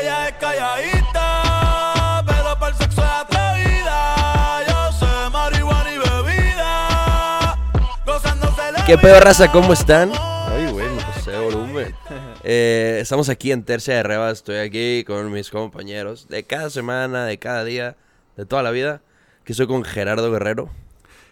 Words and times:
Ella 0.00 0.28
es 0.28 0.34
calladita, 0.36 2.24
pero 2.26 2.58
para 2.58 2.72
el 2.72 2.74
sexo 2.78 3.02
es 3.02 3.08
atrevida. 3.10 4.64
Yo 4.66 4.92
sé 4.92 5.30
marihuana 5.30 5.90
y 5.92 5.98
bebida. 5.98 7.58
Gozándose 8.06 8.72
la 8.72 8.84
¿Qué 8.86 8.96
pedo, 8.96 9.20
raza? 9.20 9.52
¿Cómo 9.52 9.74
están? 9.74 10.10
Ay, 10.14 10.72
güey, 10.72 10.86
pasé 10.96 11.32
de 11.32 11.40
volumen. 11.40 11.94
Eh, 12.42 12.98
estamos 13.02 13.28
aquí 13.28 13.52
en 13.52 13.62
Tercia 13.62 13.94
de 13.96 14.02
Rebas. 14.02 14.38
Estoy 14.38 14.56
aquí 14.56 15.04
con 15.04 15.30
mis 15.32 15.50
compañeros 15.50 16.28
de 16.28 16.44
cada 16.44 16.70
semana, 16.70 17.26
de 17.26 17.38
cada 17.38 17.64
día, 17.64 17.96
de 18.38 18.46
toda 18.46 18.62
la 18.62 18.70
vida. 18.70 19.02
Que 19.44 19.52
soy 19.52 19.66
con 19.66 19.84
Gerardo 19.84 20.32
Guerrero. 20.32 20.70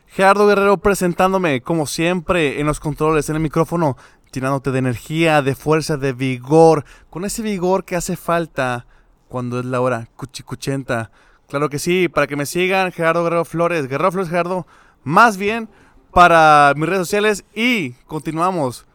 Gerardo 0.09 0.47
Guerrero 0.47 0.79
presentándome, 0.79 1.61
como 1.61 1.87
siempre, 1.87 2.61
en 2.61 2.67
los 2.67 2.81
controles, 2.81 3.29
en 3.29 3.37
el 3.37 3.43
micrófono, 3.43 3.97
llenándote 4.33 4.71
de 4.71 4.79
energía, 4.79 5.43
de 5.43 5.55
fuerza, 5.55 5.97
de 5.97 6.13
vigor, 6.13 6.85
con 7.11 7.25
ese 7.25 7.43
vigor 7.43 7.85
que 7.85 7.97
hace 7.97 8.17
falta 8.17 8.87
cuando 9.29 9.61
es 9.61 9.65
la 9.65 9.81
hora 9.81 10.09
cuchicuchenta. 10.17 11.11
Claro 11.49 11.69
que 11.69 11.79
sí, 11.79 12.09
para 12.09 12.27
que 12.27 12.37
me 12.37 12.47
sigan, 12.47 12.93
Gerardo 12.93 13.25
Guerrero 13.25 13.45
Flores, 13.45 13.89
Guerrero 13.89 14.13
Flores 14.13 14.31
Gerardo, 14.31 14.67
más 15.03 15.37
bien 15.37 15.69
para 16.13 16.73
mis 16.77 16.89
redes 16.89 17.07
sociales 17.07 17.45
y 17.55 17.93
continuamos 18.07 18.87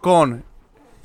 con 0.00 0.44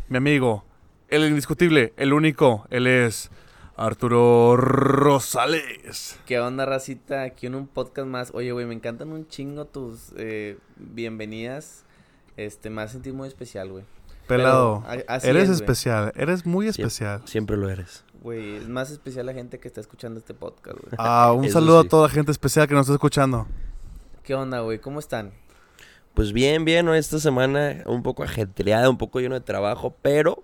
mi 0.10 0.18
amigo, 0.18 0.64
el 1.10 1.26
indiscutible, 1.26 1.94
el 1.98 2.14
único, 2.14 2.66
él 2.70 2.88
es 2.88 3.32
Arturo 3.76 4.56
Rosales. 4.56 6.20
¿Qué 6.28 6.40
onda, 6.40 6.66
racita? 6.66 7.24
Aquí 7.24 7.48
en 7.48 7.56
un 7.56 7.68
podcast 7.68 8.08
más. 8.08 8.32
Oye, 8.34 8.52
güey, 8.52 8.66
me 8.66 8.76
encantan 8.76 9.12
un 9.12 9.28
chingo 9.28 9.66
tus 9.66 10.14
eh, 10.16 10.58
bienvenidas. 10.78 11.86
Este, 12.38 12.70
me 12.70 12.82
hace 12.82 12.94
sentir 12.94 13.14
muy 13.14 13.28
especial, 13.28 13.70
güey. 13.70 13.84
Pelado, 14.28 14.84
Pero, 14.88 15.04
a- 15.10 15.16
así 15.16 15.28
eres 15.30 15.50
es, 15.50 15.56
especial, 15.58 16.12
eres 16.16 16.46
muy 16.46 16.68
especial. 16.68 17.22
Siempre 17.26 17.58
lo 17.58 17.70
eres. 17.70 18.04
Güey, 18.22 18.56
es 18.56 18.70
más 18.70 18.90
especial 18.90 19.26
la 19.26 19.34
gente 19.34 19.60
que 19.60 19.68
está 19.68 19.82
escuchando 19.82 20.18
este 20.20 20.34
podcast, 20.34 20.78
güey. 20.80 20.94
Ah, 20.98 21.34
un 21.34 21.50
saludo 21.50 21.82
sí. 21.82 21.88
a 21.88 21.90
toda 21.90 22.08
la 22.08 22.14
gente 22.14 22.32
especial 22.32 22.68
que 22.68 22.74
nos 22.74 22.84
está 22.88 22.94
escuchando. 22.94 23.48
¿Qué 24.24 24.34
onda, 24.34 24.62
güey? 24.62 24.80
¿Cómo 24.80 25.00
están? 25.00 25.32
Pues 26.14 26.32
bien, 26.32 26.64
bien, 26.64 26.86
¿no? 26.86 26.94
esta 26.96 27.20
semana 27.20 27.84
un 27.86 28.02
poco 28.04 28.24
ajetreada, 28.24 28.90
un 28.90 28.98
poco 28.98 29.20
lleno 29.20 29.36
de 29.36 29.42
trabajo, 29.42 29.96
pero, 30.02 30.44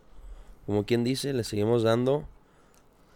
como 0.65 0.83
quien 0.85 1.03
dice, 1.03 1.31
le 1.31 1.43
seguimos 1.43 1.83
dando 1.83 2.27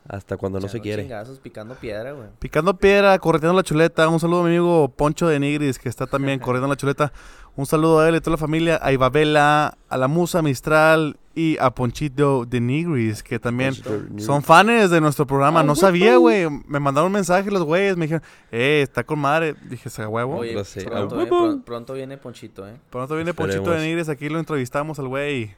hasta 0.08 0.38
cuando 0.38 0.60
no 0.60 0.68
se 0.68 0.80
quiere. 0.82 1.04
chingazos, 1.04 1.40
picando 1.40 1.76
piedra, 1.76 2.12
güey. 2.12 2.28
Picando 2.40 2.76
piedra, 2.78 3.18
correteando 3.20 3.56
la 3.56 3.64
chuleta. 3.64 4.08
Un 4.10 4.20
saludo 4.20 4.42
a 4.42 4.44
mi 4.44 4.50
amigo 4.50 4.90
Poncho 4.90 5.28
de 5.28 5.40
Nigris, 5.40 5.80
que 5.80 5.90
está 5.90 6.08
también 6.08 6.40
corriendo 6.42 6.68
la 6.68 6.76
chuleta. 6.76 7.14
Un 7.56 7.66
saludo 7.66 8.00
a 8.00 8.10
él 8.10 8.16
y 8.16 8.18
a 8.18 8.22
toda 8.22 8.32
la 8.32 8.38
familia, 8.38 8.80
a 8.82 8.92
Ibabela, 8.92 9.78
a 9.88 9.98
la 9.98 10.08
Musa 10.08 10.42
Mistral 10.42 11.18
y 11.36 11.56
a 11.60 11.70
Ponchito 11.70 12.46
de 12.46 12.60
Nigris, 12.60 13.22
que 13.22 13.38
también 13.40 13.76
son 14.18 14.42
fans 14.44 14.90
de 14.90 15.00
nuestro 15.00 15.28
programa. 15.28 15.60
Ah, 15.60 15.64
No 15.64 15.76
sabía, 15.76 16.18
güey. 16.18 16.48
Me 16.68 16.80
mandaron 16.80 17.08
un 17.08 17.14
mensaje 17.14 17.50
los 17.52 17.64
güeyes, 17.64 17.96
me 17.96 18.06
dijeron, 18.06 18.24
eh, 18.52 18.82
está 18.84 19.04
con 19.04 19.20
madre. 19.20 19.56
Dije, 19.70 19.90
¿se 19.92 20.06
huevo? 20.06 20.38
Oye, 20.38 20.54
lo 20.54 20.64
sé. 20.66 20.84
pronto, 20.84 21.20
Ah, 21.20 21.24
eh, 21.24 21.62
pronto 21.64 21.94
viene 21.94 22.18
Ponchito, 22.18 22.68
¿eh? 22.68 22.74
Pronto 22.90 23.16
viene 23.16 23.34
Ponchito 23.36 23.70
de. 23.70 23.86
Nigris, 23.86 24.10
aquí 24.10 24.30
lo 24.30 24.40
entrevistamos 24.40 24.98
al 25.00 25.08
güey. 25.08 25.56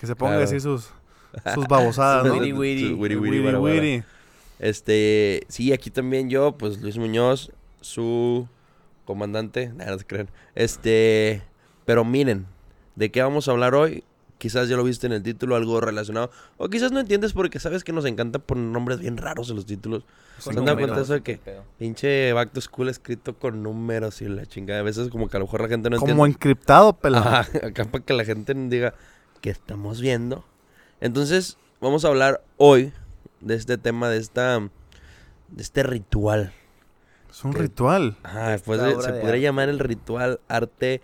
Que 0.00 0.06
se 0.06 0.16
ponga 0.16 0.32
a 0.32 0.36
Claro. 0.36 0.50
decir 0.50 0.60
sus, 0.62 0.90
sus 1.54 1.66
babosadas, 1.66 2.24
¿no? 2.26 2.34
Wiri, 2.34 2.52
wiri. 2.52 2.92
Wiri, 2.92 3.16
wiri. 3.16 4.04
Este, 4.58 5.44
sí, 5.48 5.72
aquí 5.72 5.90
también 5.90 6.30
yo, 6.30 6.52
pues 6.52 6.80
Luis 6.80 6.96
Muñoz, 6.96 7.50
su 7.80 8.48
comandante, 9.04 9.68
nada, 9.76 9.92
no 9.92 9.98
se 9.98 10.04
crean. 10.06 10.30
Este, 10.54 11.42
pero 11.84 12.04
miren, 12.04 12.46
¿de 12.96 13.10
qué 13.10 13.22
vamos 13.22 13.48
a 13.48 13.50
hablar 13.52 13.74
hoy? 13.74 14.04
Quizás 14.38 14.68
ya 14.68 14.76
lo 14.76 14.84
viste 14.84 15.06
en 15.06 15.12
el 15.14 15.22
título, 15.22 15.56
algo 15.56 15.80
relacionado. 15.80 16.30
O 16.58 16.68
quizás 16.68 16.92
no 16.92 17.00
entiendes 17.00 17.32
porque 17.32 17.58
sabes 17.60 17.82
que 17.82 17.92
nos 17.92 18.04
encanta 18.04 18.38
poner 18.38 18.64
nombres 18.64 18.98
bien 19.00 19.16
raros 19.16 19.48
en 19.48 19.56
los 19.56 19.64
títulos. 19.64 20.04
¿Se 20.38 20.50
han 20.50 20.64
dado 20.64 20.76
cuenta 20.76 21.00
eso 21.00 21.14
de 21.14 21.22
que 21.22 21.38
qué 21.38 21.60
pinche 21.78 22.32
Back 22.32 22.52
to 22.52 22.60
School 22.60 22.88
escrito 22.88 23.38
con 23.38 23.62
números 23.62 24.20
y 24.20 24.28
la 24.28 24.44
chingada? 24.44 24.80
A 24.80 24.82
veces 24.82 25.08
como 25.08 25.28
que 25.28 25.36
a 25.36 25.40
lo 25.40 25.46
mejor 25.46 25.62
la 25.62 25.68
gente 25.68 25.88
no 25.88 25.96
Como 25.98 26.26
entiende. 26.26 26.34
encriptado, 26.34 26.92
pelado. 26.94 27.28
Ajá, 27.28 27.48
acá 27.66 27.84
para 27.84 28.04
que 28.04 28.12
la 28.12 28.24
gente 28.24 28.52
diga 28.54 28.94
que 29.40 29.50
estamos 29.50 30.00
viendo. 30.00 30.44
Entonces, 31.00 31.58
vamos 31.80 32.04
a 32.04 32.08
hablar 32.08 32.42
hoy 32.56 32.92
de 33.40 33.54
este 33.54 33.78
tema, 33.78 34.08
de 34.08 34.18
esta 34.18 34.58
de 34.60 35.62
este 35.62 35.82
ritual. 35.82 36.52
Es 37.30 37.44
un 37.44 37.52
que- 37.52 37.58
ritual. 37.60 38.16
Ajá, 38.22 38.50
después 38.50 38.80
de- 38.80 38.90
se 39.02 39.12
de 39.12 39.20
podría 39.20 39.28
arte. 39.30 39.40
llamar 39.40 39.68
el 39.68 39.78
ritual 39.78 40.40
arte 40.48 41.02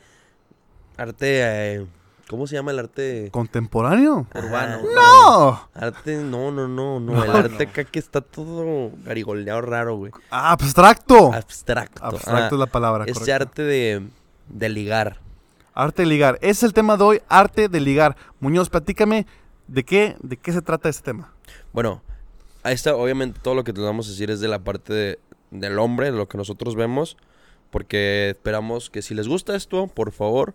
arte 0.96 1.40
eh, 1.76 1.86
¿cómo 2.28 2.46
se 2.46 2.54
llama 2.56 2.70
el 2.72 2.78
arte? 2.78 3.28
¿Contemporáneo? 3.32 4.26
Urbano. 4.34 4.80
¡No! 4.94 5.68
Arte, 5.74 6.16
no, 6.18 6.50
no, 6.52 6.68
no, 6.68 7.00
no, 7.00 7.14
No, 7.14 7.24
el 7.24 7.30
arte 7.30 7.64
no. 7.64 7.70
acá 7.70 7.84
que 7.84 7.98
está 7.98 8.20
todo 8.20 8.90
garigoleado 9.04 9.60
raro, 9.62 9.96
güey. 9.96 10.12
¡Abstracto! 10.30 11.32
Abstracto. 11.32 12.04
Abstracto 12.04 12.36
ajá. 12.38 12.46
es 12.54 12.58
la 12.58 12.66
palabra, 12.66 13.04
Ese 13.04 13.14
correcto. 13.14 13.34
arte 13.34 13.62
de, 13.62 14.08
de 14.48 14.68
ligar. 14.68 15.20
Arte 15.74 16.02
de 16.02 16.06
ligar. 16.08 16.36
Ese 16.42 16.50
es 16.50 16.62
el 16.64 16.72
tema 16.74 16.96
de 16.96 17.04
hoy, 17.04 17.22
arte 17.28 17.68
de 17.68 17.80
ligar. 17.80 18.16
Muñoz, 18.40 18.68
platícame 18.68 19.26
de 19.70 19.84
qué, 19.84 20.16
de 20.22 20.36
qué 20.36 20.52
se 20.52 20.62
trata 20.62 20.88
este 20.88 21.04
tema. 21.04 21.32
Bueno, 21.72 22.02
ahí 22.62 22.74
está, 22.74 22.94
obviamente 22.96 23.38
todo 23.42 23.54
lo 23.54 23.64
que 23.64 23.72
te 23.72 23.80
vamos 23.80 24.06
a 24.06 24.10
decir 24.10 24.30
es 24.30 24.40
de 24.40 24.48
la 24.48 24.58
parte 24.58 24.92
de- 24.92 25.18
del 25.50 25.78
hombre, 25.78 26.10
de 26.10 26.16
lo 26.16 26.28
que 26.28 26.36
nosotros 26.38 26.74
vemos, 26.76 27.16
porque 27.70 28.30
esperamos 28.30 28.90
que 28.90 29.02
si 29.02 29.14
les 29.14 29.28
gusta 29.28 29.54
esto, 29.56 29.86
por 29.86 30.12
favor, 30.12 30.54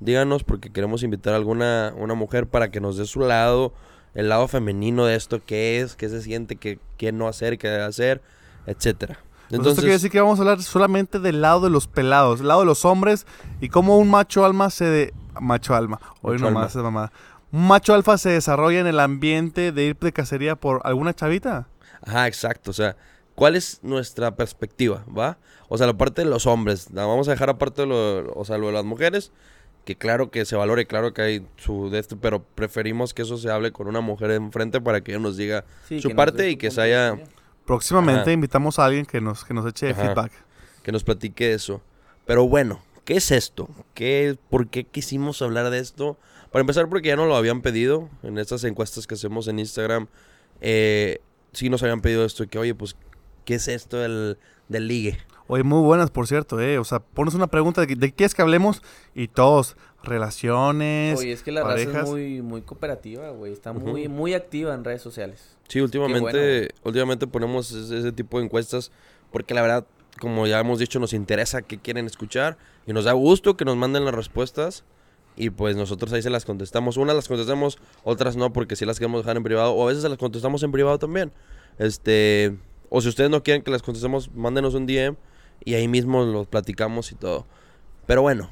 díganos, 0.00 0.44
porque 0.44 0.70
queremos 0.70 1.02
invitar 1.02 1.32
a 1.32 1.36
alguna 1.36 1.92
una 1.96 2.14
mujer 2.14 2.46
para 2.46 2.70
que 2.70 2.80
nos 2.80 2.96
dé 2.96 3.06
su 3.06 3.20
lado, 3.20 3.72
el 4.14 4.28
lado 4.28 4.48
femenino 4.48 5.04
de 5.04 5.14
esto, 5.16 5.40
qué 5.44 5.80
es, 5.80 5.94
qué 5.96 6.08
se 6.08 6.22
siente, 6.22 6.56
qué, 6.56 6.78
qué 6.96 7.12
no 7.12 7.28
hacer, 7.28 7.58
qué 7.58 7.68
debe 7.68 7.84
hacer, 7.84 8.22
etcétera. 8.66 9.18
Entonces, 9.50 9.72
esto 9.72 9.82
quiere 9.82 9.92
decir 9.94 10.10
que 10.10 10.20
vamos 10.20 10.38
a 10.40 10.42
hablar 10.42 10.60
solamente 10.62 11.20
del 11.20 11.40
lado 11.40 11.60
de 11.60 11.70
los 11.70 11.86
pelados, 11.86 12.40
del 12.40 12.48
lado 12.48 12.60
de 12.60 12.66
los 12.66 12.84
hombres 12.84 13.26
y 13.60 13.68
cómo 13.68 13.96
un 13.98 14.10
macho 14.10 14.44
alma 14.44 14.70
se... 14.70 14.84
De... 14.86 15.14
Macho 15.40 15.74
alma. 15.74 16.00
Hoy 16.22 16.38
nomás 16.38 16.74
es 16.74 16.82
mamada. 16.82 17.12
Un 17.56 17.66
macho 17.68 17.94
alfa 17.94 18.18
se 18.18 18.28
desarrolla 18.28 18.80
en 18.80 18.86
el 18.86 19.00
ambiente 19.00 19.72
de 19.72 19.84
ir 19.84 19.96
de 19.98 20.12
cacería 20.12 20.56
por 20.56 20.82
alguna 20.84 21.14
chavita. 21.14 21.68
Ajá, 22.02 22.26
exacto. 22.26 22.70
O 22.70 22.74
sea, 22.74 22.96
¿cuál 23.34 23.56
es 23.56 23.80
nuestra 23.82 24.36
perspectiva? 24.36 25.06
¿Va? 25.06 25.38
O 25.70 25.78
sea, 25.78 25.86
la 25.86 25.96
parte 25.96 26.20
de 26.22 26.28
los 26.28 26.44
hombres. 26.44 26.90
La 26.92 27.06
vamos 27.06 27.28
a 27.28 27.30
dejar 27.30 27.48
aparte 27.48 27.80
de 27.80 27.86
lo, 27.88 28.30
o 28.34 28.44
sea, 28.44 28.58
lo 28.58 28.66
de 28.66 28.74
las 28.74 28.84
mujeres. 28.84 29.32
Que 29.86 29.96
claro 29.96 30.30
que 30.30 30.44
se 30.44 30.54
valore, 30.54 30.86
claro 30.86 31.14
que 31.14 31.22
hay 31.22 31.46
su 31.56 31.88
de 31.88 31.98
este, 32.00 32.14
pero 32.14 32.42
preferimos 32.42 33.14
que 33.14 33.22
eso 33.22 33.38
se 33.38 33.50
hable 33.50 33.72
con 33.72 33.88
una 33.88 34.02
mujer 34.02 34.32
enfrente 34.32 34.78
para 34.82 35.00
que 35.00 35.12
ella 35.12 35.20
nos 35.22 35.38
diga 35.38 35.64
Sí, 35.88 36.02
su 36.02 36.14
parte 36.14 36.50
y 36.50 36.56
que 36.56 36.70
se 36.70 36.82
haya. 36.82 37.16
Próximamente 37.64 38.20
Ajá. 38.20 38.32
invitamos 38.32 38.78
a 38.78 38.84
alguien 38.84 39.06
que 39.06 39.22
nos, 39.22 39.46
que 39.46 39.54
nos 39.54 39.64
eche 39.64 39.92
Ajá. 39.92 40.02
feedback. 40.08 40.32
que 40.82 40.92
nos 40.92 41.04
platique 41.04 41.54
eso. 41.54 41.80
Pero 42.26 42.46
bueno, 42.46 42.82
¿qué 43.06 43.16
es 43.16 43.30
esto? 43.30 43.70
¿Qué, 43.94 44.36
¿Por 44.50 44.68
qué 44.68 44.84
quisimos 44.84 45.40
hablar 45.40 45.70
de 45.70 45.78
esto? 45.78 46.18
Para 46.56 46.62
empezar, 46.62 46.88
porque 46.88 47.08
ya 47.08 47.16
nos 47.16 47.28
lo 47.28 47.36
habían 47.36 47.60
pedido 47.60 48.08
en 48.22 48.38
estas 48.38 48.64
encuestas 48.64 49.06
que 49.06 49.12
hacemos 49.12 49.46
en 49.46 49.58
Instagram. 49.58 50.06
Eh, 50.62 51.18
sí 51.52 51.68
nos 51.68 51.82
habían 51.82 52.00
pedido 52.00 52.24
esto, 52.24 52.48
que 52.48 52.58
oye, 52.58 52.74
pues, 52.74 52.96
¿qué 53.44 53.56
es 53.56 53.68
esto 53.68 53.98
del, 53.98 54.38
del 54.66 54.88
ligue? 54.88 55.18
Oye, 55.48 55.64
muy 55.64 55.82
buenas, 55.82 56.10
por 56.10 56.26
cierto, 56.26 56.58
eh. 56.58 56.78
O 56.78 56.84
sea, 56.84 57.00
pones 57.00 57.34
una 57.34 57.48
pregunta 57.48 57.84
de, 57.84 57.94
de 57.94 58.08
qué 58.08 58.14
quieres 58.14 58.34
que 58.34 58.40
hablemos 58.40 58.80
y 59.14 59.28
todos, 59.28 59.76
relaciones, 60.02 61.18
Oye, 61.18 61.32
es 61.32 61.42
que 61.42 61.52
la 61.52 61.62
raza 61.62 61.74
parejas. 61.74 62.04
es 62.04 62.08
muy, 62.08 62.40
muy 62.40 62.62
cooperativa, 62.62 63.28
güey. 63.32 63.52
Está 63.52 63.74
muy, 63.74 64.08
muy 64.08 64.32
activa 64.32 64.72
en 64.72 64.82
redes 64.82 65.02
sociales. 65.02 65.58
Sí, 65.68 65.82
últimamente, 65.82 66.60
bueno. 66.60 66.74
últimamente 66.84 67.26
ponemos 67.26 67.70
ese, 67.70 67.98
ese 67.98 68.12
tipo 68.12 68.38
de 68.38 68.46
encuestas 68.46 68.92
porque 69.30 69.52
la 69.52 69.60
verdad, 69.60 69.86
como 70.18 70.46
ya 70.46 70.58
hemos 70.58 70.78
dicho, 70.78 71.00
nos 71.00 71.12
interesa 71.12 71.60
qué 71.60 71.76
quieren 71.76 72.06
escuchar 72.06 72.56
y 72.86 72.94
nos 72.94 73.04
da 73.04 73.12
gusto 73.12 73.58
que 73.58 73.66
nos 73.66 73.76
manden 73.76 74.06
las 74.06 74.14
respuestas 74.14 74.84
y 75.36 75.50
pues 75.50 75.76
nosotros 75.76 76.12
ahí 76.12 76.22
se 76.22 76.30
las 76.30 76.44
contestamos. 76.44 76.96
Unas 76.96 77.14
las 77.14 77.28
contestamos, 77.28 77.78
otras 78.04 78.36
no 78.36 78.52
porque 78.52 78.74
sí 78.74 78.86
las 78.86 78.98
queremos 78.98 79.22
dejar 79.22 79.36
en 79.36 79.42
privado 79.42 79.72
o 79.72 79.84
a 79.84 79.86
veces 79.88 80.02
se 80.02 80.08
las 80.08 80.18
contestamos 80.18 80.62
en 80.62 80.72
privado 80.72 80.98
también. 80.98 81.30
Este, 81.78 82.56
o 82.88 83.00
si 83.00 83.08
ustedes 83.08 83.30
no 83.30 83.42
quieren 83.42 83.62
que 83.62 83.70
las 83.70 83.82
contestemos, 83.82 84.32
mándenos 84.32 84.74
un 84.74 84.86
DM 84.86 85.16
y 85.64 85.74
ahí 85.74 85.88
mismo 85.88 86.24
los 86.24 86.46
platicamos 86.46 87.12
y 87.12 87.16
todo. 87.16 87.46
Pero 88.06 88.22
bueno, 88.22 88.50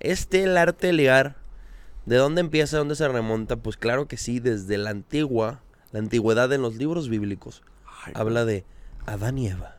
este 0.00 0.44
el 0.44 0.56
arte 0.56 0.88
de 0.88 0.92
ligar, 0.94 1.36
¿de 2.06 2.16
dónde 2.16 2.40
empieza, 2.40 2.78
dónde 2.78 2.96
se 2.96 3.06
remonta? 3.08 3.56
Pues 3.56 3.76
claro 3.76 4.08
que 4.08 4.16
sí, 4.16 4.40
desde 4.40 4.78
la 4.78 4.90
antigua, 4.90 5.60
la 5.92 5.98
antigüedad 5.98 6.50
en 6.52 6.62
los 6.62 6.76
libros 6.76 7.08
bíblicos. 7.08 7.62
Ay, 8.04 8.14
Habla 8.16 8.44
de 8.44 8.64
Adán 9.06 9.36
y 9.38 9.48
Eva. 9.48 9.76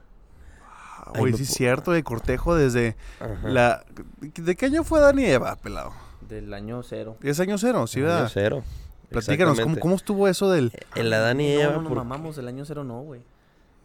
Oye, 1.20 1.36
sí 1.36 1.44
es 1.44 1.50
cierto, 1.50 1.92
de 1.92 2.04
cortejo 2.04 2.56
desde 2.56 2.96
Ajá. 3.20 3.48
la... 3.48 3.86
¿De 4.22 4.56
qué 4.56 4.66
año 4.68 4.84
fue 4.84 5.00
Adán 5.00 5.20
y 5.20 5.26
Eva, 5.26 5.56
pelado? 5.58 5.92
Del 6.28 6.54
año 6.54 6.82
cero. 6.84 7.18
¿10 7.22 7.40
años 7.42 7.62
cero? 7.62 7.88
Sí, 7.88 8.00
Año 8.00 8.08
¿verdad? 8.08 8.30
cero. 8.34 8.64
Platícanos, 9.10 9.60
¿cómo. 9.60 9.80
¿cómo 9.80 9.96
estuvo 9.96 10.28
eso 10.28 10.50
del...? 10.50 10.72
El 10.96 11.14
Adán 11.14 11.40
y 11.40 11.54
No, 11.56 11.62
Eva, 11.62 11.74
no 11.78 11.88
por- 11.90 11.98
mamamos, 11.98 12.38
el 12.40 12.48
año 12.48 12.66
cero 12.66 12.84
no, 12.84 13.02
güey. 13.02 13.22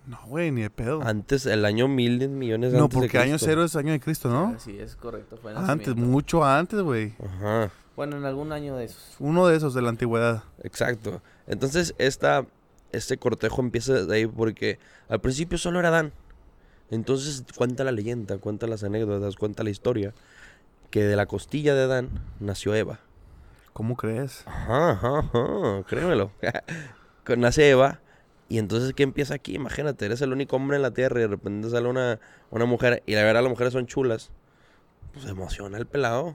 No, 0.07 0.19
güey, 0.27 0.51
ni 0.51 0.63
de 0.63 0.71
pedo. 0.71 1.03
antes, 1.03 1.45
el 1.45 1.67
año 1.67 1.87
mil 1.87 2.19
de 2.19 2.29
millones 2.29 2.73
No, 2.73 2.85
antes 2.85 2.95
de 2.97 3.01
porque 3.01 3.19
año 3.19 3.33
Cristo. 3.33 3.47
cero 3.47 3.65
es 3.65 3.77
año 3.77 3.93
de 3.93 4.01
Cristo, 4.01 4.31
¿no? 4.31 4.55
Así 4.57 4.79
es, 4.79 4.97
correcto. 4.97 5.37
Fue 5.37 5.53
Antes, 5.55 5.95
mucho 5.97 6.43
antes, 6.45 6.81
güey. 6.81 7.15
Ajá, 7.23 7.71
Bueno, 7.95 8.17
en 8.17 8.25
algún 8.25 8.53
año 8.53 8.75
de 8.77 8.87
esos. 8.87 9.17
Uno 9.19 9.47
de 9.49 9.57
esos 9.59 9.75
de 9.75 9.83
la 9.83 9.91
antigüedad. 9.91 10.45
exacto. 10.63 11.21
Entonces, 11.47 11.95
esta, 11.99 12.47
este 12.93 13.19
cortejo 13.19 13.61
empieza 13.61 13.93
desde 13.93 14.15
ahí 14.15 14.27
porque 14.27 14.79
al 15.11 15.21
principio 15.21 15.59
solo 15.59 15.79
era 15.79 15.91
Dan. 15.91 16.13
Entonces 16.91 17.45
cuenta 17.55 17.85
la 17.85 17.93
leyenda, 17.93 18.39
cuenta 18.39 18.67
las 18.67 18.83
anécdotas, 18.83 19.37
cuenta 19.37 19.63
la 19.63 19.69
historia 19.69 20.15
que 20.91 21.05
de 21.05 21.17
la 21.17 21.27
costilla 21.27 21.75
de 21.75 21.87
Dan 21.87 22.09
nació 22.41 22.75
Eva. 22.75 23.01
¿Cómo 23.73 23.97
crees? 23.97 24.43
Ajá, 24.47 24.91
ajá, 24.93 25.19
ajá, 25.21 25.83
créemelo. 25.87 26.33
Con- 27.25 27.41
Nace 27.41 27.71
Eva. 27.71 28.01
Y 28.49 28.59
entonces, 28.59 28.95
¿qué 28.95 29.03
empieza 29.03 29.35
aquí? 29.35 29.55
Imagínate, 29.55 30.07
eres 30.07 30.23
el 30.23 30.33
único 30.33 30.57
hombre 30.57 30.77
en 30.77 30.83
la 30.83 30.93
tierra 30.93 31.19
y 31.19 31.23
de 31.23 31.29
repente 31.29 31.69
sale 31.69 31.87
una, 31.87 32.19
una 32.51 32.65
mujer. 32.65 33.03
Y 33.07 33.15
la 33.15 33.23
verdad, 33.23 33.43
las 33.43 33.51
mujeres 33.51 33.75
son 33.75 33.87
chulas. 33.87 34.31
Pues 35.13 35.25
se 35.27 35.31
emociona 35.31 35.77
el 35.79 35.87
pelado. 35.87 36.35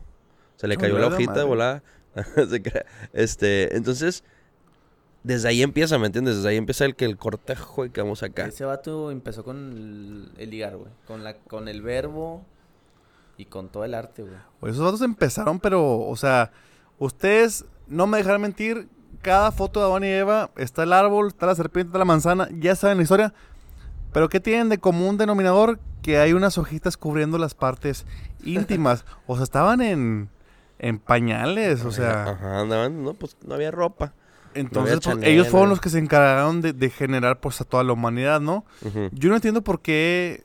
Se 0.57 0.67
le 0.67 0.75
No, 0.75 0.81
cayó 0.81 1.00
la 1.00 1.07
hojita 1.07 1.33
de 1.33 1.44
volada. 1.44 1.83
Este, 3.13 3.75
entonces, 3.75 4.23
desde 5.23 5.47
ahí 5.50 5.63
empieza, 5.63 5.97
¿me 5.97 6.05
entiendes? 6.07 6.35
Desde 6.38 6.50
ahí 6.50 6.57
empieza 6.57 6.85
el 6.85 6.95
que 6.95 7.05
el 7.05 7.17
cortejo 7.17 7.85
y 7.85 7.89
que 7.89 8.01
vamos 8.01 8.21
acá. 8.23 8.45
Ese 8.45 8.65
vato 8.65 9.09
empezó 9.09 9.44
con 9.44 9.57
el, 9.57 10.31
el 10.38 10.50
ligar, 10.51 10.77
güey. 10.77 10.91
Con, 11.07 11.23
la, 11.23 11.38
con 11.38 11.67
el 11.67 11.81
verbo 11.81 12.45
y 13.38 13.45
con 13.45 13.69
todo 13.69 13.83
el 13.83 13.94
arte, 13.94 14.21
güey. 14.21 14.35
Pues 14.59 14.74
esos 14.74 14.85
datos 14.85 15.01
empezaron, 15.01 15.59
pero, 15.59 16.00
o 16.00 16.15
sea, 16.15 16.51
ustedes 17.00 17.65
no 17.88 18.07
me 18.07 18.18
dejarán 18.18 18.41
mentir. 18.41 18.88
Cada 19.21 19.51
foto 19.53 19.80
de 19.80 19.85
Adán 19.85 20.03
y 20.03 20.07
Eva 20.07 20.50
está 20.57 20.83
el 20.83 20.91
árbol, 20.91 21.27
está 21.27 21.45
la 21.45 21.56
serpiente, 21.56 21.89
está 21.89 22.00
la 22.00 22.06
manzana, 22.06 22.50
ya 22.59 22.75
saben 22.75 22.97
la 22.97 23.03
historia. 23.03 23.33
Pero 24.12 24.27
¿qué 24.27 24.39
tienen 24.39 24.69
de 24.69 24.80
común 24.80 25.18
denominador? 25.18 25.80
Que 26.01 26.18
hay 26.18 26.33
unas 26.33 26.57
hojitas 26.57 26.97
cubriendo 26.97 27.38
las 27.38 27.56
partes 27.56 28.06
íntimas. 28.44 29.06
o 29.25 29.36
sea, 29.36 29.44
estaban 29.44 29.81
en, 29.81 30.29
en 30.77 31.00
pañales, 31.00 31.86
o 31.86 31.91
sea. 31.91 32.31
Ajá, 32.31 32.59
andaban, 32.59 33.03
no, 33.03 33.13
pues 33.13 33.38
no 33.45 33.56
había 33.56 33.71
ropa. 33.71 34.13
Entonces, 34.56 34.95
pues, 34.95 35.06
Chanel, 35.06 35.29
ellos 35.29 35.47
fueron 35.47 35.69
los 35.69 35.81
que 35.81 35.89
se 35.89 35.97
encargaron 35.97 36.62
de, 36.62 36.74
de 36.74 36.89
generar 36.89 37.39
pues 37.39 37.59
a 37.62 37.63
toda 37.63 37.83
la 37.83 37.94
humanidad, 37.94 38.39
¿no? 38.39 38.65
Yo 39.12 39.29
no 39.29 39.36
entiendo 39.36 39.63
por 39.63 39.81
qué. 39.81 40.44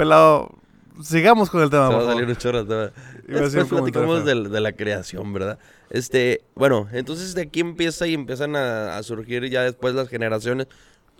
Pelado, 0.00 0.54
sigamos 1.02 1.50
con 1.50 1.62
el 1.62 1.68
tema, 1.68 1.88
Se 1.88 1.94
va 1.94 2.00
a 2.00 2.04
salir 2.06 2.26
un 2.26 2.36
chorro. 2.36 2.64
Después 2.64 3.66
platicamos 3.68 4.24
del- 4.24 4.50
de, 4.50 4.60
la 4.62 4.72
creación, 4.72 5.30
¿verdad? 5.34 5.58
Este, 5.90 6.40
bueno, 6.54 6.88
entonces 6.92 7.34
de 7.34 7.42
aquí 7.42 7.60
empieza 7.60 8.06
y 8.06 8.14
empiezan 8.14 8.56
a, 8.56 8.96
a 8.96 9.02
surgir 9.02 9.50
ya 9.50 9.62
después 9.62 9.94
las 9.94 10.08
generaciones. 10.08 10.68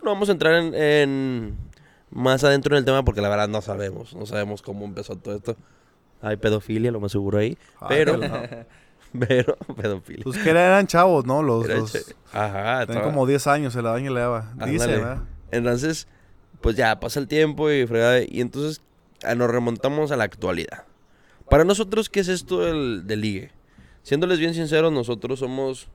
No 0.03 0.09
vamos 0.11 0.29
a 0.29 0.31
entrar 0.31 0.55
en, 0.55 0.73
en 0.73 1.57
más 2.09 2.43
adentro 2.43 2.73
en 2.75 2.79
el 2.79 2.85
tema 2.85 3.05
porque 3.05 3.21
la 3.21 3.29
verdad 3.29 3.47
no 3.49 3.61
sabemos, 3.61 4.15
no 4.15 4.25
sabemos 4.25 4.63
cómo 4.63 4.83
empezó 4.85 5.15
todo 5.15 5.35
esto. 5.35 5.55
Hay 6.23 6.37
pedofilia, 6.37 6.91
lo 6.91 6.99
más 6.99 7.11
seguro 7.11 7.37
ahí, 7.37 7.55
Ay, 7.79 7.87
pero, 7.89 8.19
pero, 9.27 9.57
pedofilia. 9.79 10.23
Pues 10.23 10.39
que 10.39 10.49
eran 10.49 10.87
chavos, 10.87 11.23
¿no? 11.25 11.43
Los, 11.43 11.65
Era 11.65 11.77
los- 11.77 12.15
Ajá, 12.33 12.87
tenían 12.87 13.03
como 13.03 13.27
10 13.27 13.45
años, 13.45 13.73
se 13.73 13.83
la 13.83 13.91
daña 13.91 14.09
y 14.09 14.13
le 14.15 14.19
daba. 14.21 14.51
Dice. 14.65 14.87
¿verdad? 14.87 15.17
Entonces, 15.51 16.07
pues 16.61 16.75
ya 16.75 16.99
pasa 16.99 17.19
el 17.19 17.27
tiempo 17.27 17.69
y 17.71 17.85
fregada, 17.87 18.21
y 18.21 18.41
entonces 18.41 18.81
ah, 19.23 19.35
nos 19.35 19.49
remontamos 19.49 20.11
a 20.11 20.17
la 20.17 20.23
actualidad. 20.23 20.83
Para 21.49 21.63
nosotros, 21.65 22.09
¿qué 22.09 22.21
es 22.21 22.27
esto 22.29 22.61
del, 22.61 23.05
del 23.07 23.21
ligue? 23.21 23.51
Siéndoles 24.03 24.39
bien 24.39 24.53
sinceros, 24.53 24.91
nosotros 24.91 25.39
somos 25.39 25.87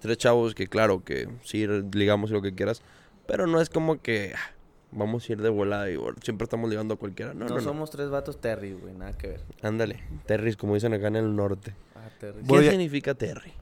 tres 0.00 0.16
chavos 0.18 0.54
que, 0.54 0.66
claro, 0.66 1.04
que 1.04 1.28
sí 1.42 1.66
ligamos 1.92 2.30
y 2.30 2.32
lo 2.32 2.42
que 2.42 2.54
quieras, 2.54 2.82
pero 3.26 3.46
no 3.46 3.60
es 3.60 3.68
como 3.70 4.00
que 4.00 4.32
ah, 4.34 4.50
vamos 4.92 5.28
a 5.28 5.32
ir 5.32 5.40
de 5.42 5.48
volada 5.50 5.90
y 5.90 5.96
bueno, 5.96 6.16
siempre 6.22 6.44
estamos 6.44 6.68
ligando 6.70 6.94
a 6.94 6.96
cualquiera. 6.96 7.34
No, 7.34 7.40
No, 7.44 7.48
no, 7.50 7.54
no. 7.56 7.60
somos 7.60 7.90
tres 7.90 8.08
vatos 8.10 8.40
Terry, 8.40 8.72
güey. 8.72 8.94
Nada 8.94 9.12
que 9.12 9.28
ver. 9.28 9.40
Ándale, 9.62 10.02
Terry, 10.26 10.54
como 10.54 10.74
dicen 10.74 10.94
acá 10.94 11.08
en 11.08 11.16
el 11.16 11.34
norte. 11.36 11.74
Ah, 11.94 12.08
Terry. 12.18 12.40
¿Qué 12.40 12.46
Voy 12.46 12.66
a- 12.66 12.70
significa 12.70 13.14
Terry? 13.14 13.52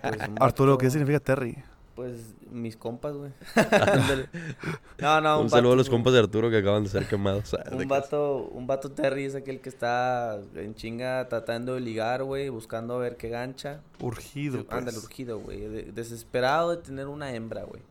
Pues, 0.00 0.28
un 0.28 0.36
Arturo, 0.42 0.78
¿qué 0.78 0.90
significa 0.90 1.20
Terry? 1.20 1.58
Pues 1.98 2.36
mis 2.52 2.76
compas, 2.76 3.12
güey. 3.16 3.32
No, 5.00 5.20
no, 5.20 5.40
un 5.40 5.50
saludo 5.50 5.72
a 5.72 5.76
los 5.76 5.90
compas 5.90 6.12
de 6.12 6.20
Arturo 6.20 6.48
que 6.48 6.58
acaban 6.58 6.84
de 6.84 6.90
ser 6.90 7.08
quemados. 7.08 7.56
Un 7.72 7.88
vato, 7.88 8.48
un 8.52 8.68
vato 8.68 8.92
Terry 8.92 9.24
es 9.24 9.34
aquel 9.34 9.60
que 9.60 9.68
está 9.68 10.38
en 10.54 10.76
chinga 10.76 11.28
tratando 11.28 11.74
de 11.74 11.80
ligar, 11.80 12.22
güey, 12.22 12.50
buscando 12.50 12.94
a 12.94 12.98
ver 12.98 13.16
qué 13.16 13.30
gancha. 13.30 13.80
Urgido, 13.98 14.64
pues. 14.64 14.78
Ándale, 14.78 14.96
urgido, 14.98 15.40
güey. 15.40 15.58
de- 15.58 15.82
desesperado 15.90 16.70
de 16.70 16.76
tener 16.76 17.08
una 17.08 17.32
hembra, 17.34 17.64
güey. 17.64 17.82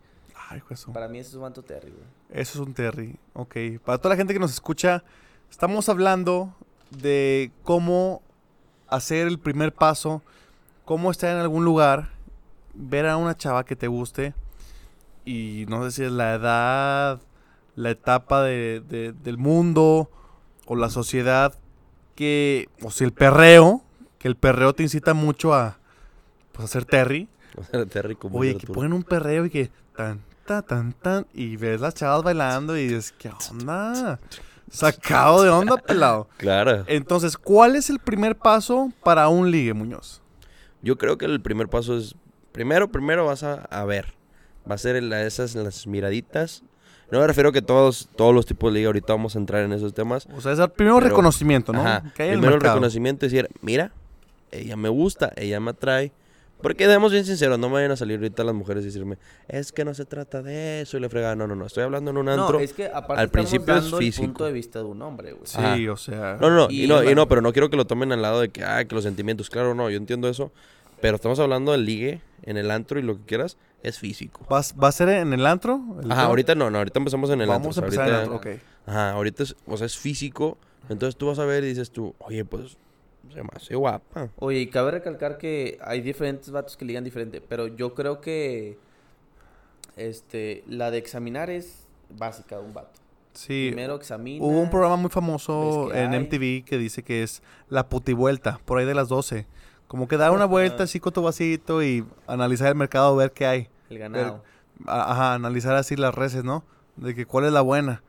Ay, 0.49 0.61
pues, 0.65 0.79
eso. 0.79 0.93
Para 0.93 1.09
mí 1.09 1.19
ese 1.19 1.31
es 1.31 1.35
un 1.35 1.41
vato 1.41 1.61
Terry, 1.61 1.91
güey. 1.91 2.05
Eso 2.41 2.61
es 2.61 2.65
un 2.65 2.73
Terry. 2.73 3.17
Ok. 3.33 3.57
Para 3.83 3.97
toda 3.97 4.13
la 4.13 4.17
gente 4.17 4.31
que 4.33 4.39
nos 4.39 4.53
escucha, 4.53 5.03
estamos 5.51 5.89
hablando 5.89 6.55
de 6.91 7.51
cómo 7.63 8.21
hacer 8.87 9.27
el 9.27 9.37
primer 9.37 9.73
paso, 9.73 10.21
cómo 10.85 11.11
estar 11.11 11.29
en 11.33 11.41
algún 11.41 11.65
lugar, 11.65 12.15
ver 12.77 13.05
a 13.07 13.17
una 13.17 13.35
chava 13.35 13.65
que 13.65 13.75
te 13.75 13.87
guste 13.87 14.33
y 15.25 15.65
no 15.67 15.83
sé 15.83 15.91
si 15.91 16.03
es 16.03 16.11
la 16.11 16.35
edad, 16.35 17.21
la 17.75 17.89
etapa 17.89 18.43
de- 18.43 18.81
de- 18.87 19.11
del 19.13 19.37
mundo 19.37 20.09
o 20.65 20.75
la 20.75 20.89
sociedad 20.89 21.53
que, 22.15 22.69
o 22.81 22.91
si 22.91 23.03
el 23.03 23.11
perreo, 23.13 23.81
que 24.19 24.27
el 24.27 24.35
perreo 24.35 24.73
te 24.73 24.83
incita 24.83 25.13
mucho 25.13 25.53
a, 25.53 25.77
pues, 26.53 26.65
a 26.65 26.67
ser 26.71 26.85
Terry. 26.85 27.27
Terry 27.89 28.15
como 28.15 28.37
Oye, 28.39 28.51
que 28.51 28.57
Arturo. 28.57 28.73
ponen 28.73 28.93
un 28.93 29.03
perreo 29.03 29.45
y 29.45 29.49
que 29.49 29.71
tan, 29.95 30.21
tan, 30.45 30.63
tan, 30.65 30.93
tan, 30.93 31.27
y 31.33 31.55
ves 31.57 31.81
las 31.81 31.93
chavas 31.93 32.23
bailando 32.23 32.77
y 32.77 32.83
dices, 32.87 33.11
¿qué 33.17 33.29
onda? 33.51 34.19
Sacado 34.69 35.43
de 35.43 35.49
onda, 35.49 35.77
pelado. 35.77 36.27
Claro. 36.37 36.83
Entonces, 36.87 37.37
¿cuál 37.37 37.75
es 37.75 37.89
el 37.89 37.99
primer 37.99 38.35
paso 38.37 38.91
para 39.03 39.27
un 39.29 39.49
ligue, 39.51 39.73
Muñoz? 39.73 40.21
Yo 40.81 40.97
creo 40.97 41.17
que 41.17 41.25
el 41.25 41.41
primer 41.41 41.67
paso 41.69 41.97
es, 41.97 42.15
primero, 42.57 42.87
primero 42.89 43.25
vas 43.25 43.43
a, 43.43 43.53
a 43.69 43.85
ver, 43.85 44.13
va 44.69 44.75
a 44.75 44.77
ser 44.79 44.95
el- 44.95 45.13
esas 45.13 45.53
las 45.55 45.85
miraditas. 45.87 46.63
No 47.11 47.19
me 47.19 47.27
refiero 47.27 47.51
que 47.51 47.61
todos, 47.61 48.09
todos 48.15 48.33
los 48.33 48.45
tipos 48.45 48.73
de 48.73 48.79
liga, 48.79 48.87
ahorita 48.87 49.13
vamos 49.13 49.35
a 49.35 49.39
entrar 49.39 49.63
en 49.63 49.71
esos 49.73 49.93
temas. 49.93 50.27
O 50.35 50.41
sea, 50.41 50.51
es 50.53 50.59
el 50.59 50.69
primero 50.69 50.97
Pero- 50.97 51.09
reconocimiento, 51.09 51.71
¿no? 51.71 51.81
Ajá, 51.81 52.11
Que 52.15 52.23
hay 52.23 52.29
el 52.29 52.39
primero 52.39 52.55
el 52.55 52.61
reconocimiento 52.61 53.25
y 53.25 53.29
decir, 53.29 53.47
mira, 53.61 53.91
ella 54.51 54.75
me 54.75 54.89
gusta, 54.89 55.31
ella 55.35 55.59
me 55.59 55.69
atrae. 55.71 56.11
Porque 56.59 56.87
debemos 56.87 57.11
bien 57.11 57.23
sinceros, 57.23 57.59
no 57.59 57.67
me 57.67 57.75
vayan 57.75 57.91
a 57.91 57.95
salir 57.95 58.17
ahorita 58.17 58.43
las 58.43 58.55
mujeres 58.55 58.81
y 58.81 58.87
decirme, 58.87 59.19
es 59.47 59.71
que 59.71 59.85
no 59.85 59.93
se 59.93 60.05
trata 60.05 60.41
de 60.41 60.81
eso 60.81 60.97
y 60.97 60.99
le 60.99 61.07
fregada. 61.07 61.35
No, 61.35 61.45
no, 61.45 61.55
no, 61.55 61.67
estoy 61.67 61.83
hablando 61.83 62.09
en 62.09 62.17
un 62.17 62.27
antro. 62.29 62.53
No, 62.57 62.59
es 62.59 62.73
que 62.73 62.87
aparte 62.87 63.21
al 63.21 63.29
principio 63.29 63.75
es 63.75 63.83
dando 63.83 63.99
el 63.99 64.03
físico. 64.03 64.25
punto 64.25 64.45
de 64.45 64.53
vista 64.53 64.79
de 64.79 64.85
un 64.85 64.99
hombre, 65.03 65.33
güey. 65.33 65.45
Sí, 65.45 65.59
Ajá. 65.59 65.91
o 65.93 65.97
sea. 65.97 66.37
No, 66.41 66.49
no, 66.49 66.55
no, 66.55 66.67
y, 66.71 66.85
Y 66.85 66.87
no, 66.87 67.03
y 67.03 67.13
no, 67.13 67.27
pero 67.27 67.41
no 67.41 67.53
quiero 67.53 67.69
que 67.69 67.77
lo 67.77 67.85
tomen 67.85 68.11
al 68.11 68.23
lado 68.23 68.41
de 68.41 68.49
que, 68.49 68.63
ah, 68.63 68.83
que 68.85 68.95
los 68.95 69.03
sentimientos, 69.03 69.51
claro, 69.51 69.75
no, 69.75 69.87
yo 69.91 69.97
entiendo 69.97 70.27
eso. 70.29 70.51
Pero 71.01 71.15
estamos 71.15 71.39
hablando 71.39 71.71
del 71.71 71.85
ligue, 71.85 72.21
en 72.43 72.57
el 72.57 72.71
antro 72.71 72.99
y 72.99 73.03
lo 73.03 73.17
que 73.17 73.23
quieras, 73.25 73.57
es 73.83 73.99
físico. 73.99 74.45
¿Vas- 74.49 74.73
¿Va 74.81 74.87
a 74.87 74.91
ser 74.91 75.09
en 75.09 75.33
el 75.33 75.45
antro? 75.45 75.75
¿El 76.01 76.11
Ajá, 76.11 76.21
tema? 76.21 76.23
ahorita 76.23 76.55
no, 76.55 76.69
no, 76.69 76.77
ahorita 76.79 76.99
empezamos 76.99 77.29
en 77.29 77.41
el 77.41 77.47
Vamos 77.47 77.77
a 77.77 77.81
antro. 77.81 77.87
o 77.89 77.91
sea, 77.91 78.03
empezar 78.05 78.07
en 78.09 78.15
el 78.31 78.33
antro, 78.33 78.51
ok. 78.51 78.59
Ajá, 78.87 79.11
ahorita 79.11 79.43
es, 79.43 79.55
o 79.67 79.77
sea, 79.77 79.85
es 79.85 79.97
físico. 79.97 80.57
Entonces 80.89 81.17
tú 81.17 81.27
vas 81.27 81.39
a 81.39 81.45
ver 81.45 81.63
y 81.63 81.67
dices 81.67 81.91
tú, 81.91 82.15
oye, 82.19 82.45
pues, 82.45 82.77
se 83.33 83.43
me 83.43 83.49
hace 83.53 83.75
guapa. 83.75 84.29
Oye, 84.37 84.59
y 84.59 84.67
cabe 84.67 84.91
recalcar 84.91 85.37
que 85.37 85.77
hay 85.83 86.01
diferentes 86.01 86.49
vatos 86.49 86.77
que 86.77 86.85
ligan 86.85 87.03
diferente, 87.03 87.41
pero 87.41 87.67
yo 87.67 87.93
creo 87.93 88.21
que 88.21 88.77
este 89.95 90.63
la 90.67 90.91
de 90.91 90.97
examinar 90.97 91.49
es 91.49 91.87
básica 92.09 92.57
de 92.57 92.63
un 92.63 92.73
vato. 92.73 92.99
Sí. 93.33 93.67
Primero 93.67 93.95
examina. 93.95 94.43
Hubo 94.43 94.59
un 94.61 94.69
programa 94.69 94.95
muy 94.95 95.11
famoso 95.11 95.93
en 95.93 96.13
hay. 96.13 96.19
MTV 96.21 96.63
que 96.65 96.77
dice 96.77 97.03
que 97.03 97.21
es 97.21 97.43
la 97.69 97.87
putivuelta, 97.87 98.59
por 98.65 98.79
ahí 98.79 98.85
de 98.85 98.95
las 98.95 99.09
12. 99.09 99.45
Como 99.87 100.07
que 100.07 100.17
dar 100.17 100.31
una 100.31 100.45
vuelta 100.45 100.83
así 100.83 100.99
con 100.99 101.13
tu 101.13 101.21
vasito 101.21 101.81
y 101.83 102.05
analizar 102.27 102.67
el 102.67 102.75
mercado, 102.75 103.15
ver 103.15 103.31
qué 103.31 103.45
hay. 103.45 103.69
el 103.89 103.99
ganado. 103.99 104.43
Ajá, 104.85 105.33
analizar 105.33 105.75
así 105.75 105.95
las 105.95 106.13
reses, 106.13 106.43
¿no? 106.43 106.63
De 106.97 107.15
que 107.15 107.25
cuál 107.25 107.45
es 107.45 107.51
la 107.53 107.61
buena. 107.61 108.01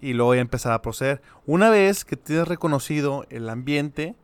Y 0.00 0.12
luego 0.14 0.34
ya 0.34 0.40
empezar 0.40 0.72
a 0.72 0.82
proceder. 0.82 1.22
Una 1.46 1.70
vez 1.70 2.04
que 2.04 2.16
tienes 2.16 2.48
reconocido 2.48 3.26
el 3.30 3.48
ambiente, 3.48 4.14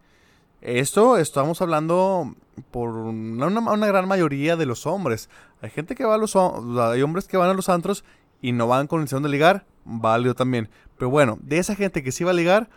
esto 0.60 1.16
estamos 1.18 1.60
hablando 1.62 2.34
por 2.70 2.90
una, 2.90 3.46
una- 3.46 3.86
gran 3.86 4.06
mayoría 4.08 4.56
de 4.56 4.66
los 4.66 4.86
hombres. 4.86 5.28
Hay 5.60 5.70
gente 5.70 5.94
que 5.94 6.04
va 6.04 6.14
a 6.14 6.18
los 6.18 6.34
hay 6.36 7.02
hombres 7.02 7.26
que 7.26 7.36
van 7.36 7.50
a 7.50 7.54
los 7.54 7.68
antros 7.68 8.04
y 8.40 8.52
no 8.52 8.66
van 8.68 8.86
con 8.86 8.98
la 9.00 9.02
intención 9.04 9.22
de 9.22 9.28
ligar, 9.28 9.64
válido 9.84 10.34
también. 10.34 10.68
Pero 10.98 11.10
bueno, 11.10 11.38
de 11.42 11.58
esa 11.58 11.74
gente 11.74 12.02
que 12.02 12.12
sí 12.12 12.22
va 12.24 12.30
a 12.32 12.34
ligar, 12.34 12.68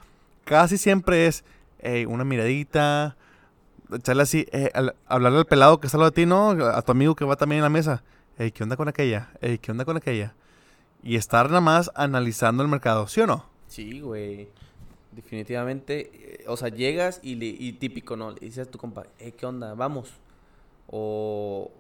casi 0.46 0.78
siempre 0.78 1.28
es 1.28 1.44
una 2.08 2.24
miradita, 2.24 3.16
echarle 3.94 4.24
así, 4.24 4.46
eh, 4.52 4.72
hablarle 5.06 5.40
al 5.40 5.46
pelado 5.46 5.80
que 5.80 5.88
está 5.88 5.98
al 5.98 6.06
de 6.06 6.12
ti, 6.12 6.26
¿no? 6.26 6.50
A 6.52 6.82
tu 6.82 6.92
amigo 6.92 7.16
que 7.16 7.26
va 7.26 7.36
también 7.36 7.60
en 7.60 7.64
la 7.64 7.70
mesa. 7.70 8.04
Ey, 8.38 8.52
¿qué 8.52 8.64
onda 8.64 8.76
con 8.76 8.88
aquella? 8.88 9.30
Ey, 9.42 9.58
¿qué 9.58 9.72
onda 9.72 9.86
con 9.86 9.98
aquella? 9.98 10.36
Y 11.04 11.16
estar 11.16 11.48
nada 11.48 11.62
más 11.62 11.92
analizando 11.96 12.64
el 12.64 12.70
mercado, 12.70 13.08
¿sí 13.08 13.22
o 13.22 13.28
no? 13.28 13.46
Sí, 13.68 14.00
güey. 14.02 14.50
Definitivamente. 15.12 16.12
eh, 16.14 16.46
o 16.48 16.58
sea, 16.58 16.70
llegas 16.70 17.20
y, 17.24 17.74
típico, 17.74 18.18
¿no? 18.18 18.34
Dices 18.34 18.68
a 18.68 18.72
tu 18.72 18.78
compa, 18.78 19.06
eh, 19.20 19.32
¿qué 19.32 19.46
onda? 19.46 19.74
Vamos. 19.74 20.12
O, 20.88 21.72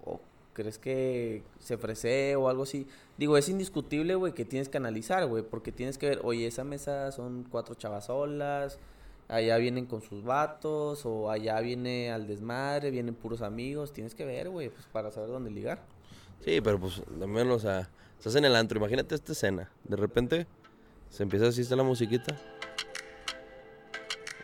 crees 0.54 0.78
que 0.80 1.44
se 1.60 1.76
ofrece 1.76 2.36
o 2.36 2.48
algo 2.50 2.64
así. 2.64 2.88
Digo, 3.18 3.38
es 3.38 3.50
indiscutible, 3.50 4.16
güey, 4.16 4.34
que 4.34 4.46
tienes 4.46 4.70
que 4.70 4.78
analizar, 4.78 5.26
güey. 5.28 5.44
Porque 5.44 5.72
tienes 5.72 5.98
que 5.98 6.10
ver, 6.10 6.22
oye, 6.24 6.48
esa 6.48 6.64
mesa 6.64 7.12
son 7.12 7.46
cuatro 7.50 7.76
chavas 7.76 8.06
solas. 8.06 8.80
Allá 9.27 9.58
vienen 9.58 9.86
con 9.86 10.01
sus 10.01 10.24
vatos. 10.24 11.05
O 11.05 11.32
allá 11.32 11.60
viene 11.62 12.12
al 12.12 12.27
desmadre, 12.27 12.91
vienen 12.91 13.15
puros 13.15 13.41
amigos. 13.41 13.94
Tienes 13.94 14.15
que 14.15 14.25
ver, 14.25 14.50
güey, 14.50 14.70
pues 14.70 14.86
para 14.91 15.12
saber 15.12 15.29
dónde 15.29 15.51
ligar. 15.51 15.82
Sí, 16.44 16.62
pero 16.62 16.79
pues 16.79 17.01
también, 17.20 17.50
o 17.50 17.60
sea, 17.60 17.89
estás 18.17 18.36
en 18.36 18.46
el 18.46 18.55
antro, 18.55 18.77
imagínate 18.77 19.15
esta 19.15 19.32
escena. 19.32 19.72
De 19.84 19.96
repente 19.96 20.48
se 21.10 21.24
empieza 21.24 21.48
así 21.48 21.62
está 21.62 21.75
la 21.75 21.84
musiquita. 21.84 22.36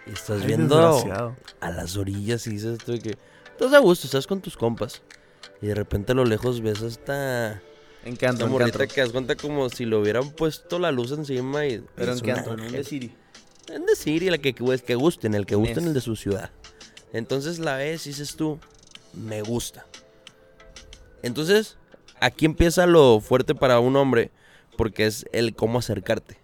Y 0.07 0.11
estás 0.11 0.41
Ay, 0.41 0.47
viendo 0.47 1.35
a 1.59 1.69
las 1.69 1.97
orillas 1.97 2.47
y 2.47 2.51
dices 2.51 2.79
tú 2.79 2.93
de 2.93 2.99
que 2.99 3.17
estás 3.51 3.73
a 3.73 3.79
gusto, 3.79 4.07
estás 4.07 4.25
con 4.25 4.41
tus 4.41 4.57
compas. 4.57 5.01
Y 5.61 5.67
de 5.67 5.75
repente 5.75 6.13
a 6.13 6.15
lo 6.15 6.25
lejos 6.25 6.61
ves 6.61 6.81
hasta 6.81 7.61
¿En 8.03 8.17
qué 8.17 8.25
antro? 8.25 8.29
esta 8.29 8.31
¿En 8.31 8.37
qué 8.37 8.45
morrita 8.47 8.87
que 8.87 9.01
das 9.01 9.11
cuenta 9.11 9.35
como 9.35 9.69
si 9.69 9.85
le 9.85 9.95
hubieran 9.95 10.31
puesto 10.31 10.79
la 10.79 10.91
luz 10.91 11.11
encima 11.11 11.67
y... 11.67 11.83
Pero 11.95 12.13
en 12.13 12.29
antro, 12.31 12.53
en 12.53 12.61
un. 12.61 13.11
En 13.67 13.85
decir, 13.85 14.23
y 14.23 14.29
la 14.29 14.37
que, 14.37 14.53
que, 14.53 14.63
gusten, 14.95 15.33
el 15.33 15.45
que 15.45 15.55
¿Quién 15.55 15.65
gusten 15.65 15.87
el 15.87 15.93
de 15.93 16.01
su 16.01 16.15
ciudad. 16.15 16.51
Entonces 17.13 17.59
la 17.59 17.75
ves 17.75 18.05
y 18.05 18.09
dices 18.09 18.35
tú, 18.35 18.59
me 19.13 19.41
gusta. 19.41 19.85
Entonces, 21.23 21.77
aquí 22.19 22.45
empieza 22.45 22.85
lo 22.85 23.19
fuerte 23.19 23.53
para 23.55 23.79
un 23.79 23.95
hombre, 23.95 24.31
porque 24.77 25.05
es 25.05 25.25
el 25.31 25.55
cómo 25.55 25.79
acercarte. 25.79 26.37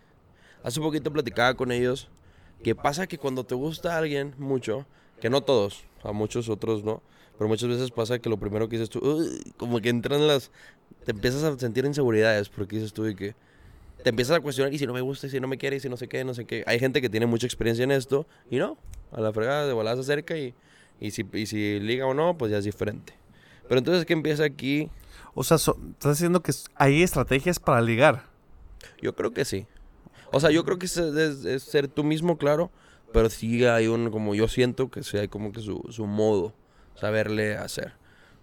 Hace 0.63 0.79
poquito 0.79 1.11
platicaba 1.11 1.55
con 1.55 1.71
ellos 1.71 2.09
que 2.63 2.75
pasa 2.75 3.07
que 3.07 3.17
cuando 3.17 3.45
te 3.45 3.55
gusta 3.55 3.97
alguien 3.97 4.33
mucho, 4.37 4.85
que 5.19 5.29
no 5.29 5.41
todos, 5.41 5.83
a 6.03 6.11
muchos 6.11 6.49
otros 6.49 6.83
no, 6.83 7.01
pero 7.37 7.47
muchas 7.47 7.69
veces 7.69 7.91
pasa 7.91 8.19
que 8.19 8.29
lo 8.29 8.37
primero 8.37 8.67
que 8.67 8.77
dices 8.77 8.89
tú, 8.89 9.29
como 9.57 9.79
que 9.79 9.89
entran 9.89 10.27
las, 10.27 10.51
te 11.05 11.11
empiezas 11.11 11.43
a 11.43 11.57
sentir 11.57 11.85
inseguridades, 11.85 12.49
porque 12.49 12.77
dices 12.77 12.93
tú 12.93 13.03
de 13.03 13.15
que 13.15 13.35
te 14.07 14.11
empiezas 14.11 14.37
a 14.37 14.39
cuestionar 14.39 14.73
y 14.73 14.77
si 14.79 14.87
no 14.87 14.93
me 14.93 15.01
gusta, 15.01 15.27
y 15.27 15.29
si 15.29 15.37
no 15.41 15.49
me 15.49 15.57
quiere, 15.57 15.75
y 15.75 15.79
si 15.81 15.89
no 15.89 15.97
sé 15.97 16.07
qué, 16.07 16.23
no 16.23 16.33
sé 16.33 16.45
qué. 16.45 16.63
Hay 16.65 16.79
gente 16.79 17.01
que 17.01 17.09
tiene 17.09 17.25
mucha 17.25 17.45
experiencia 17.45 17.83
en 17.83 17.91
esto 17.91 18.25
y 18.49 18.55
no, 18.55 18.77
a 19.11 19.19
la 19.19 19.33
fregada 19.33 19.67
de 19.67 19.73
volada 19.73 19.97
se 19.97 20.03
acerca 20.03 20.37
y, 20.37 20.55
y, 21.01 21.11
si, 21.11 21.25
y 21.33 21.45
si 21.45 21.81
liga 21.81 22.05
o 22.05 22.13
no, 22.13 22.37
pues 22.37 22.49
ya 22.49 22.57
es 22.59 22.63
diferente. 22.63 23.11
Pero 23.67 23.79
entonces, 23.79 24.05
¿qué 24.05 24.13
empieza 24.13 24.45
aquí? 24.45 24.89
O 25.33 25.43
sea, 25.43 25.57
so- 25.57 25.77
estás 25.91 26.13
diciendo 26.19 26.41
que 26.41 26.53
hay 26.75 27.03
estrategias 27.03 27.59
para 27.59 27.81
ligar. 27.81 28.23
Yo 29.01 29.13
creo 29.13 29.33
que 29.33 29.43
sí. 29.43 29.67
O 30.31 30.39
sea, 30.39 30.51
yo 30.51 30.63
creo 30.63 30.79
que 30.79 30.85
es, 30.85 30.95
es- 30.95 31.43
es 31.43 31.63
ser 31.63 31.89
tú 31.89 32.05
mismo, 32.05 32.37
claro, 32.37 32.71
pero 33.11 33.29
sí 33.29 33.65
hay 33.65 33.87
un, 33.87 34.09
como 34.09 34.35
yo 34.35 34.47
siento 34.47 34.89
que 34.89 35.03
sí 35.03 35.17
hay 35.17 35.27
como 35.27 35.51
que 35.51 35.59
su, 35.59 35.83
su 35.89 36.05
modo, 36.07 36.53
saberle 36.95 37.57
hacer. 37.57 37.91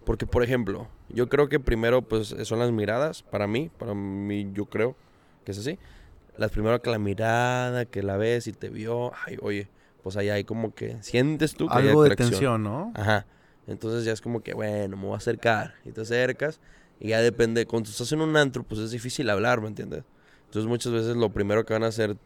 Porque, 0.05 0.27
por 0.27 0.43
ejemplo, 0.43 0.87
yo 1.09 1.27
creo 1.27 1.49
que 1.49 1.59
primero, 1.59 2.03
pues, 2.03 2.35
son 2.43 2.59
las 2.59 2.71
miradas, 2.71 3.23
para 3.23 3.47
mí, 3.47 3.71
para 3.79 3.95
mí, 3.95 4.47
yo 4.53 4.65
creo 4.67 4.95
que 5.45 5.51
es 5.51 5.59
así. 5.59 5.79
Las 6.37 6.51
primero 6.51 6.81
que 6.81 6.89
la 6.89 6.99
mirada, 6.99 7.85
que 7.85 8.03
la 8.03 8.17
ves 8.17 8.47
y 8.47 8.51
te 8.51 8.67
vio, 8.69 9.13
ay, 9.25 9.37
oye, 9.41 9.69
pues 10.03 10.17
ahí 10.17 10.29
hay 10.29 10.43
como 10.43 10.75
que, 10.75 11.01
sientes 11.01 11.53
tú 11.55 11.67
que 11.69 11.77
hay 11.77 11.87
Algo 11.87 12.03
de 12.03 12.15
tensión, 12.15 12.63
¿no? 12.63 12.91
Ajá. 12.95 13.25
Entonces 13.67 14.03
ya 14.03 14.11
es 14.11 14.21
como 14.21 14.41
que, 14.41 14.53
bueno, 14.53 14.97
me 14.97 15.03
voy 15.05 15.13
a 15.13 15.17
acercar. 15.17 15.75
Y 15.85 15.91
te 15.91 16.01
acercas. 16.01 16.59
Y 16.99 17.09
ya 17.09 17.21
depende. 17.21 17.65
Cuando 17.65 17.89
estás 17.89 18.11
en 18.11 18.21
un 18.21 18.35
antro, 18.37 18.63
pues 18.63 18.79
es 18.79 18.91
difícil 18.91 19.29
hablar, 19.29 19.61
¿me 19.61 19.67
entiendes? 19.67 20.03
Entonces 20.45 20.67
muchas 20.69 20.91
veces 20.93 21.15
lo 21.15 21.29
primero 21.31 21.65
que 21.65 21.73
van 21.73 21.83
a 21.83 21.87
hacer. 21.87 22.17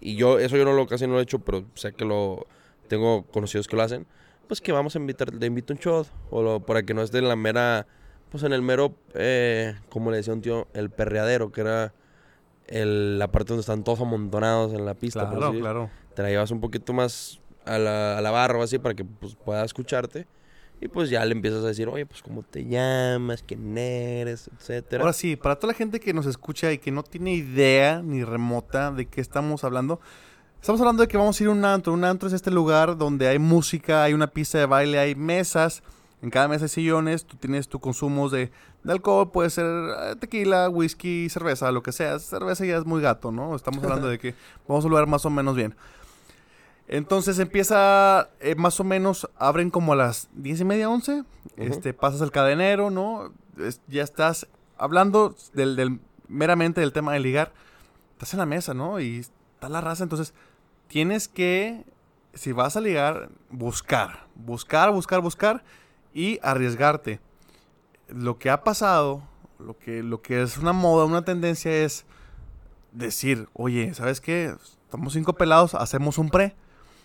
Y 0.00 0.16
yo, 0.16 0.38
eso 0.38 0.56
yo 0.56 0.64
no 0.64 0.72
lo 0.72 0.86
casi 0.86 1.06
no 1.06 1.12
lo 1.14 1.20
he 1.20 1.22
hecho, 1.24 1.40
pero 1.40 1.64
sé 1.74 1.92
que 1.92 2.04
lo. 2.04 2.46
Tengo 2.88 3.24
conocidos 3.26 3.68
que 3.68 3.76
lo 3.76 3.82
hacen. 3.82 4.06
Pues 4.48 4.60
que 4.60 4.72
vamos 4.72 4.96
a 4.96 4.98
invitar, 4.98 5.30
te 5.30 5.46
invito 5.46 5.72
un 5.74 5.78
shot. 5.78 6.08
O 6.30 6.42
lo- 6.42 6.60
para 6.60 6.82
que 6.82 6.94
no 6.94 7.02
esté 7.02 7.18
en 7.18 7.28
la 7.28 7.36
mera. 7.36 7.86
Pues 8.30 8.42
en 8.44 8.52
el 8.52 8.62
mero. 8.62 8.94
Eh, 9.14 9.74
como 9.90 10.10
le 10.10 10.16
decía 10.16 10.32
un 10.32 10.40
tío, 10.40 10.66
el 10.72 10.88
perreadero, 10.90 11.52
que 11.52 11.60
era. 11.60 11.92
El, 12.70 13.18
la 13.18 13.28
parte 13.28 13.48
donde 13.48 13.60
están 13.60 13.84
todos 13.84 14.00
amontonados 14.00 14.72
en 14.72 14.86
la 14.86 14.94
pista. 14.94 15.28
por 15.28 15.38
Claro, 15.38 15.52
así 15.52 15.60
claro. 15.60 15.90
te 16.14 16.22
la 16.22 16.28
llevas 16.30 16.50
un 16.50 16.60
poquito 16.60 16.92
más 16.92 17.40
a 17.66 17.78
la, 17.78 18.16
a 18.18 18.20
la 18.20 18.30
barra 18.30 18.62
así 18.62 18.78
para 18.78 18.94
que 18.94 19.04
pues, 19.04 19.34
pueda 19.34 19.64
escucharte. 19.64 20.26
Y 20.82 20.88
pues 20.88 21.10
ya 21.10 21.22
le 21.26 21.32
empiezas 21.32 21.62
a 21.62 21.66
decir, 21.66 21.88
oye, 21.88 22.06
pues 22.06 22.22
cómo 22.22 22.42
te 22.42 22.64
llamas, 22.64 23.44
quién 23.46 23.76
eres, 23.76 24.48
etcétera. 24.56 25.02
Ahora 25.02 25.12
sí, 25.12 25.36
para 25.36 25.56
toda 25.56 25.74
la 25.74 25.76
gente 25.76 26.00
que 26.00 26.14
nos 26.14 26.24
escucha 26.24 26.72
y 26.72 26.78
que 26.78 26.90
no 26.90 27.02
tiene 27.02 27.34
idea 27.34 28.00
ni 28.02 28.24
remota 28.24 28.90
de 28.90 29.04
qué 29.04 29.20
estamos 29.20 29.62
hablando, 29.62 30.00
estamos 30.58 30.80
hablando 30.80 31.02
de 31.02 31.08
que 31.08 31.18
vamos 31.18 31.38
a 31.38 31.42
ir 31.42 31.50
a 31.50 31.52
un 31.52 31.66
antro. 31.66 31.92
Un 31.92 32.04
antro 32.04 32.28
es 32.28 32.32
este 32.32 32.50
lugar 32.50 32.96
donde 32.96 33.28
hay 33.28 33.38
música, 33.38 34.04
hay 34.04 34.14
una 34.14 34.28
pista 34.28 34.56
de 34.56 34.64
baile, 34.64 34.98
hay 34.98 35.14
mesas. 35.14 35.82
En 36.22 36.30
cada 36.30 36.48
mesa 36.48 36.66
hay 36.66 36.68
sillones, 36.68 37.24
tú 37.24 37.36
tienes 37.38 37.68
tu 37.68 37.80
consumo 37.80 38.28
de, 38.28 38.50
de 38.84 38.92
alcohol, 38.92 39.30
puede 39.30 39.48
ser 39.50 39.64
eh, 39.66 40.16
tequila, 40.20 40.68
whisky, 40.68 41.28
cerveza, 41.30 41.72
lo 41.72 41.82
que 41.82 41.92
sea. 41.92 42.18
Cerveza 42.18 42.64
ya 42.66 42.76
es 42.76 42.84
muy 42.84 43.00
gato, 43.00 43.32
¿no? 43.32 43.56
Estamos 43.56 43.82
hablando 43.82 44.06
de 44.08 44.18
que 44.18 44.34
vamos 44.68 44.84
a 44.84 44.86
un 44.86 44.90
lugar 44.90 45.06
más 45.06 45.24
o 45.24 45.30
menos 45.30 45.56
bien. 45.56 45.74
Entonces 46.88 47.38
empieza, 47.38 48.30
eh, 48.40 48.54
más 48.56 48.80
o 48.80 48.84
menos, 48.84 49.30
abren 49.38 49.70
como 49.70 49.92
a 49.92 49.96
las 49.96 50.28
10 50.34 50.60
y 50.60 50.64
media, 50.64 50.90
11. 50.90 51.24
Este, 51.56 51.94
pasas 51.94 52.20
el 52.20 52.32
cadenero, 52.32 52.90
¿no? 52.90 53.32
Es- 53.58 53.80
ya 53.86 54.02
estás 54.02 54.48
hablando 54.76 55.36
del, 55.54 55.76
del- 55.76 56.00
meramente 56.28 56.80
del 56.80 56.92
tema 56.92 57.12
de 57.12 57.20
ligar. 57.20 57.52
Estás 58.14 58.32
en 58.34 58.40
la 58.40 58.46
mesa, 58.46 58.74
¿no? 58.74 58.98
Y 59.00 59.18
está 59.20 59.68
la 59.68 59.80
raza, 59.80 60.02
entonces 60.02 60.34
tienes 60.88 61.28
que, 61.28 61.84
si 62.34 62.50
vas 62.52 62.76
a 62.76 62.80
ligar, 62.80 63.30
buscar. 63.50 64.26
Buscar, 64.34 64.90
buscar, 64.92 65.20
buscar 65.20 65.62
y 66.12 66.38
arriesgarte. 66.42 67.20
Lo 68.08 68.38
que 68.38 68.50
ha 68.50 68.64
pasado, 68.64 69.22
lo 69.58 69.78
que, 69.78 70.02
lo 70.02 70.20
que 70.22 70.42
es 70.42 70.58
una 70.58 70.72
moda, 70.72 71.04
una 71.04 71.24
tendencia 71.24 71.72
es 71.72 72.04
decir, 72.92 73.48
oye, 73.52 73.94
¿sabes 73.94 74.20
qué? 74.20 74.54
Estamos 74.84 75.12
cinco 75.12 75.34
pelados, 75.34 75.74
hacemos 75.74 76.18
un 76.18 76.30
pre. 76.30 76.54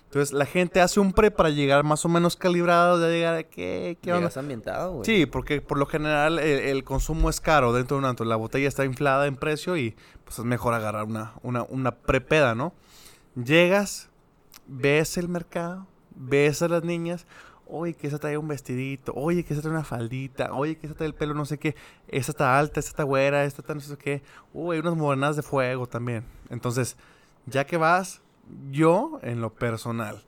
Entonces 0.05 0.33
la 0.33 0.45
gente 0.45 0.81
hace 0.81 1.00
un 1.00 1.12
pre 1.13 1.29
para 1.29 1.50
llegar 1.50 1.83
más 1.83 2.05
o 2.05 2.09
menos 2.09 2.35
calibrado, 2.35 3.00
de 3.00 3.12
llegar 3.12 3.35
a 3.35 3.43
qué, 3.43 3.97
qué 4.01 4.13
onda. 4.13 4.31
Ambientado, 4.35 4.93
güey. 4.93 5.05
Sí, 5.05 5.25
porque 5.25 5.62
por 5.62 5.77
lo 5.77 5.85
general 5.85 6.39
el, 6.39 6.59
el 6.59 6.83
consumo 6.83 7.29
es 7.29 7.41
caro 7.41 7.74
dentro 7.74 7.97
de 7.97 8.00
un 8.00 8.05
antro. 8.05 8.25
La 8.25 8.35
botella 8.35 8.67
está 8.67 8.85
inflada 8.85 9.27
en 9.27 9.35
precio 9.35 9.75
y 9.75 9.95
pues 10.24 10.39
es 10.39 10.45
mejor 10.45 10.74
agarrar 10.74 11.03
una, 11.03 11.33
una, 11.43 11.63
una 11.63 11.91
prepeda, 11.91 12.55
¿no? 12.55 12.74
Llegas, 13.35 14.09
ves 14.67 15.17
el 15.17 15.27
mercado, 15.27 15.85
ves 16.15 16.62
a 16.62 16.69
las 16.69 16.83
niñas. 16.83 17.25
Oye, 17.67 17.93
que 17.93 18.07
esa 18.07 18.19
trae 18.19 18.38
un 18.38 18.48
vestidito. 18.48 19.13
Oye, 19.15 19.43
que 19.43 19.53
esa 19.53 19.62
trae 19.62 19.74
una 19.74 19.84
faldita. 19.84 20.53
Oye, 20.53 20.77
que 20.77 20.88
esa 20.88 20.95
trae 20.95 21.07
el 21.07 21.15
pelo 21.15 21.34
no 21.34 21.45
sé 21.45 21.57
qué. 21.57 21.75
Esta 22.07 22.31
está 22.31 22.60
alta, 22.60 22.79
esta 22.79 22.91
está 22.91 23.03
güera, 23.03 23.43
esta 23.43 23.62
está 23.62 23.74
no 23.74 23.81
sé 23.81 23.98
qué. 23.98 24.22
Uy, 24.53 24.75
hay 24.75 24.81
unas 24.81 24.95
morenadas 24.95 25.36
de 25.36 25.41
fuego 25.41 25.88
también. 25.88 26.25
Entonces, 26.50 26.95
ya 27.45 27.65
que 27.65 27.77
vas, 27.77 28.22
yo, 28.72 29.19
en 29.24 29.41
lo 29.41 29.53
personal, 29.53 30.24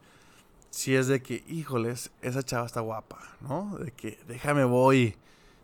si 0.69 0.95
es 0.95 1.07
de 1.07 1.21
que, 1.21 1.43
híjoles, 1.47 2.11
esa 2.21 2.43
chava 2.43 2.65
está 2.65 2.81
guapa, 2.81 3.19
¿no? 3.41 3.77
De 3.77 3.91
que 3.91 4.19
déjame 4.27 4.63
voy 4.63 5.15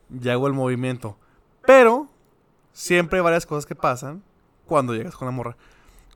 y 0.10 0.30
hago 0.30 0.48
el 0.48 0.54
movimiento. 0.54 1.18
Pero 1.66 2.08
siempre 2.72 3.20
hay 3.20 3.24
varias 3.24 3.46
cosas 3.46 3.66
que 3.66 3.76
pasan 3.76 4.24
cuando 4.66 4.94
llegas 4.94 5.16
con 5.16 5.28
la 5.28 5.32
morra, 5.32 5.58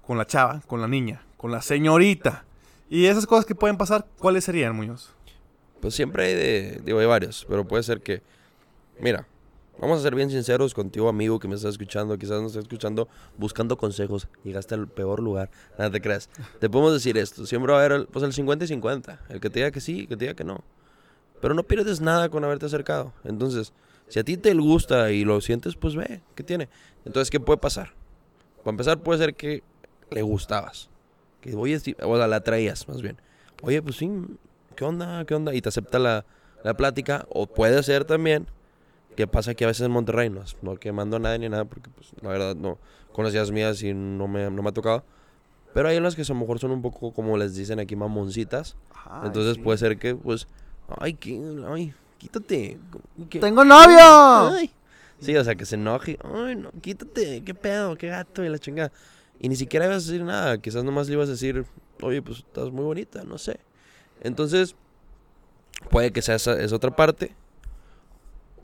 con 0.02 0.18
la 0.18 0.26
chava, 0.26 0.62
con 0.68 0.82
la 0.82 0.88
niña, 0.88 1.26
con 1.38 1.52
la 1.52 1.62
señorita. 1.62 2.46
Y 2.90 3.06
esas 3.06 3.26
cosas 3.26 3.46
que 3.46 3.56
pueden 3.56 3.78
pasar, 3.78 4.08
¿cuáles 4.18 4.46
serían, 4.46 4.76
Muñoz? 4.76 5.17
Pues 5.82 5.94
siempre 5.96 6.26
hay 6.26 6.34
de, 6.34 6.82
digo, 6.84 7.00
hay 7.00 7.06
varios, 7.06 7.46
pero 7.48 7.68
puede 7.68 7.84
ser 7.84 8.02
que, 8.02 8.22
mira, 9.00 9.28
vamos 9.80 10.00
a 10.00 10.02
ser 10.02 10.16
bien 10.16 10.30
sinceros 10.30 10.74
contigo, 10.74 11.08
amigo, 11.08 11.40
que 11.40 11.48
me 11.48 11.56
estás 11.56 11.72
escuchando, 11.74 12.18
quizás 12.18 12.42
nos 12.42 12.52
estás 12.52 12.64
escuchando 12.64 13.08
buscando 13.38 13.78
consejos, 13.78 14.28
llegaste 14.44 14.76
al 14.76 14.88
peor 14.88 15.22
lugar, 15.22 15.50
nada 15.78 15.92
te 15.92 16.02
creas. 16.02 16.30
Te 16.60 16.70
podemos 16.70 16.94
decir 16.94 17.18
esto, 17.18 17.46
siempre 17.46 17.72
va 17.72 17.80
a 17.80 17.86
haber, 17.86 18.00
el- 18.00 18.08
pues 18.08 18.24
el 18.26 18.34
50 18.34 18.66
y 18.66 18.68
50, 18.68 19.22
el 19.30 19.40
que 19.40 19.50
te 19.50 19.60
diga 19.60 19.72
que 19.72 19.82
sí, 19.82 20.02
el 20.02 20.08
que 20.08 20.18
te 20.18 20.26
diga 20.26 20.34
que 20.36 20.44
no. 20.44 20.64
Pero 21.42 21.54
no 21.54 21.62
pierdes 21.64 22.02
nada 22.02 22.30
con 22.30 22.44
haberte 22.44 22.66
acercado. 22.66 23.14
Entonces, 23.24 23.72
si 24.08 24.18
a 24.20 24.24
ti 24.24 24.38
te 24.38 24.54
gusta 24.56 25.12
y 25.12 25.24
lo 25.24 25.40
sientes, 25.42 25.76
pues 25.76 25.96
ve, 25.96 26.22
¿qué 26.34 26.42
tiene? 26.42 26.68
Entonces, 27.06 27.30
¿qué 27.30 27.40
puede 27.40 27.58
pasar? 27.60 27.94
Para 28.60 28.72
empezar, 28.72 28.98
puede 29.04 29.20
ser 29.20 29.36
que 29.36 29.62
le 30.10 30.24
gustabas. 30.24 30.90
Que, 31.42 31.54
oye, 31.56 31.76
o 32.02 32.18
sea, 32.18 32.28
la 32.28 32.40
traías, 32.42 32.88
más 32.88 33.04
bien. 33.04 33.18
Oye, 33.62 33.84
pues 33.84 33.98
sí, 33.98 34.10
¿qué 34.78 34.86
onda? 34.86 35.26
¿Qué 35.26 35.36
onda? 35.36 35.54
Y 35.54 35.62
te 35.62 35.68
acepta 35.68 36.00
la, 36.00 36.26
la 36.64 36.78
plática. 36.78 37.26
O 37.30 37.48
puede 37.48 37.84
ser 37.84 38.06
también 38.06 38.48
que 39.18 39.28
pasa 39.28 39.56
que 39.56 39.66
a 39.66 39.68
veces 39.68 39.86
en 39.86 39.92
Monterrey 39.92 40.30
no, 40.30 40.44
no 40.62 40.78
quemando 40.78 41.18
a 41.18 41.20
nadie 41.20 41.40
ni 41.40 41.50
nada, 41.50 41.66
porque 41.66 41.90
pues 41.90 42.12
la 42.22 42.30
verdad 42.30 42.56
no, 42.56 42.78
con 43.12 43.26
las 43.26 43.34
ideas 43.34 43.52
mías 43.52 43.82
y 43.82 43.94
no 43.94 44.28
me, 44.28 44.50
no 44.50 44.62
me 44.62 44.70
ha 44.70 44.72
tocado. 44.72 45.04
Pero 45.74 45.90
hay 45.90 45.98
unas 45.98 46.16
que 46.16 46.22
a 46.22 46.26
lo 46.30 46.36
mejor 46.36 46.60
son 46.60 46.72
un 46.72 46.82
poco, 46.82 47.12
como 47.12 47.38
les 47.38 47.56
dicen 47.56 47.80
aquí, 47.80 47.96
mamoncitas. 47.96 48.78
Entonces 49.24 49.58
puede 49.58 49.78
ser 49.78 49.98
que, 49.98 50.16
pues, 50.16 50.48
ay, 51.00 51.16
¿qué? 51.16 51.42
ay 51.68 51.94
quítate. 52.18 52.80
¡Tengo 53.30 53.66
novio! 53.66 53.98
Ay. 54.00 54.72
Sí, 55.20 55.36
o 55.36 55.44
sea, 55.44 55.56
que 55.56 55.66
se 55.66 55.76
enoje. 55.76 56.18
Ay, 56.24 56.56
no, 56.56 56.72
quítate, 56.82 57.44
qué 57.44 57.54
pedo, 57.54 57.96
qué 57.96 58.08
gato 58.08 58.44
y 58.44 58.50
la 58.50 58.60
chingada. 58.60 58.92
Y 59.40 59.50
ni 59.50 59.56
siquiera 59.56 59.86
ibas 59.86 60.04
a 60.04 60.12
decir 60.12 60.24
nada. 60.24 60.58
Quizás 60.60 60.84
nomás 60.84 61.08
le 61.08 61.14
ibas 61.14 61.28
a 61.28 61.32
decir, 61.32 61.66
oye, 62.02 62.22
pues 62.22 62.40
estás 62.40 62.72
muy 62.72 62.86
bonita, 62.86 63.24
no 63.24 63.38
sé. 63.38 63.60
Entonces, 64.22 64.76
puede 65.90 66.12
que 66.12 66.22
sea 66.22 66.36
esa, 66.36 66.60
esa 66.62 66.76
otra 66.76 66.96
parte. 66.96 67.36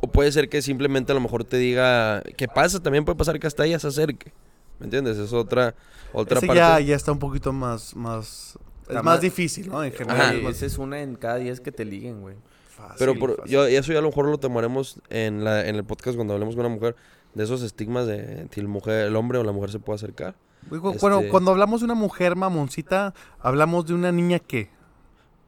O 0.01 0.07
puede 0.07 0.31
ser 0.31 0.49
que 0.49 0.61
simplemente 0.61 1.11
a 1.11 1.15
lo 1.15 1.21
mejor 1.21 1.43
te 1.45 1.57
diga, 1.57 2.21
¿qué 2.35 2.47
pasa? 2.47 2.81
También 2.81 3.05
puede 3.05 3.17
pasar 3.17 3.39
que 3.39 3.47
hasta 3.47 3.65
ella 3.65 3.79
se 3.79 3.87
acerque. 3.87 4.33
¿Me 4.79 4.85
entiendes? 4.85 5.17
Es 5.17 5.31
otra, 5.31 5.75
otra 6.11 6.37
Ese 6.39 6.47
parte. 6.47 6.59
ya, 6.59 6.79
ya 6.81 6.95
está 6.95 7.11
un 7.13 7.19
poquito 7.19 7.53
más, 7.53 7.95
más, 7.95 8.57
es 8.89 8.95
más 8.95 9.03
más- 9.03 9.21
difícil, 9.21 9.69
¿no? 9.69 9.81
En 9.83 9.93
general. 9.93 10.19
Ajá. 10.19 10.29
es 10.29 10.33
Güey, 10.33 10.43
más- 10.43 10.55
esa 10.57 10.65
es 10.65 10.77
una 10.77 11.01
en 11.01 11.15
cada 11.15 11.35
10 11.37 11.61
que 11.61 11.71
te 11.71 11.85
liguen, 11.85 12.21
güey. 12.21 12.35
Fácil, 12.75 12.95
Pero 12.99 13.15
por, 13.17 13.37
fácil. 13.37 13.51
yo, 13.51 13.69
y 13.69 13.75
eso 13.75 13.93
ya 13.93 13.99
a 13.99 14.01
lo 14.01 14.09
mejor 14.09 14.25
lo 14.27 14.37
tomaremos 14.39 14.99
en, 15.09 15.43
la, 15.45 15.65
en 15.67 15.75
el 15.75 15.85
podcast 15.85 16.15
cuando 16.15 16.33
hablemos 16.33 16.55
con 16.55 16.65
una 16.65 16.75
mujer. 16.75 16.95
De 17.33 17.43
esos 17.45 17.61
estigmas 17.63 18.05
de 18.05 18.47
si 18.51 18.59
el, 18.59 18.67
mujer, 18.67 19.07
el 19.07 19.15
hombre 19.15 19.39
o 19.39 19.43
la 19.43 19.51
mujer 19.53 19.71
se 19.71 19.79
puede 19.79 19.95
acercar. 19.95 20.35
Bueno, 20.69 20.93
Bueno, 20.99 21.17
este- 21.19 21.29
cuando 21.29 21.51
hablamos 21.51 21.79
de 21.81 21.85
una 21.85 21.95
mujer 21.95 22.35
mamoncita, 22.35 23.13
hablamos 23.39 23.85
de 23.85 23.93
una 23.93 24.11
niña 24.11 24.39
que. 24.39 24.69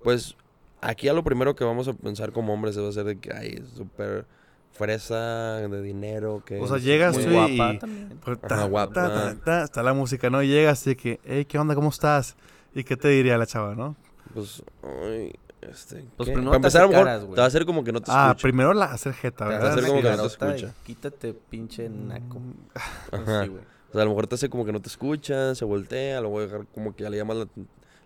Pues 0.05 0.35
aquí 0.81 1.09
a 1.09 1.13
lo 1.13 1.23
primero 1.23 1.53
que 1.55 1.65
vamos 1.65 1.87
a 1.89 1.93
pensar 1.93 2.31
como 2.31 2.53
hombres 2.53 2.79
va 2.79 2.87
a 2.87 2.91
ser 2.93 3.03
de 3.03 3.19
que 3.19 3.33
hay 3.33 3.61
súper 3.75 4.25
fresa, 4.71 5.57
de 5.67 5.81
dinero, 5.81 6.43
que... 6.45 6.59
O 6.59 6.67
sea, 6.67 6.77
llegas 6.77 7.15
Muy 7.17 7.25
guapa 7.33 7.73
y. 7.73 7.79
también. 7.79 8.19
pues, 8.23 8.39
ta, 8.41 8.65
guapa. 8.65 8.93
ta, 8.93 9.09
ta, 9.09 9.43
ta, 9.43 9.63
está 9.63 9.83
la 9.83 9.93
música, 9.93 10.29
¿no? 10.29 10.43
Y 10.43 10.47
llegas 10.49 10.85
y 10.87 10.95
que, 10.95 11.19
hey, 11.25 11.45
¿qué 11.45 11.57
onda? 11.57 11.75
¿Cómo 11.75 11.89
estás? 11.89 12.35
¿Y 12.73 12.83
qué 12.83 12.95
te 12.97 13.07
diría 13.07 13.37
la 13.37 13.45
chava, 13.45 13.73
no? 13.73 13.95
Pues, 14.33 14.61
ay, 14.83 15.33
este... 15.61 16.03
Pues 16.17 16.27
primero 16.29 16.47
Para 16.51 16.57
empezar, 16.57 16.81
a 16.83 16.85
lo 16.87 16.91
caras, 16.91 17.21
güey. 17.23 17.35
te 17.35 17.39
va 17.41 17.45
a 17.45 17.47
hacer 17.47 17.65
como 17.65 17.83
que 17.85 17.91
no 17.93 18.01
te 18.01 18.11
Ah, 18.13 18.27
escucha. 18.31 18.41
primero 18.43 18.73
la 18.73 18.85
hacer 18.85 19.13
jeta, 19.13 19.45
Te 19.45 19.51
¿verdad? 19.53 19.69
hacer 19.71 19.79
hace 19.85 19.89
como 19.91 20.01
que 20.03 20.09
no 20.09 20.17
te 20.21 20.27
escucha. 20.27 20.73
Quítate, 20.85 21.33
pinche 21.49 21.89
naco. 21.89 22.41
Ajá. 23.11 23.45
Güey. 23.47 23.61
O 23.89 23.93
sea, 23.93 24.01
a 24.01 24.05
lo 24.05 24.09
mejor 24.11 24.27
te 24.27 24.35
hace 24.35 24.49
como 24.49 24.65
que 24.65 24.73
no 24.73 24.81
te 24.81 24.89
escucha, 24.89 25.55
se 25.55 25.63
voltea, 25.63 26.19
luego 26.19 26.41
dejar 26.41 26.65
como 26.73 26.93
que 26.93 27.03
ya 27.03 27.09
le 27.09 27.15
llamas 27.17 27.37
la, 27.37 27.47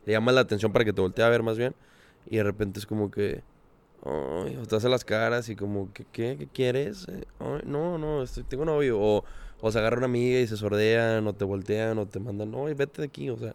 le 0.06 0.14
llamas 0.14 0.36
la 0.36 0.42
atención 0.42 0.72
para 0.72 0.86
que 0.86 0.94
te 0.94 1.02
voltee 1.02 1.26
a 1.26 1.30
ver 1.30 1.42
más 1.42 1.58
bien. 1.58 1.74
Y 2.26 2.38
de 2.38 2.44
repente 2.44 2.80
es 2.80 2.86
como 2.86 3.12
que... 3.12 3.44
Ay, 4.06 4.56
o 4.56 4.66
te 4.66 4.76
hace 4.78 4.88
las 4.88 5.04
caras 5.04 5.50
y 5.50 5.56
como 5.56 5.92
que, 5.92 6.06
¿qué? 6.06 6.38
¿Qué 6.38 6.48
quieres? 6.48 7.08
Eh, 7.10 7.26
Ay, 7.40 7.62
no, 7.66 7.98
no, 7.98 8.24
estoy, 8.24 8.44
tengo 8.44 8.64
novio. 8.64 8.98
O, 9.00 9.26
o 9.62 9.72
se 9.72 9.80
agarra 9.80 9.98
una 9.98 10.06
amiga 10.06 10.40
y 10.40 10.48
se 10.48 10.56
sordean, 10.56 11.28
o 11.28 11.34
te 11.34 11.44
voltean, 11.44 11.98
o 11.98 12.06
te 12.08 12.20
mandan, 12.20 12.52
no, 12.52 12.64
vete 12.64 13.02
de 13.02 13.08
aquí, 13.08 13.30
o 13.30 13.38
sea... 13.38 13.54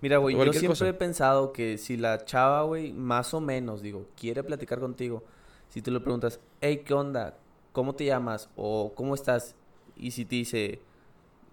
Mira, 0.00 0.18
güey, 0.18 0.36
yo 0.36 0.52
siempre 0.52 0.68
cosa. 0.68 0.88
he 0.88 0.94
pensado 0.94 1.52
que 1.52 1.76
si 1.76 1.96
la 1.96 2.24
chava, 2.24 2.62
güey, 2.62 2.92
más 2.92 3.34
o 3.34 3.40
menos, 3.40 3.82
digo, 3.82 4.06
quiere 4.16 4.44
platicar 4.44 4.78
contigo, 4.78 5.24
si 5.70 5.82
tú 5.82 5.90
le 5.90 6.00
preguntas, 6.00 6.38
hey, 6.60 6.82
¿qué 6.84 6.94
onda? 6.94 7.36
¿Cómo 7.72 7.94
te 7.94 8.04
llamas? 8.04 8.48
O 8.56 8.92
¿cómo 8.94 9.14
estás? 9.14 9.56
Y 9.96 10.12
si 10.12 10.24
te 10.24 10.36
dice, 10.36 10.80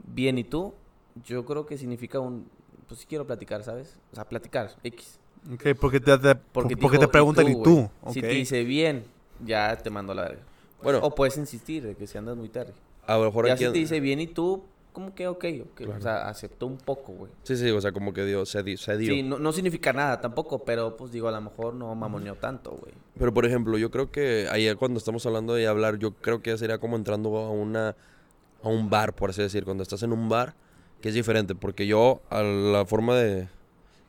bien, 0.05 0.37
¿y 0.37 0.43
tú? 0.43 0.73
Yo 1.25 1.45
creo 1.45 1.65
que 1.65 1.77
significa 1.77 2.19
un, 2.19 2.47
pues 2.87 2.99
sí 2.99 3.07
quiero 3.07 3.25
platicar, 3.25 3.63
¿sabes? 3.63 3.97
O 4.11 4.15
sea, 4.15 4.25
platicar, 4.25 4.75
X. 4.83 5.19
Ok, 5.53 5.67
porque 5.79 5.99
te, 5.99 6.17
te- 6.17 6.35
Porque, 6.35 6.75
porque 6.77 6.97
dijo, 6.97 6.99
te 6.99 7.07
preguntan, 7.07 7.47
¿y 7.47 7.53
güey?". 7.53 7.63
tú? 7.63 7.89
Si 8.11 8.21
te 8.21 8.27
dice 8.29 8.63
bien, 8.63 9.03
ya 9.45 9.75
te 9.77 9.89
mando 9.89 10.11
a 10.13 10.15
la 10.15 10.21
verga. 10.23 10.41
Bueno, 10.81 10.99
O 11.01 11.13
puedes 11.13 11.37
insistir 11.37 11.83
de 11.83 11.95
que 11.95 12.07
si 12.07 12.17
andas 12.17 12.35
muy 12.37 12.49
terry. 12.49 12.73
a 13.07 13.17
lo 13.17 13.25
mejor 13.25 13.47
Ya 13.47 13.53
aquí... 13.53 13.65
si 13.65 13.71
te 13.71 13.77
dice 13.79 13.99
bien, 13.99 14.19
¿y 14.19 14.27
tú? 14.27 14.63
¿Cómo 14.91 15.13
que 15.13 15.27
ok? 15.27 15.45
ok? 15.61 15.75
Claro. 15.75 15.95
O 15.97 16.01
sea, 16.01 16.29
aceptó 16.29 16.67
un 16.67 16.77
poco, 16.77 17.11
güey. 17.11 17.31
Sí, 17.43 17.57
sí, 17.57 17.69
o 17.69 17.81
sea, 17.81 17.91
como 17.91 18.13
que 18.13 18.23
dio, 18.23 18.45
se, 18.45 18.63
di- 18.63 18.77
se 18.77 18.97
dio. 18.97 19.13
Sí, 19.13 19.23
no, 19.23 19.37
no 19.39 19.51
significa 19.51 19.91
nada 19.91 20.21
tampoco, 20.21 20.59
pero 20.63 20.95
pues 20.95 21.11
digo, 21.11 21.27
a 21.27 21.31
lo 21.31 21.41
mejor 21.41 21.73
no 21.73 21.93
mamoneó 21.95 22.35
tanto, 22.35 22.71
güey. 22.71 22.93
Pero 23.19 23.33
por 23.33 23.45
ejemplo, 23.45 23.77
yo 23.77 23.91
creo 23.91 24.09
que 24.09 24.47
ayer 24.49 24.77
cuando 24.77 24.97
estamos 24.97 25.25
hablando 25.25 25.53
de 25.53 25.67
hablar, 25.67 25.97
yo 25.99 26.11
creo 26.13 26.41
que 26.41 26.57
sería 26.57 26.77
como 26.77 26.95
entrando 26.95 27.35
a 27.37 27.49
una 27.51 27.95
a 28.63 28.69
un 28.69 28.89
bar, 28.89 29.13
por 29.13 29.29
así 29.31 29.41
decir, 29.41 29.65
cuando 29.65 29.83
estás 29.83 30.01
en 30.01 30.13
un 30.13 30.29
bar, 30.29 30.55
que 31.01 31.09
es 31.09 31.15
diferente, 31.15 31.55
porque 31.55 31.85
yo 31.87 32.21
a 32.29 32.41
la 32.41 32.85
forma 32.85 33.15
de 33.15 33.47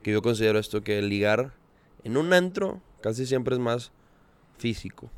que 0.06 0.12
yo 0.12 0.22
considero 0.22 0.60
esto 0.60 0.84
que 0.84 1.02
ligar 1.02 1.50
en 2.04 2.16
un 2.16 2.32
antro 2.32 2.80
casi 3.00 3.26
siempre 3.26 3.56
es 3.56 3.58
más 3.60 3.90
físico, 4.56 5.10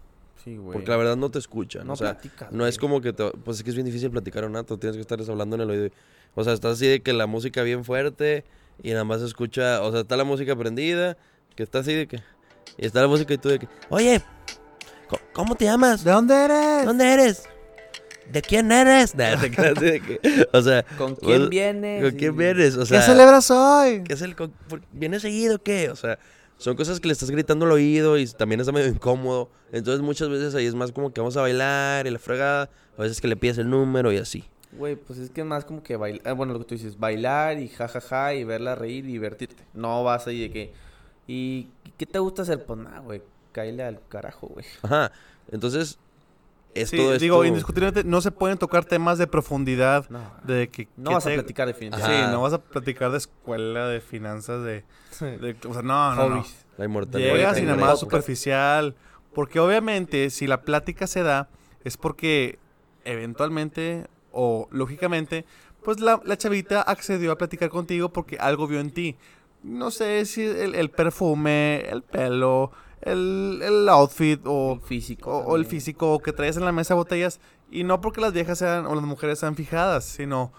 Sí, 0.42 0.57
güey. 0.57 0.73
porque 0.73 0.90
la 0.90 0.97
verdad 0.97 1.14
no 1.14 1.30
te 1.30 1.38
escuchan, 1.38 1.87
no 1.87 1.92
o 1.92 1.97
sea, 1.97 2.14
platicas, 2.14 2.50
no 2.52 2.66
es 2.66 2.78
como 2.78 3.02
que 3.02 3.12
te, 3.12 3.30
pues 3.45 3.59
es 3.59 3.64
que 3.64 3.68
es 3.68 3.76
bien 3.76 3.85
difícil 3.85 4.11
platicar 4.11 4.45
en 4.45 4.50
un 4.52 4.57
antro, 4.57 4.78
tienes 4.78 4.97
que 4.97 5.02
estar 5.02 5.21
hablando 5.30 5.57
en 5.57 5.61
el 5.62 5.68
oído. 5.71 5.90
O 6.35 6.42
sea, 6.42 6.54
estás 6.54 6.73
así 6.78 6.87
de 6.87 7.02
que 7.02 7.12
la 7.12 7.26
música 7.26 7.62
bien 7.64 7.85
fuerte 7.85 8.45
y 8.83 8.92
nada 8.92 9.04
más 9.04 9.21
se 9.21 9.26
escucha, 9.26 9.83
o 9.83 9.92
sea, 9.92 10.00
está 10.00 10.16
la 10.16 10.25
música 10.25 10.57
prendida, 10.57 11.18
que 11.54 11.64
está 11.64 11.80
así 11.80 11.92
de 11.92 12.07
que 12.09 12.23
y 12.78 12.87
está 12.87 13.02
la 13.02 13.09
música 13.09 13.35
y 13.35 13.37
tú 13.37 13.50
de 13.50 13.59
que, 13.59 13.68
"Oye, 13.90 14.23
¿cómo- 15.07 15.23
¿cómo 15.35 15.54
te 15.54 15.66
llamas? 15.66 16.02
¿De 16.02 16.12
dónde 16.12 16.35
eres? 16.35 16.87
¿Dónde 16.87 17.12
eres? 17.12 17.42
¿De 18.32 18.42
quién 18.42 18.70
eres? 18.73 19.14
Nah, 19.16 19.40
te 19.40 19.50
quedas 19.50 19.76
así 19.76 19.85
de 19.87 20.00
que- 20.00 20.49
o 20.52 20.62
sea, 20.62 20.82
¿Con 20.97 21.16
quién 21.16 21.49
vienes? 21.49 22.02
¿Con 22.04 22.18
quién 22.18 22.37
vienes? 22.37 22.76
O 22.76 22.85
sea, 22.87 23.00
¿Qué 23.00 23.06
celebras 23.06 23.50
hoy? 23.50 24.02
¿qué 24.04 24.12
es 24.14 24.23
el 24.23 24.34
¿Vienes 24.93 25.23
seguido 25.23 25.56
o 25.56 25.58
qué? 25.58 25.91
O 25.91 25.97
sea, 25.97 26.19
son 26.58 26.76
cosas 26.76 27.00
que 27.00 27.06
le 27.08 27.12
estás 27.12 27.30
gritando 27.30 27.67
al 27.67 27.73
oído 27.73 28.19
y 28.19 28.26
también 28.26 28.60
está 28.60 28.73
medio 28.73 28.88
incómodo. 28.88 29.50
Entonces 29.73 30.02
muchas 30.02 30.28
veces 30.28 30.54
ahí 30.54 30.67
es 30.67 30.75
más 30.75 30.93
como 30.93 31.12
que 31.12 31.21
vamos 31.21 31.36
a 31.36 31.41
bailar 31.43 32.06
y 32.06 32.10
la 32.10 32.19
fregada. 32.19 32.69
A 32.97 33.02
veces 33.02 33.21
que 33.21 33.28
le 33.28 33.36
pides 33.36 33.58
el 33.58 33.71
número 33.71 34.10
y 34.12 34.17
así. 34.17 34.45
Güey, 34.73 34.97
pues 34.97 35.19
es 35.19 35.30
que 35.30 35.41
es 35.43 35.47
más 35.47 35.64
como 35.64 35.82
que 35.82 35.97
bailar, 35.97 36.34
bueno, 36.34 36.52
lo 36.52 36.58
que 36.58 36.64
tú 36.67 36.75
dices, 36.75 36.99
bailar 36.99 37.58
y 37.58 37.69
jajaja 37.69 38.34
y 38.34 38.45
verla 38.45 38.75
reír 38.75 39.04
y 39.04 39.12
divertirte. 39.12 39.62
No 39.73 40.04
vas 40.04 40.26
ahí 40.26 40.41
de 40.43 40.50
que, 40.50 40.73
¿y 41.26 41.69
qué 41.97 42.04
te 42.06 42.19
gusta 42.19 42.43
hacer? 42.43 42.64
Pues 42.67 42.78
nada, 42.78 42.99
güey, 42.99 43.23
cáele 43.52 43.82
al 43.84 44.00
carajo, 44.08 44.49
güey. 44.49 44.67
Ajá. 44.82 45.10
Entonces, 45.50 45.99
es 46.75 46.91
Sí, 46.91 46.97
todo 46.97 47.13
esto... 47.13 47.23
digo, 47.23 47.45
indiscutiblemente 47.45 48.04
no 48.04 48.21
se 48.21 48.31
pueden 48.31 48.59
tocar 48.59 48.85
temas 48.85 49.19
de 49.19 49.26
profundidad 49.26 50.09
No, 50.11 50.21
de 50.45 50.69
que... 50.69 50.89
no 50.97 51.11
que 51.11 51.15
vas 51.15 51.26
a 51.26 51.31
platicar 51.31 51.67
Sí, 51.69 51.73
definitivamente. 51.75 52.31
no 52.33 52.43
vas 52.43 52.52
a 52.52 52.59
platicar 52.63 53.11
de 53.11 53.19
escuela, 53.19 53.87
de 53.89 54.00
finanzas, 54.00 54.63
de... 54.65 54.85
de- 55.21 55.57
o 55.69 55.73
sea, 55.73 55.83
no, 55.83 56.15
no, 56.15 56.28
no. 56.28 56.47
La 56.76 56.85
inmortalidad. 56.85 57.35
Llegas 57.35 57.59
y 57.59 57.63
nada 57.63 57.76
más 57.76 57.99
superficial. 58.00 58.95
Porque 59.35 59.61
obviamente, 59.61 60.31
si 60.31 60.47
la 60.47 60.63
plática 60.63 61.07
se 61.07 61.23
da, 61.23 61.49
es 61.85 61.97
porque 61.97 62.59
eventualmente 63.04 64.07
o 64.33 64.69
lógicamente, 64.71 65.45
pues 65.83 66.00
la, 66.00 66.21
la 66.25 66.37
chavita 66.37 66.83
accedió 66.83 67.33
a 67.33 67.39
platicar 67.39 67.71
contigo 67.71 68.11
porque 68.13 68.37
algo 68.39 68.67
vio 68.67 68.81
en 68.81 68.91
ti. 68.91 69.17
No 69.63 69.91
sé 69.91 70.25
si 70.26 70.43
el, 70.45 70.75
el 70.75 70.91
perfume, 70.91 71.81
el 71.91 72.02
pelo, 72.02 72.71
el, 73.02 73.61
el 73.63 73.89
outfit 73.89 74.41
o, 74.45 74.75
El 74.75 74.80
físico. 74.80 75.30
o, 75.30 75.45
o 75.52 75.56
el 75.56 75.65
físico 75.67 76.19
que 76.21 76.32
traes 76.32 76.56
en 76.56 76.65
la 76.65 76.73
mesa 76.73 76.95
de 76.95 76.99
botellas. 76.99 77.41
Y 77.71 77.84
no 77.84 78.00
porque 78.00 78.21
las 78.21 78.32
viejas 78.32 78.58
sean 78.58 78.87
o 78.87 78.95
las 78.95 79.04
mujeres 79.04 79.39
sean 79.39 79.54
fijadas, 79.54 80.04
sino 80.04 80.52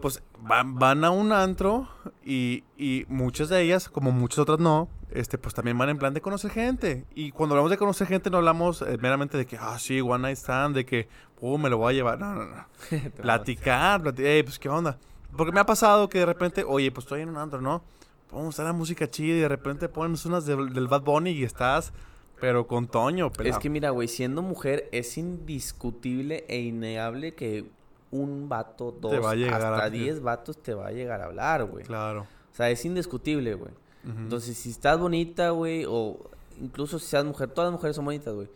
pues 0.00 0.20
van, 0.40 0.78
van 0.78 1.04
a 1.04 1.10
un 1.10 1.30
antro 1.32 1.88
y, 2.24 2.64
y 2.76 3.04
muchas 3.08 3.48
de 3.48 3.62
ellas, 3.62 3.88
como 3.88 4.10
muchas 4.10 4.40
otras 4.40 4.58
no, 4.58 4.88
este, 5.12 5.38
pues 5.38 5.54
también 5.54 5.78
van 5.78 5.90
en 5.90 5.98
plan 5.98 6.12
de 6.12 6.20
conocer 6.20 6.50
gente. 6.50 7.04
Y 7.14 7.30
cuando 7.30 7.54
hablamos 7.54 7.70
de 7.70 7.76
conocer 7.76 8.08
gente 8.08 8.28
no 8.28 8.38
hablamos 8.38 8.82
eh, 8.82 8.98
meramente 9.00 9.38
de 9.38 9.46
que, 9.46 9.56
ah, 9.60 9.78
sí, 9.78 10.00
one 10.00 10.22
night 10.22 10.38
stand, 10.38 10.74
de 10.74 10.84
que, 10.84 11.08
uh, 11.40 11.56
me 11.56 11.70
lo 11.70 11.78
voy 11.78 11.92
a 11.92 11.96
llevar. 11.96 12.18
No, 12.18 12.34
no, 12.34 12.46
no. 12.46 12.66
Platicar, 13.22 14.02
platicar, 14.02 14.26
"Ey, 14.26 14.42
pues 14.42 14.58
qué 14.58 14.68
onda. 14.68 14.98
Porque 15.36 15.52
me 15.52 15.60
ha 15.60 15.66
pasado 15.66 16.08
que 16.08 16.18
de 16.18 16.26
repente, 16.26 16.64
oye, 16.66 16.90
pues 16.90 17.04
estoy 17.04 17.20
en 17.20 17.28
un 17.28 17.36
antro, 17.36 17.60
¿no? 17.60 17.84
Vamos 18.32 18.58
a 18.58 18.64
la 18.64 18.72
música 18.72 19.08
chida 19.10 19.36
y 19.36 19.40
de 19.40 19.48
repente 19.48 19.88
pones 19.88 20.24
unas 20.26 20.46
de- 20.46 20.56
del 20.56 20.88
Bad 20.88 21.02
Bunny 21.02 21.30
y 21.30 21.44
estás, 21.44 21.92
pero 22.40 22.66
con 22.66 22.88
Toño, 22.88 23.26
Es 23.26 23.36
pelado. 23.38 23.60
que 23.60 23.68
mira, 23.70 23.90
güey, 23.90 24.08
siendo 24.08 24.42
mujer 24.42 24.88
es 24.92 25.16
indiscutible 25.18 26.44
e 26.48 26.60
innegable 26.60 27.34
que 27.34 27.66
un 28.10 28.48
vato, 28.48 28.92
dos, 29.00 29.12
va 29.24 29.30
hasta 29.32 29.90
diez 29.90 30.20
vatos 30.22 30.58
te 30.62 30.74
va 30.74 30.88
a 30.88 30.92
llegar 30.92 31.20
a 31.20 31.26
hablar, 31.26 31.64
güey. 31.64 31.84
Claro. 31.84 32.22
O 32.22 32.54
sea, 32.54 32.68
es 32.70 32.84
indiscutible, 32.84 33.54
güey. 33.54 33.70
Entonces, 34.04 34.56
si 34.58 34.70
estás 34.70 34.98
bonita, 34.98 35.50
güey, 35.50 35.84
o 35.88 36.18
incluso 36.60 36.98
si 36.98 37.06
seas 37.06 37.24
mujer, 37.24 37.48
todas 37.50 37.68
las 37.70 37.78
mujeres 37.78 37.94
son 37.96 38.04
bonitas, 38.04 38.34
güey. 38.34 38.48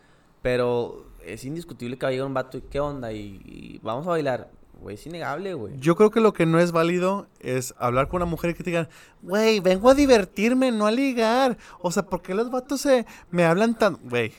Pero 0.42 1.06
es 1.24 1.44
indiscutible 1.44 1.96
que 1.96 2.04
va 2.04 2.08
a 2.08 2.12
llegar 2.12 2.26
un 2.26 2.34
vato 2.34 2.58
y 2.58 2.62
qué 2.62 2.80
onda 2.80 3.12
y, 3.12 3.40
y 3.44 3.80
vamos 3.82 4.06
a 4.06 4.10
bailar. 4.10 4.50
Güey, 4.80 4.94
es 4.96 5.06
innegable, 5.06 5.54
güey. 5.54 5.74
Yo 5.78 5.96
creo 5.96 6.10
que 6.10 6.20
lo 6.20 6.32
que 6.32 6.46
no 6.46 6.58
es 6.60 6.70
válido 6.70 7.26
es 7.40 7.74
hablar 7.78 8.08
con 8.08 8.18
una 8.22 8.30
mujer 8.30 8.50
y 8.50 8.54
que 8.54 8.62
te 8.62 8.70
digan, 8.70 8.88
güey, 9.22 9.60
vengo 9.60 9.88
a 9.90 9.94
divertirme, 9.94 10.70
no 10.70 10.86
a 10.86 10.90
ligar. 10.90 11.56
O 11.80 11.90
sea, 11.90 12.04
¿por 12.04 12.22
qué 12.22 12.34
los 12.34 12.50
vatos 12.50 12.82
se 12.82 13.06
me 13.30 13.44
hablan 13.44 13.76
tan... 13.76 13.96
Güey, 14.04 14.32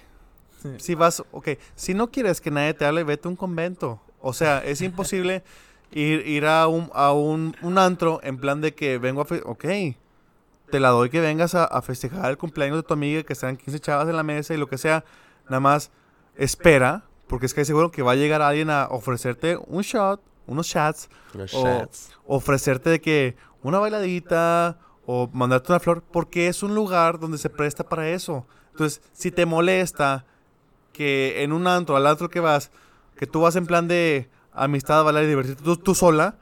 si 0.77 0.95
vas, 0.95 1.23
ok, 1.31 1.49
si 1.75 1.93
no 1.93 2.11
quieres 2.11 2.39
que 2.41 2.51
nadie 2.51 2.73
te 2.73 2.85
hable, 2.85 3.03
vete 3.03 3.27
a 3.27 3.31
un 3.31 3.35
convento. 3.35 3.99
O 4.21 4.31
sea, 4.33 4.59
es 4.63 4.81
imposible 4.81 5.43
ir, 5.91 6.25
ir 6.27 6.45
a, 6.45 6.67
un, 6.67 6.89
a 6.93 7.13
un, 7.13 7.55
un 7.61 7.77
antro 7.77 8.19
en 8.23 8.37
plan 8.37 8.61
de 8.61 8.73
que 8.73 8.97
vengo 8.99 9.21
a... 9.21 9.25
fe- 9.25 9.43
ok, 9.45 9.65
te 10.69 10.79
la 10.79 10.89
doy 10.89 11.09
que 11.09 11.19
vengas 11.21 11.55
a, 11.55 11.63
a 11.65 11.81
festejar 11.81 12.29
el 12.29 12.37
cumpleaños 12.37 12.77
de 12.77 12.83
tu 12.83 12.93
amiga, 12.93 13.23
que 13.23 13.33
están 13.33 13.57
15 13.57 13.79
chavas 13.79 14.07
en 14.09 14.15
la 14.15 14.23
mesa 14.23 14.53
y 14.53 14.57
lo 14.57 14.67
que 14.67 14.77
sea. 14.77 15.03
Nada 15.45 15.61
más 15.61 15.91
espera, 16.35 17.05
porque 17.27 17.45
es 17.45 17.53
que 17.53 17.65
seguro 17.65 17.91
que 17.91 18.01
va 18.01 18.13
a 18.13 18.15
llegar 18.15 18.41
alguien 18.41 18.69
a 18.69 18.87
ofrecerte 18.89 19.57
un 19.67 19.81
shot, 19.81 20.21
unos 20.45 20.67
shots, 20.67 21.09
Unos 21.33 21.53
o 21.53 21.63
shots. 21.63 22.09
ofrecerte 22.25 22.89
de 22.89 23.01
que 23.01 23.35
una 23.63 23.79
bailadita 23.79 24.77
o 25.05 25.29
mandarte 25.33 25.71
una 25.71 25.79
flor, 25.79 26.03
porque 26.11 26.47
es 26.47 26.63
un 26.63 26.75
lugar 26.75 27.19
donde 27.19 27.37
se 27.37 27.49
presta 27.49 27.83
para 27.83 28.09
eso. 28.09 28.45
Entonces, 28.71 29.01
si 29.13 29.31
te 29.31 29.45
molesta 29.45 30.25
que 30.93 31.43
en 31.43 31.51
un 31.53 31.67
antro, 31.67 31.95
al 31.95 32.07
antro 32.07 32.29
que 32.29 32.39
vas, 32.39 32.71
que 33.17 33.25
tú 33.27 33.41
vas 33.41 33.55
en 33.55 33.65
plan 33.65 33.87
de 33.87 34.29
amistad, 34.53 35.03
bailar 35.03 35.23
y 35.23 35.27
divertirte 35.27 35.63
tú, 35.63 35.77
tú 35.77 35.95
sola, 35.95 36.35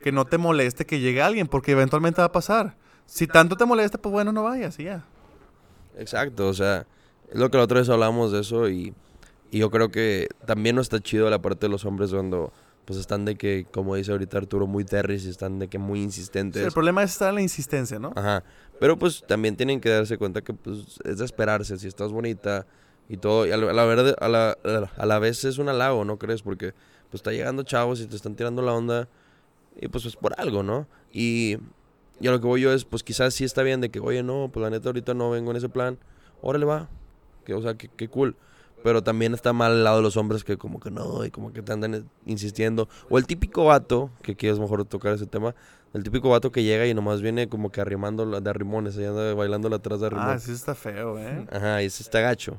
que 0.00 0.12
no 0.12 0.24
te 0.24 0.36
moleste 0.38 0.84
que 0.86 1.00
llegue 1.00 1.22
alguien, 1.22 1.46
porque 1.46 1.72
eventualmente 1.72 2.20
va 2.20 2.26
a 2.26 2.32
pasar. 2.32 2.76
Si 3.06 3.26
tanto 3.26 3.56
te 3.56 3.64
molesta, 3.64 3.98
pues 3.98 4.12
bueno, 4.12 4.32
no 4.32 4.42
vayas 4.44 4.78
y 4.78 4.84
ya. 4.84 5.04
Exacto, 5.96 6.48
o 6.48 6.54
sea, 6.54 6.86
es 7.30 7.38
lo 7.38 7.50
que 7.50 7.58
la 7.58 7.64
otra 7.64 7.80
vez 7.80 7.88
hablamos 7.88 8.32
de 8.32 8.40
eso 8.40 8.68
y, 8.68 8.94
y 9.52 9.58
yo 9.58 9.70
creo 9.70 9.90
que 9.90 10.26
también 10.46 10.74
no 10.74 10.82
está 10.82 10.98
chido 10.98 11.30
la 11.30 11.40
parte 11.40 11.66
de 11.66 11.70
los 11.70 11.84
hombres 11.84 12.10
cuando, 12.10 12.52
pues 12.84 12.98
están 12.98 13.24
de 13.24 13.36
que, 13.36 13.64
como 13.70 13.94
dice 13.94 14.10
ahorita 14.10 14.38
Arturo, 14.38 14.66
muy 14.66 14.84
terris 14.84 15.24
y 15.24 15.28
están 15.30 15.60
de 15.60 15.68
que 15.68 15.78
muy 15.78 16.00
Sí, 16.00 16.04
insistentes. 16.06 16.62
el 16.64 16.72
problema 16.72 17.04
es 17.04 17.12
estar 17.12 17.28
en 17.28 17.36
la 17.36 17.42
insistencia, 17.42 17.98
¿no? 18.00 18.12
Ajá. 18.16 18.42
Pero 18.80 18.98
pues 18.98 19.22
también 19.28 19.54
tienen 19.56 19.80
que 19.80 19.88
darse 19.90 20.18
cuenta 20.18 20.40
que 20.42 20.52
pues 20.54 20.98
es 21.04 21.18
de 21.18 21.24
esperarse, 21.24 21.78
si 21.78 21.86
estás 21.86 22.10
bonita 22.10 22.66
y 23.08 23.16
todo. 23.18 23.46
Y 23.46 23.52
a 23.52 23.56
la, 23.56 23.84
verde- 23.84 24.16
a 24.18 24.28
la, 24.28 24.56
a 24.96 25.06
la 25.06 25.18
vez 25.20 25.44
es 25.44 25.58
un 25.58 25.68
halago, 25.68 26.04
¿no 26.04 26.18
crees? 26.18 26.42
Porque 26.42 26.72
pues 27.10 27.20
está 27.20 27.30
llegando 27.30 27.62
chavos 27.62 28.00
y 28.00 28.06
te 28.06 28.16
están 28.16 28.34
tirando 28.34 28.62
la 28.62 28.72
onda 28.72 29.06
y 29.80 29.86
pues 29.88 30.04
es 30.06 30.16
por 30.16 30.34
algo, 30.40 30.62
¿no? 30.64 30.88
Y, 31.12 31.58
y 32.20 32.26
a 32.26 32.30
lo 32.32 32.40
que 32.40 32.46
voy 32.46 32.62
yo 32.62 32.72
es, 32.72 32.84
pues 32.84 33.02
quizás 33.02 33.34
sí 33.34 33.44
está 33.44 33.62
bien 33.62 33.80
de 33.80 33.90
que, 33.90 34.00
oye, 34.00 34.22
no, 34.22 34.50
pues 34.52 34.62
la 34.62 34.70
neta 34.70 34.88
ahorita 34.88 35.12
no 35.14 35.30
vengo 35.30 35.50
en 35.50 35.58
ese 35.58 35.68
plan. 35.68 35.98
Órale, 36.40 36.64
va. 36.64 36.88
Que, 37.44 37.54
o 37.54 37.62
sea, 37.62 37.74
que, 37.74 37.88
que 37.88 38.08
cool. 38.08 38.34
Pero 38.82 39.02
también 39.02 39.34
está 39.34 39.52
mal 39.52 39.72
al 39.72 39.84
lado 39.84 39.96
de 39.98 40.02
los 40.02 40.16
hombres 40.16 40.44
que 40.44 40.56
como 40.58 40.80
que 40.80 40.90
no, 40.90 41.24
y 41.24 41.30
como 41.30 41.52
que 41.52 41.62
te 41.62 41.72
andan 41.72 42.08
insistiendo. 42.26 42.88
O 43.08 43.18
el 43.18 43.26
típico 43.26 43.64
vato, 43.64 44.10
que 44.22 44.32
aquí 44.32 44.46
es 44.48 44.58
mejor 44.58 44.84
tocar 44.84 45.12
ese 45.14 45.26
tema, 45.26 45.54
el 45.94 46.02
típico 46.02 46.30
vato 46.30 46.50
que 46.50 46.62
llega 46.64 46.86
y 46.86 46.94
nomás 46.94 47.20
viene 47.22 47.48
como 47.48 47.70
que 47.70 47.80
arrimando 47.80 48.24
de 48.40 48.50
arrimones, 48.50 48.96
ahí 48.98 49.04
anda 49.04 49.34
bailando 49.34 49.74
atrás 49.74 50.00
de 50.00 50.06
Ah, 50.06 50.08
arrimones. 50.08 50.42
sí 50.42 50.52
está 50.52 50.74
feo, 50.74 51.18
¿eh? 51.18 51.46
Ajá, 51.52 51.82
y 51.82 51.86
ese 51.86 52.02
está 52.02 52.20
gacho. 52.20 52.58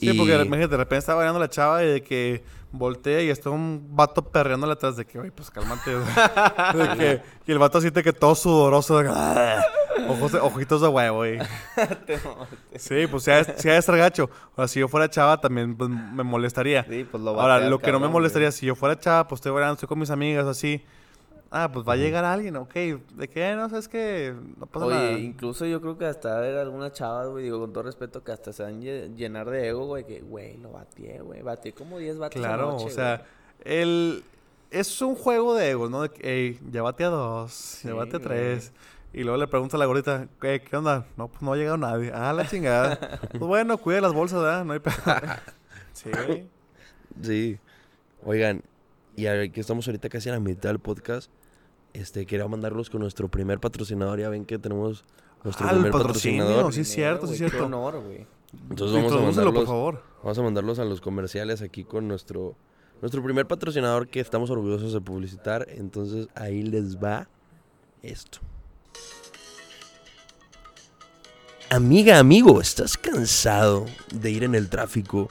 Sí, 0.00 0.10
Y- 0.10 0.18
porque 0.18 0.32
imagínate, 0.34 0.68
de 0.72 0.76
repente 0.78 0.96
está 0.98 1.14
bailando 1.14 1.38
la 1.38 1.48
chava 1.50 1.84
y 1.84 1.86
de 1.86 2.02
que 2.02 2.42
voltea 2.72 3.20
y 3.22 3.28
está 3.30 3.50
un 3.50 3.88
vato 3.96 4.22
perreándole 4.22 4.72
atrás 4.72 4.96
de 4.96 5.04
que, 5.04 5.18
oye, 5.18 5.30
pues 5.32 5.50
cálmate. 5.50 5.90
de 6.74 6.96
que, 6.96 7.22
y 7.46 7.52
el 7.52 7.58
vato 7.58 7.80
siente 7.80 8.02
que 8.02 8.12
todo 8.12 8.34
sudoroso. 8.34 8.98
de 8.98 9.04
que, 9.04 9.10
"Ah", 9.12 9.62
ojos 10.08 10.32
ojitos 10.34 10.80
de 10.80 10.88
huevo, 10.88 11.16
güey. 11.18 11.38
Sí, 12.76 13.06
pues 13.10 13.24
si 13.24 13.30
ha 13.30 13.44
si 13.44 13.68
ha 13.68 13.72
de 13.72 13.78
estar 13.78 13.96
gacho. 13.96 14.30
Ahora, 14.56 14.68
si 14.68 14.80
yo 14.80 14.88
fuera 14.88 15.08
chava 15.10 15.40
también 15.40 15.76
pues, 15.76 15.90
me 15.90 16.22
molestaría. 16.22 16.84
Sí, 16.84 17.06
pues 17.10 17.22
lo 17.22 17.38
Ahora, 17.40 17.60
lo 17.68 17.78
que 17.78 17.92
no 17.92 18.00
me 18.00 18.08
molestaría, 18.08 18.48
güey. 18.48 18.58
si 18.58 18.66
yo 18.66 18.74
fuera 18.74 18.98
chava, 18.98 19.26
pues 19.28 19.38
estoy 19.40 19.52
bailando, 19.52 19.74
estoy 19.74 19.88
con 19.88 19.98
mis 19.98 20.10
amigas, 20.10 20.46
así. 20.46 20.84
Ah, 21.52 21.70
pues 21.72 21.86
va 21.86 21.94
a 21.94 21.96
llegar 21.96 22.24
alguien, 22.24 22.56
ok. 22.56 22.72
¿De 22.72 23.28
qué? 23.28 23.54
No, 23.56 23.68
sabes 23.68 23.88
que 23.88 24.32
no 24.56 24.66
pasa 24.66 24.86
Oye, 24.86 24.94
nada. 24.94 25.18
incluso 25.18 25.66
yo 25.66 25.80
creo 25.80 25.98
que 25.98 26.06
hasta 26.06 26.38
haber 26.38 26.56
algunas 26.58 26.92
chavas, 26.92 27.28
güey, 27.28 27.44
digo, 27.44 27.58
con 27.58 27.72
todo 27.72 27.82
respeto, 27.84 28.22
que 28.22 28.30
hasta 28.30 28.52
se 28.52 28.62
van 28.62 28.74
a 28.76 28.78
lle- 28.78 29.14
llenar 29.16 29.50
de 29.50 29.68
ego, 29.68 29.86
güey, 29.86 30.04
que, 30.06 30.20
güey, 30.20 30.56
lo 30.58 30.70
batié, 30.70 31.20
güey, 31.20 31.42
batié 31.42 31.72
como 31.72 31.98
10 31.98 32.18
vatos 32.18 32.40
Claro, 32.40 32.68
anoche, 32.70 32.86
o 32.86 32.90
sea, 32.90 33.24
el 33.64 34.22
es 34.70 35.02
un 35.02 35.16
juego 35.16 35.54
de 35.56 35.70
egos, 35.70 35.90
¿no? 35.90 36.02
De 36.02 36.10
que, 36.10 36.20
hey, 36.22 36.60
llévate 36.70 37.02
a 37.02 37.08
dos, 37.08 37.80
llévate 37.82 38.16
a 38.16 38.18
güey. 38.20 38.28
tres. 38.28 38.72
Y 39.12 39.24
luego 39.24 39.36
le 39.38 39.48
pregunta 39.48 39.76
a 39.76 39.80
la 39.80 39.86
gordita, 39.86 40.28
¿qué, 40.40 40.62
qué 40.62 40.76
onda? 40.76 41.04
No, 41.16 41.26
pues 41.26 41.42
no 41.42 41.52
ha 41.52 41.56
llegado 41.56 41.76
nadie. 41.76 42.12
Ah, 42.14 42.32
la 42.32 42.46
chingada. 42.46 42.96
pues 43.32 43.40
bueno, 43.40 43.76
cuide 43.76 44.00
las 44.00 44.12
bolsas, 44.12 44.40
¿verdad? 44.40 44.64
No 44.64 44.72
hay 44.74 44.80
sí, 45.92 46.10
güey. 46.26 46.46
Sí. 47.20 47.58
Oigan, 48.24 48.62
y 49.16 49.26
a 49.26 49.32
ver, 49.32 49.50
que 49.50 49.60
estamos 49.60 49.84
ahorita 49.88 50.08
casi 50.08 50.28
a 50.28 50.32
la 50.34 50.38
mitad 50.38 50.68
del 50.70 50.78
podcast, 50.78 51.28
este, 51.92 52.26
quería 52.26 52.46
mandarlos 52.48 52.90
con 52.90 53.00
nuestro 53.00 53.28
primer 53.28 53.60
patrocinador. 53.60 54.18
Ya 54.20 54.28
ven 54.28 54.44
que 54.44 54.58
tenemos 54.58 55.04
nuestro 55.44 55.66
Ah, 55.66 55.70
el 55.70 55.76
primer 55.76 55.92
patrocinio, 55.92 56.42
patrocinador. 56.44 56.72
sí 56.74 56.80
es 56.82 56.88
cierto, 56.88 57.26
sí 57.26 57.32
es 57.34 57.38
cierto. 57.38 57.56
Qué 57.58 57.62
honor, 57.62 58.02
güey. 58.02 58.26
Entonces 58.68 58.96
vamos 58.96 59.12
a 59.12 59.16
por 59.16 59.24
mandarlos, 59.24 59.64
favor. 59.66 60.02
vamos 60.22 60.38
a 60.38 60.42
mandarlos 60.42 60.78
a 60.80 60.84
los 60.84 61.00
comerciales 61.00 61.62
aquí 61.62 61.84
con 61.84 62.08
nuestro, 62.08 62.56
nuestro 63.00 63.22
primer 63.22 63.46
patrocinador 63.46 64.08
que 64.08 64.20
estamos 64.20 64.50
orgullosos 64.50 64.92
de 64.92 65.00
publicitar. 65.00 65.66
Entonces 65.70 66.28
ahí 66.34 66.62
les 66.62 66.96
va 66.96 67.28
esto. 68.02 68.38
Amiga, 71.70 72.18
amigo, 72.18 72.60
¿estás 72.60 72.96
cansado 72.96 73.86
de 74.12 74.30
ir 74.32 74.42
en 74.42 74.56
el 74.56 74.68
tráfico 74.68 75.30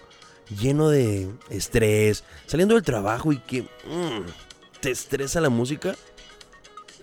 lleno 0.58 0.88
de 0.90 1.30
estrés, 1.50 2.24
saliendo 2.46 2.76
del 2.76 2.84
trabajo 2.84 3.34
y 3.34 3.40
que 3.40 3.64
mm, 3.64 4.80
te 4.80 4.92
estresa 4.92 5.42
la 5.42 5.50
música? 5.50 5.96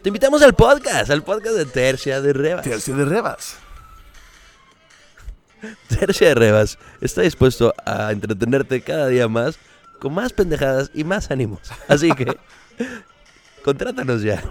Te 0.07 0.11
invitamos 0.11 0.41
al 0.43 0.55
podcast, 0.55 1.11
al 1.11 1.25
podcast 1.25 1.57
de 1.57 1.67
Tercia 1.67 2.21
de 2.21 2.33
Rebas. 2.33 2.63
Tercio 2.63 2.95
de 2.95 3.05
rebas. 3.07 3.59
Tercia 5.89 6.29
de 6.29 6.35
Rebas 6.37 6.79
está 7.01 7.23
dispuesto 7.23 7.75
a 7.85 8.13
entretenerte 8.13 8.81
cada 8.83 9.09
día 9.09 9.27
más 9.27 9.59
con 9.99 10.15
más 10.15 10.33
pendejadas 10.33 10.93
y 10.95 11.03
más 11.03 11.33
ánimos. 11.33 11.59
Así 11.89 12.13
que, 12.13 12.39
contrátanos 13.65 14.23
ya. 14.23 14.45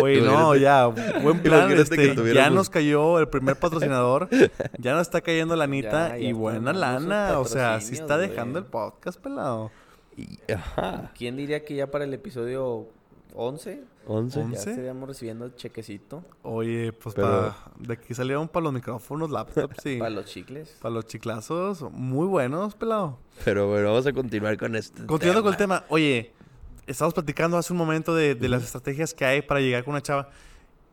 Oye, 0.00 0.20
no, 0.20 0.54
ya, 0.54 0.86
buen 0.86 1.42
plan. 1.42 1.72
Este, 1.72 2.14
ya 2.32 2.50
nos 2.50 2.70
cayó 2.70 3.18
el 3.18 3.26
primer 3.26 3.56
patrocinador. 3.56 4.28
ya 4.78 4.92
nos 4.92 5.02
está 5.02 5.22
cayendo 5.22 5.56
la 5.56 5.64
anita 5.64 6.10
Ya, 6.10 6.18
y 6.18 6.32
buena 6.32 6.72
lana. 6.72 7.36
O 7.40 7.46
sea, 7.46 7.80
sí 7.80 7.94
está 7.94 8.16
dejando 8.16 8.60
el 8.60 8.64
podcast 8.64 9.18
pelado. 9.20 9.72
Y- 10.16 10.38
ajá. 10.52 11.10
¿Quién 11.18 11.36
diría 11.36 11.64
que 11.64 11.74
ya 11.74 11.90
para 11.90 12.04
el 12.04 12.14
episodio 12.14 12.86
11 13.34 13.89
11. 14.06 14.40
Once. 14.40 14.64
ya 14.64 14.70
estaríamos 14.70 15.08
recibiendo 15.08 15.48
chequecito 15.50 16.24
Oye, 16.42 16.92
pues 16.92 17.14
Pero- 17.14 17.28
para 17.28 17.56
de 17.78 17.92
aquí 17.94 18.14
salieron 18.14 18.48
para 18.48 18.64
los 18.64 18.72
micrófonos, 18.72 19.30
laptops 19.30 19.86
y 19.86 19.98
para 19.98 20.10
los 20.10 20.24
chicles? 20.26 20.76
para 20.80 20.94
los 20.94 21.06
chiclazos, 21.06 21.82
muy 21.92 22.26
buenos, 22.26 22.74
pelado. 22.74 23.18
Pero 23.44 23.68
bueno, 23.68 23.88
vamos 23.88 24.06
a 24.06 24.12
continuar 24.12 24.56
con 24.58 24.74
este. 24.76 25.06
Continuando 25.06 25.42
con 25.42 25.52
el 25.52 25.56
tema, 25.58 25.84
oye, 25.88 26.32
estábamos 26.86 27.14
platicando 27.14 27.56
hace 27.56 27.72
un 27.72 27.78
momento 27.78 28.14
de, 28.14 28.34
de 28.34 28.48
las 28.48 28.62
estrategias 28.64 29.14
que 29.14 29.24
hay 29.24 29.42
para 29.42 29.60
llegar 29.60 29.84
con 29.84 29.92
una 29.92 30.02
chava. 30.02 30.28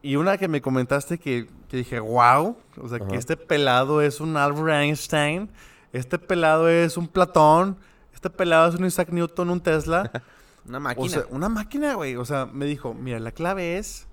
Y 0.04 0.16
una 0.16 0.38
que 0.38 0.48
me 0.48 0.62
comentaste 0.62 1.18
que, 1.18 1.48
que 1.70 1.78
dije, 1.78 2.00
wow, 2.00 2.56
o 2.80 2.88
sea, 2.88 2.98
Ajá. 2.98 3.08
que 3.08 3.16
este 3.16 3.36
pelado 3.36 4.02
es 4.02 4.22
un 4.22 4.38
Albert 4.38 4.70
Einstein, 4.84 5.50
este 5.92 6.20
pelado 6.20 6.70
es 6.70 6.98
un 6.98 7.08
Platón, 7.08 7.78
este 8.14 8.30
pelado 8.30 8.70
es 8.70 8.76
un 8.76 8.86
Isaac 8.86 9.10
Newton, 9.10 9.50
un 9.50 9.60
Tesla. 9.62 10.12
Una 10.68 10.78
O 10.78 10.82
máquina. 10.82 11.10
sea, 11.10 11.26
una 11.30 11.50
máquina, 11.50 11.94
güey. 11.96 12.16
O 12.16 12.26
sea, 12.26 12.46
me 12.46 12.66
dijo, 12.66 12.94
mira, 12.94 13.20
la 13.20 13.32
clave 13.32 13.78
es, 13.78 14.08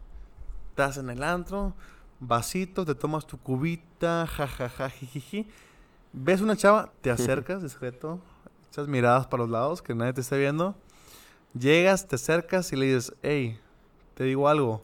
estás 0.70 0.96
en 0.98 1.10
el 1.10 1.22
antro, 1.22 1.74
vasito, 2.20 2.84
te 2.84 2.94
tomas 2.94 3.26
tu 3.26 3.38
cubita, 3.38 4.26
jajaja, 4.26 4.90
jijiji. 4.90 5.46
Ves 6.12 6.40
una 6.40 6.56
chava, 6.56 6.92
te 7.00 7.10
acercas, 7.10 7.62
discreto, 7.62 8.20
echas 8.70 8.86
miradas 8.86 9.26
para 9.26 9.42
los 9.42 9.50
lados, 9.50 9.82
que 9.82 9.94
nadie 9.94 10.12
te 10.12 10.20
esté 10.20 10.38
viendo. 10.38 10.76
Llegas, 11.58 12.06
te 12.06 12.16
acercas 12.16 12.72
y 12.72 12.76
le 12.76 12.86
dices, 12.86 13.14
hey, 13.22 13.58
te 14.14 14.24
digo 14.24 14.48
algo. 14.48 14.82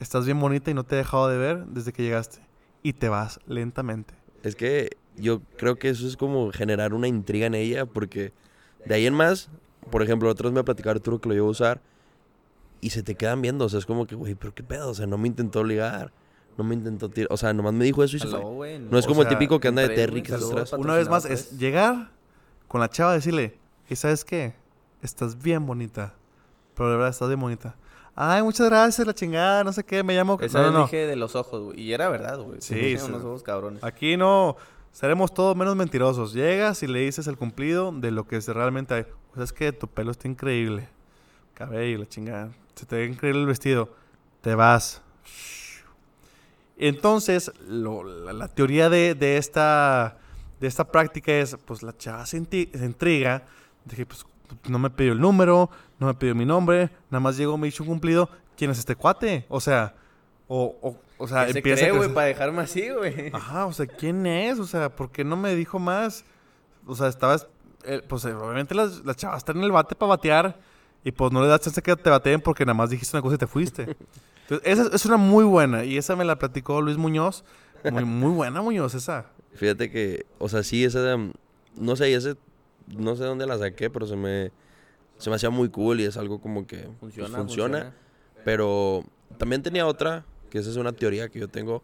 Estás 0.00 0.24
bien 0.26 0.38
bonita 0.40 0.70
y 0.70 0.74
no 0.74 0.84
te 0.84 0.94
he 0.94 0.98
dejado 0.98 1.28
de 1.28 1.38
ver 1.38 1.66
desde 1.66 1.92
que 1.92 2.02
llegaste. 2.02 2.40
Y 2.82 2.92
te 2.92 3.08
vas 3.08 3.40
lentamente. 3.46 4.14
Es 4.42 4.54
que 4.56 4.96
yo 5.16 5.40
creo 5.56 5.76
que 5.76 5.88
eso 5.88 6.06
es 6.06 6.16
como 6.16 6.50
generar 6.52 6.94
una 6.94 7.08
intriga 7.08 7.46
en 7.46 7.54
ella, 7.54 7.86
porque 7.86 8.32
de 8.84 8.94
ahí 8.94 9.06
en 9.06 9.14
más, 9.14 9.48
por 9.90 10.02
ejemplo, 10.02 10.28
otra 10.28 10.44
vez 10.48 10.54
me 10.54 10.60
ha 10.60 10.64
platicado 10.64 10.96
Arturo 10.96 11.20
que 11.20 11.28
lo 11.28 11.34
llevo 11.34 11.48
a 11.48 11.50
usar 11.50 11.80
y 12.80 12.90
se 12.90 13.02
te 13.02 13.14
quedan 13.14 13.40
viendo. 13.42 13.64
O 13.64 13.68
sea, 13.68 13.78
es 13.78 13.86
como 13.86 14.06
que, 14.06 14.14
güey, 14.14 14.34
pero 14.34 14.54
qué 14.54 14.62
pedo. 14.62 14.90
O 14.90 14.94
sea, 14.94 15.06
no 15.06 15.18
me 15.18 15.28
intentó 15.28 15.64
ligar, 15.64 16.12
no 16.58 16.64
me 16.64 16.74
intentó 16.74 17.08
tirar. 17.08 17.32
O 17.32 17.36
sea, 17.36 17.52
nomás 17.52 17.72
me 17.74 17.84
dijo 17.84 18.02
eso 18.04 18.16
y 18.16 18.20
se 18.20 18.26
fue. 18.28 18.40
güey, 18.40 18.78
No 18.78 18.98
es 18.98 19.06
O 19.06 19.08
como 19.08 19.22
el 19.22 19.28
típico 19.28 19.60
que 19.60 19.68
anda 19.68 19.82
de 19.82 19.90
Terry 19.90 20.22
que 20.22 20.34
atrás. 20.34 20.72
Una 20.72 20.94
vez 20.94 21.08
más, 21.08 21.24
es 21.24 21.58
llegar 21.58 22.10
con 22.68 22.80
la 22.80 22.88
chava, 22.88 23.12
decirle, 23.14 23.58
¿y 23.88 23.96
sabes 23.96 24.24
qué? 24.24 24.54
Estás 25.02 25.40
bien 25.42 25.64
bonita. 25.66 26.14
Pero 26.74 26.90
de 26.90 26.96
verdad, 26.96 27.10
estás 27.10 27.28
bien 27.28 27.40
bonita. 27.40 27.76
Ay, 28.16 28.42
muchas 28.42 28.68
gracias, 28.68 29.04
la 29.06 29.12
chingada, 29.14 29.64
no 29.64 29.72
sé 29.72 29.82
qué, 29.82 30.02
me 30.04 30.14
llamo... 30.14 30.38
Esa 30.40 30.58
No, 30.58 30.64
no, 30.66 30.70
vez 30.70 30.78
no. 30.78 30.84
dije 30.84 31.06
de 31.08 31.16
los 31.16 31.34
ojos, 31.34 31.62
güey. 31.64 31.80
Y 31.80 31.92
era 31.92 32.08
verdad, 32.08 32.38
güey. 32.40 32.60
Sí, 32.60 32.96
sí. 32.96 33.04
unos 33.06 33.24
ojos 33.24 33.42
cabrones. 33.42 33.82
Aquí 33.82 34.16
no... 34.16 34.56
Seremos 34.92 35.34
todos 35.34 35.56
menos 35.56 35.74
mentirosos. 35.74 36.32
Llegas 36.32 36.84
y 36.84 36.86
le 36.86 37.00
dices 37.00 37.26
el 37.26 37.36
cumplido 37.36 37.90
de 37.90 38.12
lo 38.12 38.28
que 38.28 38.36
es 38.36 38.46
realmente 38.46 38.94
hay. 38.94 39.06
O 39.34 39.36
sea, 39.36 39.44
es 39.44 39.52
que 39.52 39.72
tu 39.72 39.88
pelo 39.88 40.10
está 40.12 40.28
increíble. 40.28 40.88
Cabello, 41.54 41.98
la 41.98 42.06
chingada. 42.08 42.50
Se 42.74 42.86
te 42.86 42.96
ve 42.96 43.06
increíble 43.06 43.40
el 43.42 43.46
vestido. 43.46 43.94
Te 44.40 44.54
vas. 44.54 45.02
Entonces, 46.76 47.52
lo- 47.68 48.02
la, 48.04 48.32
la 48.32 48.48
teoría 48.48 48.88
de, 48.88 49.14
de 49.14 49.36
esta, 49.36 50.18
de 50.60 50.66
esta 50.66 50.84
práctica 50.90 51.32
es, 51.32 51.56
pues 51.64 51.82
la 51.82 51.96
chava 51.96 52.26
se, 52.26 52.38
se 52.50 52.84
intriga. 52.84 53.44
Que, 53.94 54.06
pues, 54.06 54.24
no 54.68 54.78
me 54.78 54.90
pidió 54.90 55.12
el 55.12 55.20
número, 55.20 55.70
no 55.98 56.06
me 56.06 56.14
pidió 56.14 56.34
mi 56.34 56.44
nombre, 56.44 56.90
nada 57.10 57.20
más 57.20 57.36
llegó, 57.36 57.56
me 57.58 57.68
hizo 57.68 57.82
un 57.82 57.88
cumplido. 57.90 58.28
¿Quién 58.56 58.70
es 58.70 58.78
este 58.78 58.94
cuate? 58.96 59.46
O 59.48 59.60
sea, 59.60 59.94
o, 60.48 60.76
o, 60.80 60.96
o 61.18 61.28
sea, 61.28 61.46
¿Qué 61.46 61.52
se 61.52 61.58
empieza 61.58 61.82
cree, 61.86 61.96
güey, 61.96 62.12
para 62.12 62.26
dejarme 62.28 62.62
así, 62.62 62.88
güey? 62.90 63.30
Ajá, 63.32 63.66
o 63.66 63.72
sea, 63.72 63.86
¿quién 63.86 64.26
es? 64.26 64.58
O 64.58 64.66
sea, 64.66 64.94
¿por 64.94 65.10
qué 65.10 65.24
no 65.24 65.36
me 65.36 65.54
dijo 65.54 65.78
más? 65.78 66.24
O 66.86 66.94
sea, 66.94 67.08
estabas... 67.08 67.46
eh, 67.84 68.02
pues 68.06 68.24
eh, 68.24 68.32
obviamente 68.34 68.74
las, 68.74 69.04
las 69.04 69.16
chavas 69.16 69.38
están 69.38 69.58
en 69.58 69.64
el 69.64 69.72
bate 69.72 69.94
para 69.94 70.10
batear 70.10 70.58
y 71.04 71.12
pues 71.12 71.32
no 71.32 71.42
le 71.42 71.48
das 71.48 71.60
chance 71.60 71.80
que 71.82 71.94
te 71.96 72.10
bateen 72.10 72.40
porque 72.40 72.64
nada 72.64 72.74
más 72.74 72.90
dijiste 72.90 73.16
una 73.16 73.22
cosa 73.22 73.34
y 73.34 73.38
te 73.38 73.46
fuiste. 73.46 73.96
Entonces, 74.48 74.66
esa 74.66 74.94
es 74.94 75.06
una 75.06 75.16
muy 75.16 75.44
buena 75.44 75.84
y 75.84 75.96
esa 75.96 76.16
me 76.16 76.24
la 76.24 76.38
platicó 76.38 76.80
Luis 76.80 76.96
Muñoz. 76.96 77.44
Muy, 77.90 78.04
muy 78.04 78.32
buena 78.32 78.62
Muñoz 78.62 78.94
esa. 78.94 79.26
Fíjate 79.54 79.90
que, 79.90 80.26
o 80.38 80.48
sea, 80.48 80.62
sí, 80.62 80.84
esa, 80.84 81.00
de, 81.02 81.32
no 81.76 81.96
sé, 81.96 82.12
ese, 82.14 82.36
no 82.88 83.14
sé 83.16 83.24
dónde 83.24 83.46
la 83.46 83.58
saqué, 83.58 83.90
pero 83.90 84.06
se 84.06 84.16
me, 84.16 84.50
se 85.18 85.30
me 85.30 85.36
hacía 85.36 85.50
muy 85.50 85.68
cool 85.68 86.00
y 86.00 86.04
es 86.04 86.16
algo 86.16 86.40
como 86.40 86.66
que 86.66 86.78
pues, 86.78 86.98
Funciona, 87.14 87.38
funciona. 87.38 87.78
funciona. 87.78 87.94
Pero 88.44 89.04
también 89.38 89.62
tenía 89.62 89.86
otra, 89.86 90.24
que 90.50 90.58
esa 90.58 90.70
es 90.70 90.76
una 90.76 90.92
teoría 90.92 91.28
que 91.28 91.38
yo 91.38 91.48
tengo, 91.48 91.82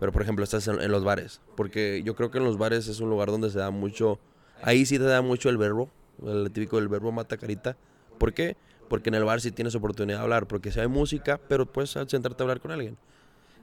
pero 0.00 0.12
por 0.12 0.22
ejemplo, 0.22 0.44
esta 0.44 0.56
es 0.56 0.68
en, 0.68 0.80
en 0.80 0.90
los 0.90 1.04
bares, 1.04 1.40
porque 1.56 2.02
yo 2.04 2.14
creo 2.14 2.30
que 2.30 2.38
en 2.38 2.44
los 2.44 2.58
bares 2.58 2.88
es 2.88 3.00
un 3.00 3.10
lugar 3.10 3.30
donde 3.30 3.50
se 3.50 3.58
da 3.58 3.70
mucho, 3.70 4.18
ahí 4.64 4.84
sí 4.86 4.98
te 4.98 5.04
da 5.04 5.22
mucho 5.22 5.48
el 5.48 5.56
verbo, 5.58 5.88
el 6.24 6.50
típico 6.50 6.76
del 6.76 6.88
verbo 6.88 7.12
mata 7.12 7.36
carita, 7.36 7.76
¿Por 8.18 8.32
qué? 8.32 8.56
Porque 8.88 9.08
en 9.10 9.14
el 9.16 9.24
bar 9.24 9.40
sí 9.40 9.50
tienes 9.50 9.74
oportunidad 9.74 10.18
de 10.18 10.22
hablar, 10.22 10.46
porque 10.46 10.70
si 10.70 10.78
hay 10.80 10.86
música, 10.88 11.40
pero 11.48 11.66
puedes 11.66 11.90
sentarte 11.90 12.40
a 12.40 12.44
hablar 12.44 12.60
con 12.60 12.70
alguien. 12.70 12.96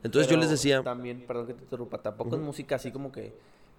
Entonces 0.04 0.30
yo 0.32 0.38
les 0.38 0.50
decía, 0.50 0.82
También, 0.84 1.26
perdón 1.28 1.48
que 1.48 1.54
te 1.54 1.64
interrumpa, 1.64 1.98
tampoco 2.00 2.36
es 2.36 2.42
música 2.42 2.76
así 2.76 2.92
como 2.92 3.12
que, 3.12 3.34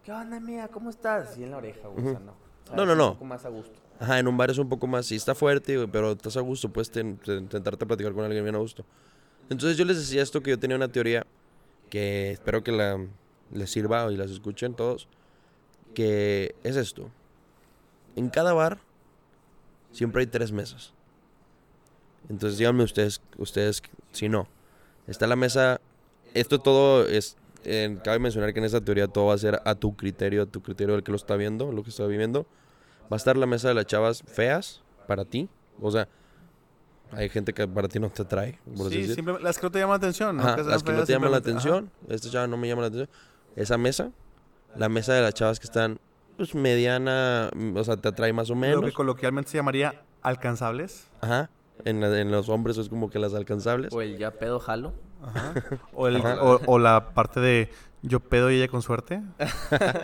¿qué 0.04 0.12
onda, 0.12 0.38
mía? 0.40 0.68
¿Cómo 0.68 0.88
estás? 0.90 1.30
Así 1.30 1.42
en 1.44 1.50
la 1.50 1.56
oreja, 1.58 1.88
güey. 1.88 2.06
O 2.06 2.11
sea, 2.11 2.20
no. 2.20 2.32
O 2.32 2.66
sea, 2.66 2.76
No, 2.76 2.82
es 2.82 2.87
no, 2.87 2.92
un 2.92 2.98
no. 2.98 3.12
poco 3.14 3.24
más 3.24 3.44
a 3.44 3.48
gusto. 3.50 3.72
ajá, 4.00 4.18
en 4.18 4.28
un 4.28 4.37
bar 4.37 4.50
es 4.50 4.58
un 4.58 4.68
poco 4.68 4.87
más, 4.87 5.04
sí 5.06 5.16
está 5.16 5.35
fuerte, 5.35 5.87
pero 5.88 6.12
estás 6.12 6.37
a 6.37 6.40
gusto, 6.40 6.68
puedes 6.72 6.88
sentarte 6.88 7.85
a 7.85 7.88
platicar 7.88 8.12
con 8.12 8.24
alguien 8.24 8.44
bien 8.44 8.54
a 8.54 8.58
gusto. 8.58 8.85
Entonces 9.50 9.76
yo 9.76 9.85
les 9.85 9.98
decía 9.98 10.22
esto 10.22 10.42
que 10.42 10.50
yo 10.50 10.58
tenía 10.58 10.76
una 10.76 10.88
teoría 10.88 11.26
que 11.90 12.30
espero 12.30 12.62
que 12.62 12.72
la, 12.72 13.04
les 13.52 13.70
sirva 13.70 14.11
y 14.11 14.16
las 14.16 14.30
escuchen 14.30 14.74
todos, 14.74 15.08
que 15.94 16.55
es 16.62 16.76
esto. 16.76 17.11
En 18.16 18.28
cada 18.31 18.52
bar 18.52 18.78
siempre 19.92 20.20
hay 20.20 20.26
tres 20.26 20.52
mesas. 20.52 20.92
Entonces 22.28 22.59
díganme 22.59 22.85
ustedes, 22.85 23.20
ustedes 23.38 23.83
si 24.12 24.28
no. 24.28 24.46
Está 25.07 25.26
la 25.26 25.37
mesa, 25.37 25.81
esto 26.35 26.59
todo 26.61 27.07
es, 27.07 27.37
eh, 27.64 27.98
cabe 28.05 28.18
mencionar 28.18 28.52
que 28.52 28.61
en 28.61 28.64
esta 28.64 28.81
teoría 28.81 29.09
todo 29.09 29.26
va 29.26 29.35
a 29.35 29.38
ser 29.38 29.61
a 29.64 29.74
tu 29.74 29.96
criterio, 29.96 30.42
a 30.42 30.46
tu 30.46 30.62
criterio 30.62 30.94
del 30.94 31.02
que 31.02 31.11
lo 31.11 31.16
está 31.16 31.37
viendo, 31.37 31.72
lo 31.72 31.83
que 31.83 31.90
está 31.90 32.07
viviendo. 32.07 32.46
Va 33.12 33.16
a 33.16 33.16
estar 33.16 33.37
la 33.37 33.46
mesa 33.46 33.68
de 33.68 33.74
las 33.74 33.87
chavas 33.87 34.22
feas 34.26 34.83
para 35.07 35.24
ti. 35.24 35.48
O 35.81 35.90
sea, 35.90 36.09
hay 37.11 37.28
gente 37.28 37.52
que 37.52 37.66
para 37.66 37.88
ti 37.88 37.98
no 37.98 38.09
te 38.11 38.22
atrae, 38.22 38.59
por 38.76 38.88
Sí, 38.88 38.98
decir. 38.98 39.14
simplemente 39.16 39.44
las 39.44 39.59
que 39.59 39.66
no 39.66 39.70
te 39.72 39.78
llaman 39.81 39.94
la 39.94 39.96
atención. 40.07 40.37
¿no? 40.37 40.42
Ajá, 40.44 40.62
las 40.62 40.83
que 40.83 40.92
no 40.92 41.05
te 41.05 41.12
llaman 41.12 41.31
la 41.33 41.38
simplemente- 41.38 41.68
ajá. 41.68 41.78
atención. 41.78 41.90
Esta 42.09 42.31
chava 42.31 42.46
no 42.46 42.57
me 42.57 42.68
llama 42.68 42.83
la 42.83 42.88
atención. 42.88 43.09
Esa 43.57 43.76
mesa, 43.76 44.12
la 44.76 44.88
mesa 44.88 45.12
de 45.14 45.22
las 45.22 45.35
chavas 45.35 45.58
que 45.61 45.64
están, 45.66 45.98
pues 46.37 46.54
mediana, 46.54 47.50
mm, 47.54 47.76
o 47.76 47.85
sea, 47.85 47.96
te 47.96 48.08
atrae 48.08 48.32
más 48.32 48.50
o 48.50 48.54
Lo 48.54 48.61
menos. 48.61 48.85
que 48.85 48.92
coloquialmente 48.92 49.50
se 49.50 49.58
llamaría 49.58 50.02
alcanzables. 50.22 51.06
Ajá. 51.20 51.50
En, 51.85 52.00
la- 52.00 52.20
en 52.20 52.30
los 52.30 52.48
hombres 52.48 52.78
es 52.78 52.88
como 52.88 53.11
que 53.11 53.18
las 53.18 53.35
alcanzables. 53.35 53.92
O 53.92 54.00
el 54.02 54.16
ya 54.18 54.30
pedo 54.32 54.61
jalo. 54.61 54.92
Ajá. 55.22 55.54
O, 55.94 56.08
el- 56.08 56.16
Ajá. 56.16 56.42
o, 56.42 56.61
o 56.66 56.78
la 56.78 57.11
parte 57.14 57.40
de 57.40 57.68
yo 58.02 58.20
pedo 58.20 58.50
y 58.50 58.56
ella 58.56 58.68
con 58.68 58.82
suerte. 58.82 59.20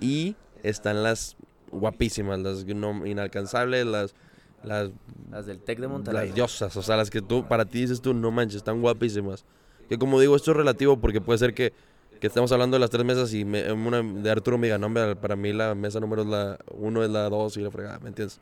Y 0.00 0.36
están 0.62 1.02
las 1.02 1.36
guapísimas, 1.70 2.38
las 2.38 2.64
no- 2.66 3.04
inalcanzables, 3.06 3.86
las, 3.86 4.14
las, 4.62 4.90
Las 5.30 5.46
del 5.46 5.58
Tec 5.60 5.78
de 5.80 5.88
Monterrey. 5.88 6.26
las 6.26 6.34
diosas. 6.34 6.76
O 6.76 6.82
sea, 6.82 6.96
las 6.96 7.10
que 7.10 7.20
tú, 7.22 7.46
para 7.46 7.64
ti 7.64 7.80
dices 7.80 8.00
tú, 8.00 8.14
no 8.14 8.30
manches, 8.30 8.56
están 8.56 8.80
guapísimas. 8.80 9.44
Que 9.88 9.98
como 9.98 10.20
digo, 10.20 10.36
esto 10.36 10.50
es 10.52 10.56
relativo 10.56 10.98
porque 10.98 11.20
puede 11.20 11.38
ser 11.38 11.54
que, 11.54 11.72
que 12.20 12.26
estamos 12.26 12.50
hablando 12.52 12.74
de 12.76 12.80
las 12.80 12.90
tres 12.90 13.04
mesas 13.04 13.32
y 13.34 13.44
me- 13.44 13.70
una 13.72 14.02
de 14.02 14.30
Arturo 14.30 14.58
me 14.58 14.66
diga, 14.66 14.78
no, 14.78 14.86
hombre, 14.86 15.14
para 15.16 15.36
mí 15.36 15.52
la 15.52 15.74
mesa 15.74 16.00
número 16.00 16.22
es 16.22 16.28
la 16.28 16.58
uno, 16.72 17.02
es 17.04 17.10
la 17.10 17.28
dos 17.28 17.56
y 17.56 17.60
la 17.60 17.70
fregada, 17.70 17.98
¿me 18.00 18.08
entiendes? 18.08 18.40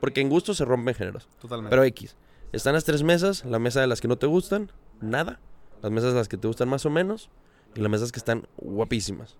Porque 0.00 0.20
en 0.20 0.28
gusto 0.28 0.54
se 0.54 0.64
rompen 0.64 0.94
géneros. 0.94 1.28
Totalmente. 1.40 1.70
Pero 1.70 1.84
X. 1.84 2.16
Están 2.52 2.74
las 2.74 2.84
tres 2.84 3.02
mesas, 3.02 3.44
la 3.44 3.58
mesa 3.58 3.80
de 3.80 3.86
las 3.88 4.00
que 4.00 4.08
no 4.08 4.16
te 4.16 4.26
gustan, 4.26 4.70
nada. 5.00 5.40
Las 5.82 5.90
mesas 5.92 6.12
de 6.12 6.18
las 6.18 6.28
que 6.28 6.36
te 6.38 6.46
gustan 6.48 6.68
más 6.68 6.86
o 6.86 6.90
menos. 6.90 7.28
Y 7.74 7.80
las 7.80 7.90
mesas 7.90 8.10
que 8.12 8.18
están 8.18 8.46
guapísimas. 8.56 9.36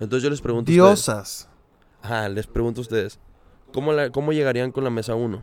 Entonces 0.00 0.22
yo 0.24 0.28
les 0.30 0.40
pregunto 0.42 0.70
a 0.70 0.74
ustedes. 0.74 1.06
Diosas. 1.06 1.48
Ajá, 2.02 2.28
les 2.28 2.46
pregunto 2.46 2.80
a 2.80 2.82
ustedes. 2.82 3.18
¿Cómo, 3.72 3.92
la- 3.92 4.10
cómo 4.10 4.32
llegarían 4.34 4.72
con 4.72 4.84
la 4.84 4.90
mesa 4.90 5.14
1? 5.14 5.42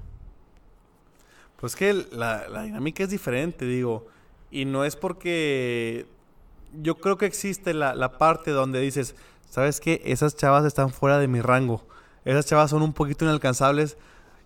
Pues 1.60 1.76
que 1.76 1.94
la, 2.12 2.48
la 2.50 2.64
dinámica 2.64 3.04
es 3.04 3.10
diferente, 3.10 3.66
digo. 3.66 4.06
Y 4.52 4.66
no 4.66 4.86
es 4.86 4.96
porque 4.96 6.06
yo 6.74 6.96
creo 7.00 7.18
que 7.18 7.26
existe 7.26 7.74
la, 7.74 7.96
la 7.96 8.18
parte 8.18 8.52
donde 8.52 8.80
dices, 8.80 9.16
¿sabes 9.50 9.80
qué? 9.80 10.02
Esas 10.06 10.36
chavas 10.36 10.66
están 10.66 10.90
fuera 10.90 11.18
de 11.18 11.28
mi 11.28 11.42
rango. 11.42 11.86
Esas 12.26 12.46
chavas 12.46 12.70
son 12.70 12.82
un 12.82 12.94
poquito 12.94 13.26
inalcanzables. 13.26 13.98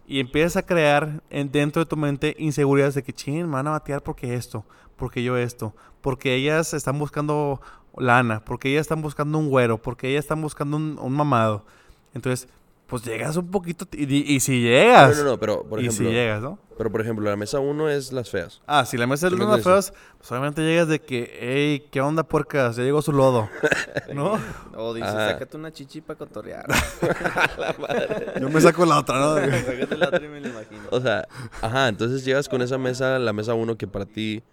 Y 0.05 0.19
empiezas 0.19 0.57
a 0.57 0.65
crear 0.65 1.21
en, 1.29 1.51
dentro 1.51 1.83
de 1.83 1.89
tu 1.89 1.95
mente 1.95 2.36
inseguridades 2.38 2.95
de 2.95 3.03
que, 3.03 3.13
ching, 3.13 3.49
van 3.49 3.67
a 3.67 3.71
batear 3.71 4.03
porque 4.03 4.36
esto, 4.36 4.65
porque 4.97 5.23
yo 5.23 5.38
esto, 5.38 5.73
porque 6.01 6.36
ellas 6.36 6.73
están 6.73 6.99
buscando 6.99 7.62
lana, 7.95 8.43
porque 8.43 8.69
ellas 8.69 8.81
están 8.81 9.01
buscando 9.01 9.38
un 9.38 9.49
güero, 9.49 9.81
porque 9.81 10.09
ellas 10.09 10.25
están 10.25 10.41
buscando 10.41 10.75
un, 10.75 10.99
un 10.99 11.13
mamado. 11.13 11.65
Entonces, 12.13 12.49
pues 12.93 13.06
llegas 13.06 13.36
un 13.38 13.49
poquito, 13.49 13.88
y, 13.91 14.36
y 14.36 14.39
si 14.39 14.62
llegas, 14.62 15.17
No, 15.17 15.23
no, 15.23 15.29
no, 15.32 15.39
pero 15.39 15.63
por 15.63 15.79
y 15.82 15.88
ejemplo, 15.88 16.10
si 16.10 16.13
llegas, 16.13 16.43
¿no? 16.43 16.60
pero 16.77 16.91
por 16.91 17.01
ejemplo, 17.01 17.27
la 17.27 17.36
mesa 17.36 17.60
1 17.60 17.89
es 17.89 18.13
las 18.13 18.29
feas. 18.29 18.62
Ah, 18.67 18.86
si 18.86 18.97
la 18.97 19.08
mesa 19.08 19.25
es 19.25 19.34
¿Qué 19.34 19.39
de 19.39 19.39
me 19.39 19.47
unas 19.47 19.58
dices? 19.65 19.71
feas, 19.91 19.93
pues 20.19 20.32
obviamente 20.32 20.62
llegas 20.62 20.88
de 20.89 20.99
que, 20.99 21.36
hey, 21.39 21.88
¿qué 21.89 22.01
onda, 22.01 22.21
puercas? 22.21 22.75
Ya 22.75 22.84
llegó 22.84 23.01
su 23.01 23.12
lodo. 23.12 23.49
¿No? 24.13 24.38
O 24.75 24.93
dice, 24.93 25.08
Ajá. 25.08 25.32
sácate 25.32 25.58
una 25.58 25.71
chichi 25.71 26.01
para 26.01 26.19
cotorrear. 26.19 26.67
Yo 28.39 28.47
me 28.49 28.62
saco 28.62 28.86
la 28.86 28.99
otra, 28.99 29.19
¿no? 29.19 29.36
sácate 29.65 29.97
la 29.97 30.08
otra 30.10 30.23
y 30.23 30.27
me 30.27 30.39
lo 30.39 30.49
imagino. 30.49 30.84
O 30.91 31.01
sea, 31.01 31.27
ajá, 31.63 31.88
entonces 31.88 32.23
llegas 32.23 32.47
con 32.47 32.62
esa 32.62 32.77
mesa, 32.77 33.17
la 33.17 33.34
mesa 33.34 33.56
1 33.56 33.75
que 33.75 33.88
para 33.88 34.06
ti, 34.06 34.43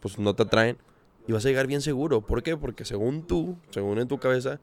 pues 0.00 0.18
no 0.18 0.34
te 0.34 0.44
atraen. 0.44 0.78
Y 1.28 1.32
vas 1.32 1.44
a 1.44 1.48
llegar 1.48 1.66
bien 1.66 1.82
seguro. 1.82 2.22
¿Por 2.22 2.42
qué? 2.42 2.56
Porque 2.56 2.86
según 2.86 3.26
tú, 3.26 3.58
según 3.68 3.98
en 3.98 4.08
tu 4.08 4.16
cabeza, 4.18 4.58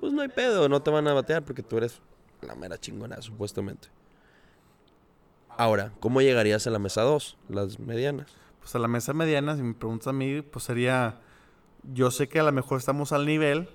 pues 0.00 0.14
no 0.14 0.22
hay 0.22 0.28
pedo, 0.28 0.70
no 0.70 0.80
te 0.80 0.90
van 0.90 1.06
a 1.06 1.12
batear 1.12 1.44
porque 1.44 1.62
tú 1.62 1.76
eres 1.76 2.00
la 2.42 2.54
mera 2.54 2.78
chingona, 2.78 3.20
supuestamente. 3.20 3.88
Ahora, 5.56 5.92
¿cómo 6.00 6.20
llegarías 6.20 6.66
a 6.66 6.70
la 6.70 6.78
mesa 6.78 7.02
2? 7.02 7.36
Las 7.48 7.78
medianas. 7.78 8.30
Pues 8.60 8.74
a 8.74 8.78
la 8.78 8.88
mesa 8.88 9.12
mediana, 9.12 9.56
si 9.56 9.62
me 9.62 9.74
preguntas 9.74 10.06
a 10.08 10.12
mí, 10.12 10.42
pues 10.42 10.64
sería, 10.64 11.20
yo 11.92 12.10
sé 12.10 12.28
que 12.28 12.38
a 12.38 12.44
lo 12.44 12.52
mejor 12.52 12.78
estamos 12.78 13.12
al 13.12 13.26
nivel 13.26 13.68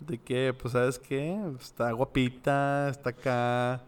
de 0.00 0.18
que, 0.18 0.54
pues, 0.60 0.72
¿sabes 0.72 0.98
qué? 0.98 1.38
Está 1.60 1.92
guapita, 1.92 2.88
está 2.88 3.10
acá. 3.10 3.82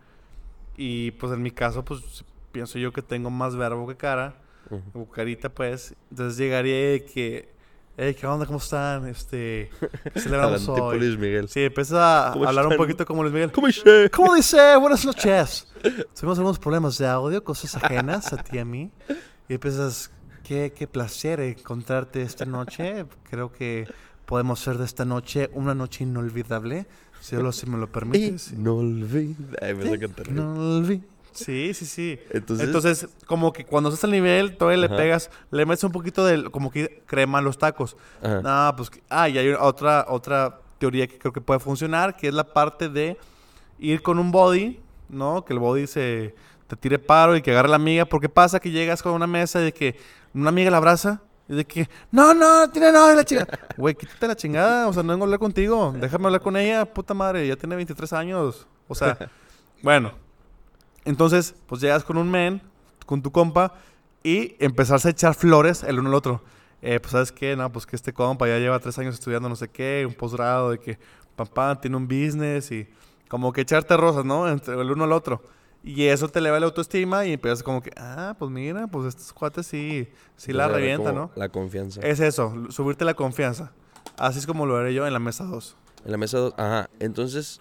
Y 0.77 1.13
pues 1.13 1.33
en 1.33 1.43
mi 1.43 1.51
caso, 1.51 1.85
pues 1.85 2.25
pienso 2.53 2.79
yo 2.79 2.93
que 2.93 3.03
tengo 3.03 3.31
más 3.31 3.57
verbo 3.57 3.87
que 3.87 3.97
cara. 3.97 4.37
Ujú. 4.71 5.03
o 5.03 5.11
carita, 5.11 5.49
pues. 5.49 5.95
Entonces 6.11 6.39
llegaría 6.39 6.91
de 6.93 7.05
que, 7.05 7.49
hey, 7.97 8.15
¿qué 8.15 8.27
onda? 8.27 8.47
¿Cómo 8.47 8.59
están? 8.59 9.07
Este, 9.09 9.71
¿qué 10.13 10.21
celebramos 10.21 10.61
tipo 10.61 10.73
hoy? 10.85 10.99
Luis 10.99 11.19
Miguel. 11.19 11.49
Sí, 11.49 11.61
empieza 11.65 12.29
a 12.29 12.33
¿Cómo 12.33 12.47
hablar 12.49 12.67
un 12.67 12.73
están? 12.73 12.85
poquito 12.87 13.07
como 13.07 13.23
Luis 13.23 13.33
Miguel. 13.35 13.53
¿Cómo 13.53 13.67
dice? 13.67 14.11
¿Cómo 14.11 14.35
dice? 14.35 14.77
Buenas 14.77 15.05
noches. 15.05 15.67
Tuvimos 16.19 16.39
algunos 16.39 16.59
problemas 16.59 16.99
de 16.99 17.07
audio, 17.07 17.43
cosas 17.45 17.75
ajenas 17.77 18.33
a 18.33 18.37
ti 18.39 18.57
y 18.57 18.59
a 18.59 18.65
mí. 18.65 18.91
Y 19.49 19.55
empiezas, 19.55 20.11
qué, 20.43 20.73
qué 20.77 20.87
placer 20.87 21.41
encontrarte 21.41 22.23
esta 22.23 22.45
noche. 22.45 23.07
Creo 23.31 23.53
que 23.53 23.87
podemos 24.25 24.61
hacer 24.61 24.79
de 24.79 24.85
esta 24.85 25.05
noche 25.05 25.51
una 25.55 25.75
noche 25.75 26.05
inolvidable. 26.05 26.87
Solo 27.21 27.51
si 27.53 27.67
me 27.67 27.79
lo 27.79 27.91
permites. 27.91 28.53
Saca 29.91 30.09
terrible. 30.09 30.41
No 30.43 30.57
olvi- 30.83 31.03
Sí, 31.37 31.75
sí, 31.75 31.87
sí. 31.87 32.19
Entonces, 32.31 32.67
Entonces, 32.67 33.09
como 33.27 33.53
que 33.53 33.65
cuando 33.65 33.91
estás 33.91 34.05
al 34.05 34.11
nivel, 34.11 34.57
todavía 34.57 34.81
le 34.81 34.89
pegas, 34.89 35.31
le 35.51 35.67
metes 35.67 35.85
un 35.85 35.93
poquito 35.93 36.25
de, 36.25 36.51
como 36.51 36.71
que 36.71 37.03
crema 37.07 37.39
a 37.39 37.43
los 37.43 37.59
tacos. 37.59 37.97
ajá. 38.23 38.43
Ah, 38.45 38.75
pues, 38.77 38.91
ah, 39.09 39.29
y 39.29 39.39
hay 39.39 39.51
otra, 39.51 40.07
otra 40.09 40.61
teoría 40.79 41.07
que 41.07 41.19
creo 41.19 41.33
que 41.33 41.41
puede 41.41 41.61
funcionar, 41.61 42.17
que 42.17 42.29
es 42.29 42.35
la 42.35 42.45
parte 42.45 42.89
de 42.89 43.17
ir 43.79 44.03
con 44.03 44.19
un 44.19 44.31
body, 44.31 44.81
¿no? 45.09 45.45
Que 45.45 45.53
el 45.53 45.59
body 45.59 45.87
se 45.87 46.35
te 46.67 46.77
tire 46.77 46.99
paro 46.99 47.37
y 47.37 47.43
que 47.43 47.51
agarre 47.53 47.69
la 47.69 47.77
amiga. 47.77 48.05
Porque 48.05 48.29
pasa 48.29 48.61
que 48.61 48.71
llegas 48.71 49.03
con 49.03 49.13
una 49.13 49.27
mesa 49.27 49.61
y 49.61 49.65
de 49.65 49.73
que 49.73 49.97
una 50.35 50.49
amiga 50.49 50.71
la 50.71 50.79
abraza 50.79 51.23
y 51.49 51.55
de 51.55 51.65
que, 51.65 51.89
no, 52.11 52.35
no, 52.35 52.69
tiene 52.71 52.91
no, 52.93 53.13
la 53.15 53.25
chingada. 53.25 53.59
Güey, 53.77 53.95
quítate 53.95 54.27
la 54.27 54.37
chingada, 54.37 54.89
o 54.89 54.93
sea, 54.93 55.03
no 55.03 55.13
vengo 55.13 55.25
a 55.25 55.27
hablar 55.27 55.39
contigo. 55.39 55.95
Déjame 55.97 56.27
hablar 56.27 56.41
con 56.41 56.57
ella, 56.57 56.85
puta 56.85 57.15
madre, 57.15 57.47
ya 57.47 57.57
tiene 57.57 57.77
23 57.77 58.13
años. 58.13 58.67
O 58.89 58.95
sea, 58.95 59.17
bueno. 59.83 60.26
Entonces, 61.07 61.55
pues 61.67 61.81
llegas 61.81 62.05
con 62.05 62.19
un 62.19 62.31
men, 62.31 62.61
con 63.07 63.23
tu 63.23 63.33
compa, 63.33 63.73
y 64.23 64.57
empezarse 64.59 65.09
a 65.09 65.11
echar 65.13 65.35
flores 65.35 65.85
el 65.85 66.01
uno 66.01 66.09
al 66.09 66.15
otro. 66.15 66.43
Eh, 66.83 67.01
pues, 67.01 67.13
¿sabes 67.13 67.33
qué? 67.33 67.57
No, 67.57 67.71
pues 67.73 67.87
que 67.87 67.97
este 67.97 68.13
compa 68.13 68.47
ya 68.49 68.59
lleva 68.59 68.79
tres 68.81 68.99
años 68.99 69.15
estudiando 69.15 69.49
no 69.49 69.57
sé 69.57 69.69
qué, 69.69 70.05
un 70.07 70.15
posgrado, 70.15 70.73
de 70.73 70.79
que 70.79 70.99
papá 71.37 71.81
tiene 71.81 71.97
un 71.97 72.09
business 72.09 72.71
y 72.73 72.89
como 73.29 73.53
que 73.53 73.61
echarte 73.63 73.97
rosas, 73.97 74.25
¿no? 74.25 74.49
Entre 74.49 74.75
el 74.75 74.91
uno 74.91 75.05
al 75.05 75.13
otro. 75.13 75.43
Y 75.85 76.05
eso 76.07 76.29
te 76.29 76.41
eleva 76.41 76.59
la 76.59 76.67
autoestima 76.67 77.25
y 77.25 77.35
empiezas 77.35 77.63
como 77.63 77.81
que, 77.81 77.93
ah, 77.97 78.35
pues 78.37 78.51
mira, 78.51 78.89
pues 78.89 79.07
estos 79.07 79.33
cuates 79.33 79.69
sí, 79.69 80.09
sí 80.37 80.53
la 80.53 80.67
revientan, 80.67 81.15
¿no? 81.15 81.31
La 81.37 81.49
confianza. 81.49 82.01
Es 82.01 82.19
eso, 82.19 82.53
subirte 82.71 83.05
la 83.05 83.15
confianza. 83.15 83.73
Así 84.19 84.41
es 84.41 84.47
como 84.47 84.67
lo 84.67 84.77
haré 84.77 84.93
yo 84.93 85.07
en 85.07 85.13
la 85.13 85.21
mesa 85.21 85.45
2. 85.45 85.77
En 86.05 86.11
la 86.11 86.19
mesa 86.19 86.39
2, 86.39 86.55
ajá. 86.57 86.91
Entonces, 86.99 87.61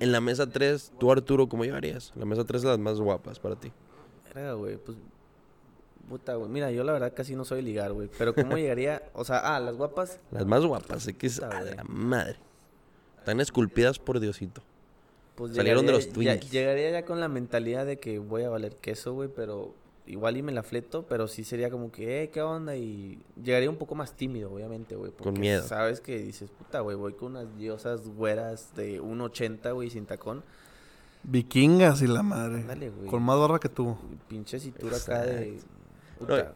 en 0.00 0.12
la 0.12 0.20
mesa 0.20 0.48
3, 0.48 0.92
tú 0.98 1.10
Arturo, 1.12 1.48
¿cómo 1.48 1.64
llevarías? 1.64 2.12
La 2.16 2.24
mesa 2.24 2.44
3 2.44 2.62
es 2.62 2.68
las 2.68 2.78
más 2.78 2.98
guapas 3.00 3.38
para 3.38 3.56
ti. 3.56 3.72
Verga, 4.34 4.52
güey, 4.54 4.76
pues. 4.76 4.96
Puta, 6.08 6.34
güey. 6.36 6.48
Mira, 6.48 6.70
yo 6.70 6.84
la 6.84 6.92
verdad 6.92 7.12
casi 7.14 7.34
no 7.34 7.44
soy 7.44 7.62
ligar, 7.62 7.92
güey. 7.92 8.08
Pero 8.18 8.34
¿cómo 8.34 8.56
llegaría? 8.56 9.02
O 9.14 9.24
sea, 9.24 9.38
ah, 9.38 9.58
las 9.60 9.76
guapas. 9.76 10.20
Las 10.30 10.46
más 10.46 10.64
guapas, 10.64 11.02
sé 11.02 11.14
que 11.14 11.26
es 11.26 11.40
Puta, 11.40 11.58
a 11.58 11.62
la 11.62 11.84
madre. 11.84 12.36
Están 13.18 13.40
esculpidas 13.40 13.98
por 13.98 14.20
Diosito. 14.20 14.62
Pues 15.34 15.54
Salieron 15.56 15.84
de 15.84 15.92
los 15.92 16.06
ya- 16.06 16.12
Twinkies. 16.12 16.50
llegaría 16.52 16.90
ya 16.90 17.04
con 17.04 17.20
la 17.20 17.28
mentalidad 17.28 17.84
de 17.86 17.98
que 17.98 18.18
voy 18.20 18.42
a 18.44 18.48
valer 18.48 18.76
queso, 18.76 19.14
güey, 19.14 19.28
pero 19.34 19.74
igual 20.06 20.36
y 20.36 20.42
me 20.42 20.52
la 20.52 20.62
fleto, 20.62 21.04
pero 21.08 21.28
sí 21.28 21.44
sería 21.44 21.70
como 21.70 21.90
que, 21.90 22.22
eh, 22.24 22.30
¿qué 22.30 22.42
onda? 22.42 22.76
Y 22.76 23.18
llegaría 23.42 23.68
un 23.70 23.76
poco 23.76 23.94
más 23.94 24.12
tímido, 24.14 24.52
obviamente, 24.52 24.94
güey. 24.96 25.10
Con 25.12 25.24
porque 25.24 25.40
miedo. 25.40 25.62
Sabes 25.66 26.00
que 26.00 26.18
dices, 26.18 26.50
puta, 26.50 26.80
güey, 26.80 26.96
voy 26.96 27.12
con 27.14 27.32
unas 27.32 27.56
diosas 27.56 28.08
güeras 28.08 28.74
de 28.76 29.00
1.80, 29.00 29.74
güey, 29.74 29.90
sin 29.90 30.06
tacón. 30.06 30.42
Vikingas 31.22 32.02
y 32.02 32.06
la 32.06 32.22
madre. 32.22 32.60
Ándale, 32.60 32.90
güey. 32.90 33.08
Con 33.08 33.22
más 33.22 33.38
barra 33.38 33.58
que 33.58 33.68
tú. 33.68 33.96
pinche 34.28 34.60
cintura 34.60 34.96
acá 34.96 35.22
de... 35.22 35.48
Exacto. 35.54 35.66
puta. 36.18 36.42
No, 36.44 36.50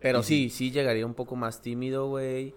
Pero 0.00 0.22
sí, 0.22 0.50
sí 0.50 0.70
llegaría 0.70 1.06
un 1.06 1.14
poco 1.14 1.36
más 1.36 1.60
tímido, 1.62 2.08
güey. 2.08 2.54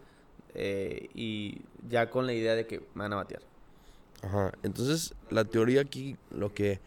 eh, 0.56 1.10
y 1.14 1.62
ya 1.88 2.10
con 2.10 2.26
la 2.26 2.34
idea 2.34 2.56
de 2.56 2.66
que 2.66 2.80
me 2.96 3.04
van 3.04 3.14
a 3.14 3.18
batear. 3.18 3.42
Ajá. 4.24 4.52
Entonces, 4.64 5.14
la 5.30 5.46
teoría 5.46 5.82
aquí, 5.82 6.18
lo 6.32 6.54
que 6.54 6.80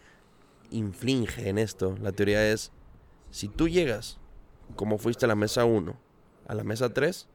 inflige 0.71 1.49
en 1.49 1.59
esto, 1.59 1.97
la 2.01 2.13
teoría 2.13 2.51
es, 2.51 2.73
si 3.35 3.49
tú 3.49 3.69
llegas, 3.69 4.17
como 4.77 4.97
fuiste 4.97 5.25
a 5.25 5.29
la 5.29 5.35
mesa 5.35 5.65
1, 5.65 5.97
a 6.47 6.55
la 6.55 6.63
mesa 6.63 6.95
3, 6.95 7.27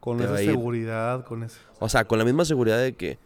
Con 0.00 0.22
esa 0.22 0.38
seguridad, 0.38 1.26
con 1.26 1.42
ese... 1.42 1.58
o 1.80 1.88
sea, 1.90 2.06
con 2.06 2.18
la 2.18 2.24
misma 2.24 2.46
seguridad 2.46 2.78
de 2.78 2.94
que, 2.94 3.18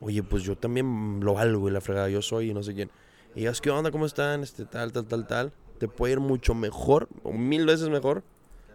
oye, 0.00 0.22
pues 0.22 0.44
yo 0.44 0.56
también 0.56 1.18
lo 1.24 1.34
valgo 1.34 1.68
y 1.68 1.72
la 1.72 1.80
fregada, 1.80 2.08
yo 2.08 2.22
soy 2.22 2.50
y 2.50 2.54
no 2.54 2.62
sé 2.62 2.74
quién. 2.74 2.92
Y 3.34 3.40
digas, 3.40 3.60
¿qué 3.60 3.70
onda? 3.70 3.90
¿Cómo 3.90 4.06
están? 4.06 4.44
Este, 4.44 4.66
tal, 4.66 4.92
tal, 4.92 5.06
tal, 5.06 5.26
tal. 5.26 5.52
Te 5.80 5.88
puede 5.88 6.12
ir 6.12 6.20
mucho 6.20 6.54
mejor, 6.54 7.08
o 7.24 7.32
mil 7.32 7.66
veces 7.66 7.88
mejor, 7.88 8.22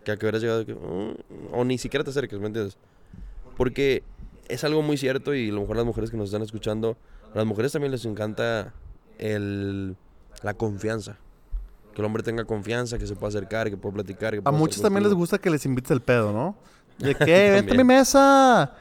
que 0.03 0.11
a 0.11 0.17
que 0.17 0.25
hubieras 0.25 0.41
llegado, 0.41 0.65
que, 0.65 0.73
"Mm", 0.73 1.53
o 1.53 1.63
ni 1.63 1.77
siquiera 1.77 2.03
te 2.03 2.09
acerques, 2.09 2.37
¿me 2.37 2.47
entiendes? 2.47 2.77
Porque 3.55 4.03
es 4.49 4.65
algo 4.65 4.81
muy 4.81 4.97
cierto 4.97 5.33
y 5.33 5.49
a 5.51 5.53
lo 5.53 5.61
mejor 5.61 5.77
las 5.77 5.85
mujeres 5.85 6.11
que 6.11 6.17
nos 6.17 6.25
están 6.25 6.41
escuchando, 6.41 6.97
a 7.33 7.37
las 7.37 7.45
mujeres 7.45 7.71
también 7.71 7.93
les 7.93 8.03
encanta 8.03 8.73
el, 9.19 9.95
la 10.43 10.53
confianza. 10.53 11.17
Que 11.93 12.01
el 12.01 12.05
hombre 12.05 12.23
tenga 12.23 12.45
confianza, 12.45 12.97
que 12.97 13.05
se 13.07 13.15
pueda 13.15 13.29
acercar, 13.29 13.69
que 13.69 13.77
pueda 13.77 13.95
platicar. 13.95 14.33
Que 14.33 14.41
A 14.43 14.51
muchos 14.51 14.81
también 14.81 15.03
les 15.03 15.13
gusta 15.13 15.37
que 15.37 15.49
les 15.49 15.65
invites 15.65 15.91
el 15.91 16.01
pedo, 16.01 16.31
¿no? 16.31 16.55
De 16.97 17.15
que, 17.15 17.51
vente 17.51 17.73
a 17.73 17.75
mi 17.77 17.83
mesa. 17.83 18.73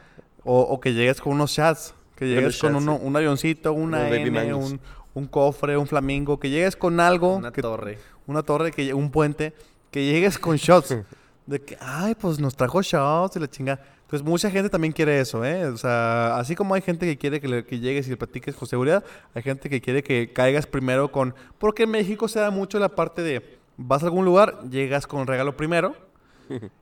O, 0.43 0.59
o 0.61 0.79
que 0.79 0.93
llegues 0.93 1.19
con 1.21 1.33
unos 1.33 1.53
chats. 1.53 1.93
Que 2.15 2.27
llegues 2.27 2.57
con 2.59 2.71
chats, 2.73 2.83
uno- 2.83 2.97
sí. 2.97 3.01
un 3.05 3.15
avioncito, 3.15 3.73
una 3.73 4.07
N, 4.09 4.53
un, 4.53 4.79
un 5.13 5.27
cofre, 5.27 5.75
un 5.77 5.87
flamingo. 5.87 6.39
Que 6.39 6.49
llegues 6.49 6.75
con 6.75 6.99
algo. 6.99 7.35
Una 7.37 7.51
que- 7.51 7.61
torre. 7.61 7.97
una 8.27 8.43
torre, 8.43 8.71
que, 8.71 8.93
un 8.93 9.11
puente. 9.11 9.53
Que 9.89 10.05
llegues 10.05 10.37
con 10.39 10.55
shots. 10.55 10.95
de 11.47 11.61
que, 11.61 11.77
ay, 11.81 12.15
pues 12.15 12.39
nos 12.39 12.55
trajo 12.55 12.81
shots 12.81 13.35
y 13.35 13.39
la 13.39 13.49
chinga. 13.49 13.79
Entonces, 14.11 14.27
mucha 14.27 14.51
gente 14.51 14.69
también 14.69 14.91
quiere 14.91 15.21
eso, 15.21 15.45
¿eh? 15.45 15.67
O 15.67 15.77
sea, 15.77 16.35
así 16.35 16.53
como 16.53 16.73
hay 16.73 16.81
gente 16.81 17.05
que 17.05 17.17
quiere 17.17 17.39
que, 17.39 17.47
le- 17.47 17.65
que 17.65 17.79
llegues 17.79 18.07
y 18.07 18.09
le 18.09 18.17
platiques 18.17 18.55
con 18.55 18.67
seguridad, 18.67 19.05
hay 19.33 19.41
gente 19.41 19.69
que 19.69 19.79
quiere 19.79 20.03
que 20.03 20.33
caigas 20.33 20.67
primero 20.67 21.13
con... 21.13 21.33
Porque 21.57 21.83
en 21.83 21.91
México 21.91 22.27
se 22.27 22.41
da 22.41 22.51
mucho 22.51 22.77
la 22.77 22.89
parte 22.89 23.21
de, 23.21 23.57
vas 23.77 24.03
a 24.03 24.07
algún 24.07 24.25
lugar, 24.25 24.63
llegas 24.69 25.07
con 25.07 25.25
regalo 25.27 25.55
primero, 25.55 25.95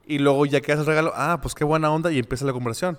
y 0.08 0.18
luego 0.18 0.48
ya 0.48 0.60
que 0.62 0.72
haces 0.72 0.82
el 0.82 0.88
regalo, 0.88 1.12
ah, 1.14 1.38
pues 1.40 1.54
qué 1.54 1.64
buena 1.64 1.92
onda, 1.92 2.12
y 2.12 2.18
empieza 2.18 2.46
la 2.46 2.54
conversación. 2.54 2.98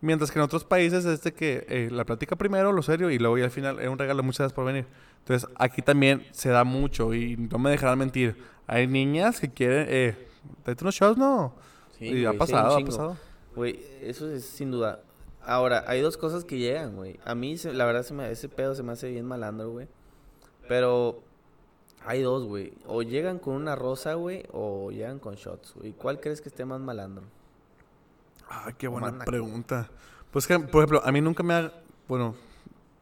Mientras 0.00 0.32
que 0.32 0.40
en 0.40 0.44
otros 0.44 0.64
países 0.64 1.04
es 1.04 1.22
de 1.22 1.32
que 1.32 1.64
eh, 1.68 1.88
la 1.92 2.04
plática 2.04 2.34
primero, 2.34 2.72
lo 2.72 2.82
serio, 2.82 3.10
y 3.12 3.20
luego 3.20 3.38
ya 3.38 3.44
al 3.44 3.52
final 3.52 3.78
es 3.78 3.88
un 3.88 3.96
regalo, 3.96 4.24
muchas 4.24 4.38
gracias 4.40 4.54
por 4.54 4.64
venir. 4.64 4.86
Entonces, 5.20 5.48
aquí 5.56 5.82
también 5.82 6.26
se 6.32 6.48
da 6.48 6.64
mucho, 6.64 7.14
y 7.14 7.36
no 7.36 7.60
me 7.60 7.70
dejarán 7.70 8.00
mentir. 8.00 8.36
Hay 8.66 8.88
niñas 8.88 9.38
que 9.38 9.48
quieren, 9.52 9.86
eh, 9.88 10.16
unos 10.80 10.94
shots, 10.96 11.16
¿no? 11.16 11.54
Sí, 11.96 12.06
y 12.06 12.24
ha 12.24 12.32
pasado, 12.32 12.74
ha 12.74 12.80
pasado. 12.86 13.16
Güey, 13.54 13.80
eso 14.00 14.30
es 14.30 14.44
sin 14.44 14.70
duda. 14.70 15.02
Ahora, 15.44 15.84
hay 15.86 16.00
dos 16.00 16.16
cosas 16.16 16.44
que 16.44 16.58
llegan, 16.58 16.94
güey. 16.96 17.18
A 17.24 17.34
mí, 17.34 17.56
se- 17.58 17.72
la 17.72 17.84
verdad, 17.84 18.02
se 18.04 18.14
me- 18.14 18.30
ese 18.30 18.48
pedo 18.48 18.74
se 18.74 18.82
me 18.82 18.92
hace 18.92 19.10
bien 19.10 19.26
malandro, 19.26 19.70
güey. 19.70 19.88
Pero 20.68 21.20
hay 22.06 22.22
dos, 22.22 22.44
güey. 22.44 22.72
O 22.86 23.02
llegan 23.02 23.38
con 23.38 23.54
una 23.54 23.74
rosa, 23.74 24.14
güey, 24.14 24.44
o 24.52 24.90
llegan 24.90 25.18
con 25.18 25.34
shots, 25.34 25.74
güey. 25.74 25.92
¿Cuál 25.92 26.20
crees 26.20 26.40
que 26.40 26.48
esté 26.48 26.64
más 26.64 26.80
malandro? 26.80 27.24
Ay, 28.48 28.74
qué 28.78 28.86
buena 28.88 29.18
pregunta. 29.24 29.90
Pues 30.30 30.46
que, 30.46 30.58
por 30.58 30.82
ejemplo, 30.82 31.02
a 31.04 31.12
mí 31.12 31.20
nunca 31.20 31.42
me 31.42 31.54
ha... 31.54 31.72
Bueno, 32.08 32.34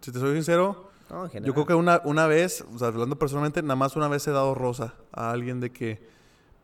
si 0.01 0.11
te 0.13 0.19
soy 0.19 0.35
sincero, 0.35 0.91
No, 1.11 1.29
yo 1.29 1.53
creo 1.55 1.67
que 1.67 1.75
una, 1.75 2.01
una 2.05 2.27
vez, 2.27 2.65
o 2.75 2.79
sea, 2.79 2.89
hablando 2.89 3.17
personalmente, 3.19 3.63
nada 3.63 3.77
más 3.77 3.97
una 3.97 4.09
vez 4.09 4.27
he 4.27 4.31
dado 4.31 4.55
rosa 4.55 4.95
a 5.13 5.31
alguien 5.31 5.61
de 5.61 5.71
que... 5.71 5.97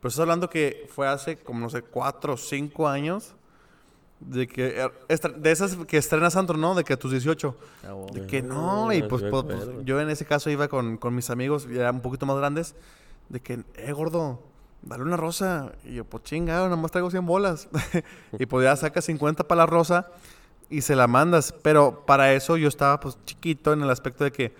Pero 0.01 0.09
estás 0.09 0.20
hablando 0.20 0.49
que 0.49 0.87
fue 0.90 1.09
hace 1.09 1.37
como, 1.38 1.61
no 1.61 1.68
sé, 1.70 1.83
cuatro 1.83 2.35
o 2.35 2.37
cinco 2.37 2.87
años. 2.88 3.35
De 4.21 4.47
que... 4.47 4.81
er, 4.81 4.93
De 5.37 5.51
esas 5.51 5.77
que 5.87 5.99
estrenas 5.99 6.37
antro, 6.37 6.57
¿no? 6.57 6.75
De 6.75 6.85
que 6.85 6.95
a 6.95 6.99
tus 6.99 7.13
18. 7.13 7.57
Ah. 7.85 7.95
De 8.13 8.27
que 8.27 8.43
no, 8.43 8.93
y 8.93 9.03
Ah, 9.03 9.07
pues, 9.09 9.23
me 9.23 9.31
pues, 9.31 9.45
pues, 9.45 9.85
yo 9.85 10.01
en 10.01 10.11
ese 10.11 10.25
caso 10.25 10.51
iba 10.51 10.69
con, 10.69 10.97
con 10.97 11.15
mis 11.15 11.31
amigos, 11.31 11.69
ya 11.69 11.91
un 11.91 12.01
poquito 12.01 12.27
más 12.27 12.37
grandes, 12.37 12.75
de 13.29 13.41
que, 13.41 13.65
eh, 13.75 13.93
gordo, 13.93 14.41
dale 14.83 15.03
una 15.03 15.17
rosa. 15.17 15.73
Y 15.85 15.95
yo, 15.95 16.05
pues 16.05 16.23
chingado, 16.25 16.65
nada 16.65 16.81
más 16.81 16.91
traigo 16.91 17.11
100 17.11 17.27
bolas. 17.27 17.69
y 18.39 18.47
pues 18.47 18.65
ya 18.65 18.77
sacas 18.77 19.05
50 19.05 19.47
para 19.47 19.61
la 19.61 19.67
rosa 19.67 20.09
y 20.71 20.81
se 20.81 20.97
la 20.97 21.07
mandas. 21.07 21.53
Pero 21.63 22.05
para 22.07 22.33
eso 22.33 22.57
yo 22.57 22.69
estaba 22.69 23.01
pues 23.01 23.19
chiquito 23.25 23.73
en 23.73 23.83
el 23.83 23.91
aspecto 23.91 24.25
de 24.25 24.33
que 24.33 24.55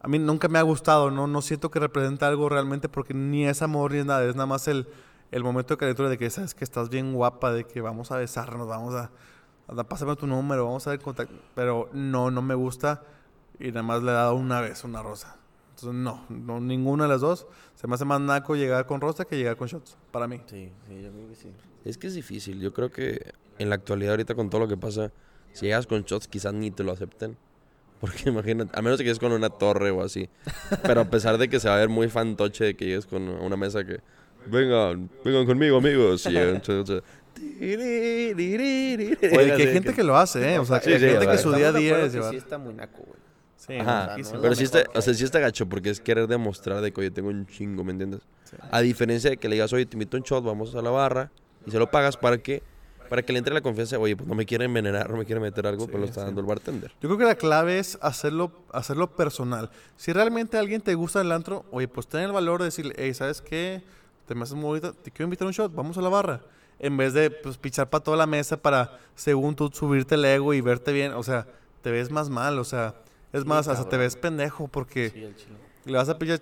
a 0.00 0.08
mí 0.08 0.18
nunca 0.18 0.48
me 0.48 0.58
ha 0.58 0.62
gustado, 0.62 1.10
¿no? 1.10 1.26
No 1.26 1.40
siento 1.40 1.70
que 1.70 1.80
representa 1.80 2.28
algo 2.28 2.48
realmente 2.50 2.88
porque 2.90 3.14
ni 3.14 3.46
es 3.46 3.62
amor 3.62 3.92
ni 3.92 3.98
es 4.00 4.06
nada, 4.06 4.24
es 4.24 4.34
nada 4.34 4.46
más 4.46 4.68
el, 4.68 4.86
el 5.34 5.42
momento 5.42 5.74
de 5.74 5.78
calentura 5.78 6.08
de 6.08 6.16
que 6.16 6.30
sabes 6.30 6.54
que 6.54 6.62
estás 6.62 6.88
bien 6.88 7.12
guapa, 7.12 7.52
de 7.52 7.64
que 7.64 7.80
vamos 7.80 8.12
a 8.12 8.18
besarnos, 8.18 8.68
vamos 8.68 8.94
a, 8.94 9.10
a 9.66 9.82
pásame 9.82 10.14
tu 10.14 10.28
número, 10.28 10.64
vamos 10.64 10.86
a 10.86 10.90
ver 10.90 11.00
contacto. 11.00 11.34
Pero 11.56 11.90
no, 11.92 12.30
no 12.30 12.40
me 12.40 12.54
gusta 12.54 13.02
y 13.58 13.72
nada 13.72 13.98
le 13.98 14.12
he 14.12 14.14
dado 14.14 14.36
una 14.36 14.60
vez 14.60 14.84
una 14.84 15.02
rosa. 15.02 15.36
Entonces 15.70 15.92
no, 15.92 16.24
no 16.28 16.60
ninguna 16.60 17.04
de 17.04 17.08
las 17.08 17.20
dos. 17.20 17.48
Se 17.74 17.88
me 17.88 17.94
hace 17.94 18.04
más 18.04 18.20
naco 18.20 18.54
llegar 18.54 18.86
con 18.86 19.00
rosa 19.00 19.24
que 19.24 19.36
llegar 19.36 19.56
con 19.56 19.66
shots, 19.66 19.96
para 20.12 20.28
mí. 20.28 20.40
Sí, 20.46 20.70
sí, 20.86 21.02
yo 21.02 21.10
creo 21.10 21.28
que 21.28 21.34
sí. 21.34 21.52
Es 21.84 21.98
que 21.98 22.06
es 22.06 22.14
difícil. 22.14 22.60
Yo 22.60 22.72
creo 22.72 22.92
que 22.92 23.32
en 23.58 23.70
la 23.70 23.74
actualidad, 23.74 24.12
ahorita 24.12 24.36
con 24.36 24.50
todo 24.50 24.60
lo 24.60 24.68
que 24.68 24.76
pasa, 24.76 25.10
si 25.52 25.66
llegas 25.66 25.88
con 25.88 26.02
shots, 26.02 26.28
quizás 26.28 26.54
ni 26.54 26.70
te 26.70 26.84
lo 26.84 26.92
acepten. 26.92 27.36
Porque 28.00 28.28
imagínate, 28.28 28.70
a 28.78 28.82
menos 28.82 28.98
que 28.98 29.04
llegues 29.04 29.18
con 29.18 29.32
una 29.32 29.50
torre 29.50 29.90
o 29.90 30.00
así. 30.00 30.28
Pero 30.82 31.00
a 31.00 31.04
pesar 31.06 31.38
de 31.38 31.48
que 31.48 31.58
se 31.58 31.68
va 31.68 31.74
a 31.74 31.78
ver 31.78 31.88
muy 31.88 32.08
fantoche 32.08 32.64
de 32.64 32.76
que 32.76 32.84
llegues 32.84 33.06
con 33.06 33.28
una 33.28 33.56
mesa 33.56 33.84
que. 33.84 34.00
Vengan, 34.46 35.10
vengan 35.24 35.46
conmigo, 35.46 35.78
amigos. 35.78 36.26
Y 36.26 36.30
sea, 36.32 36.60
Oye, 39.36 39.56
que 39.56 39.62
hay 39.62 39.72
gente 39.72 39.92
que 39.94 40.02
lo 40.02 40.16
hace, 40.16 40.54
¿eh? 40.54 40.58
O 40.58 40.64
sea, 40.64 40.80
que 40.80 40.86
Sí, 40.86 40.92
hay 40.92 41.00
sí, 41.00 41.06
gente 41.06 41.26
que 41.26 41.38
su 41.38 41.52
día 41.52 41.68
a 41.68 41.72
día 41.72 42.00
es 42.04 42.12
llevar. 42.12 42.30
Sí 42.30 42.36
está 42.36 42.58
muy 42.58 42.74
naco, 42.74 43.02
güey. 43.06 43.18
Sí, 43.56 43.74
Ajá, 43.78 44.16
no 44.18 44.42
pero 44.42 44.54
sí 44.54 44.64
está, 44.64 44.84
o 44.94 45.00
sea, 45.00 45.14
sí 45.14 45.24
está 45.24 45.38
gacho 45.38 45.66
porque 45.66 45.88
es 45.88 45.98
querer 45.98 46.26
demostrar 46.26 46.82
de 46.82 46.92
que, 46.92 47.00
oye, 47.00 47.10
tengo 47.10 47.30
un 47.30 47.46
chingo, 47.46 47.82
¿me 47.82 47.92
entiendes? 47.92 48.20
A 48.70 48.82
diferencia 48.82 49.30
de 49.30 49.36
que 49.38 49.48
le 49.48 49.54
digas, 49.54 49.72
oye, 49.72 49.86
te 49.86 49.96
invito 49.96 50.16
a 50.16 50.20
un 50.20 50.24
shot, 50.24 50.44
vamos 50.44 50.74
a 50.74 50.82
la 50.82 50.90
barra 50.90 51.30
y 51.66 51.70
se 51.70 51.78
lo 51.78 51.90
pagas 51.90 52.16
para 52.16 52.38
que 52.38 52.62
para 53.08 53.22
que 53.22 53.32
le 53.32 53.38
entre 53.38 53.54
la 53.54 53.60
confianza, 53.60 53.98
oye, 53.98 54.16
pues 54.16 54.28
no 54.28 54.34
me 54.34 54.46
quiere 54.46 54.64
envenenar, 54.64 55.10
no 55.10 55.16
me 55.16 55.24
quiere 55.24 55.40
meter 55.40 55.66
algo, 55.66 55.86
pero 55.86 55.98
lo 56.00 56.04
está 56.06 56.24
dando 56.24 56.40
el 56.40 56.46
bartender. 56.46 56.90
Yo 57.00 57.08
creo 57.08 57.18
que 57.18 57.24
la 57.24 57.34
clave 57.36 57.78
es 57.78 57.98
hacerlo, 58.00 58.50
hacerlo 58.72 59.14
personal. 59.14 59.70
Si 59.96 60.12
realmente 60.12 60.56
a 60.56 60.60
alguien 60.60 60.80
te 60.80 60.94
gusta 60.94 61.20
el 61.20 61.30
antro, 61.30 61.64
oye, 61.70 61.86
pues 61.86 62.06
ten 62.06 62.22
el 62.22 62.32
valor 62.32 62.60
de 62.60 62.66
decirle, 62.66 62.94
hey, 62.96 63.12
¿sabes 63.14 63.40
qué? 63.40 63.82
Te 64.26 64.34
me 64.34 64.42
haces 64.42 64.54
muy 64.54 64.64
bonita, 64.64 64.92
te 64.92 65.10
quiero 65.10 65.24
invitar 65.24 65.46
a 65.46 65.48
un 65.48 65.52
shot, 65.52 65.74
vamos 65.74 65.98
a 65.98 66.02
la 66.02 66.08
barra. 66.08 66.40
En 66.78 66.96
vez 66.96 67.12
de 67.12 67.30
pues, 67.30 67.56
pichar 67.58 67.88
para 67.90 68.02
toda 68.02 68.16
la 68.16 68.26
mesa 68.26 68.56
para, 68.56 68.98
según 69.14 69.54
tú, 69.54 69.70
subirte 69.72 70.14
el 70.16 70.24
ego 70.24 70.54
y 70.54 70.60
verte 70.60 70.92
bien. 70.92 71.12
O 71.12 71.22
sea, 71.22 71.46
te 71.82 71.90
ves 71.90 72.10
más 72.10 72.30
mal, 72.30 72.58
o 72.58 72.64
sea, 72.64 72.94
es 73.32 73.42
Sí, 73.42 73.48
más, 73.48 73.68
hasta 73.68 73.88
te 73.88 73.96
ves 73.96 74.16
pendejo 74.16 74.68
porque 74.68 75.10
Sí, 75.10 75.46
le 75.90 75.96
vas 75.96 76.08
a 76.08 76.18
pichar 76.18 76.40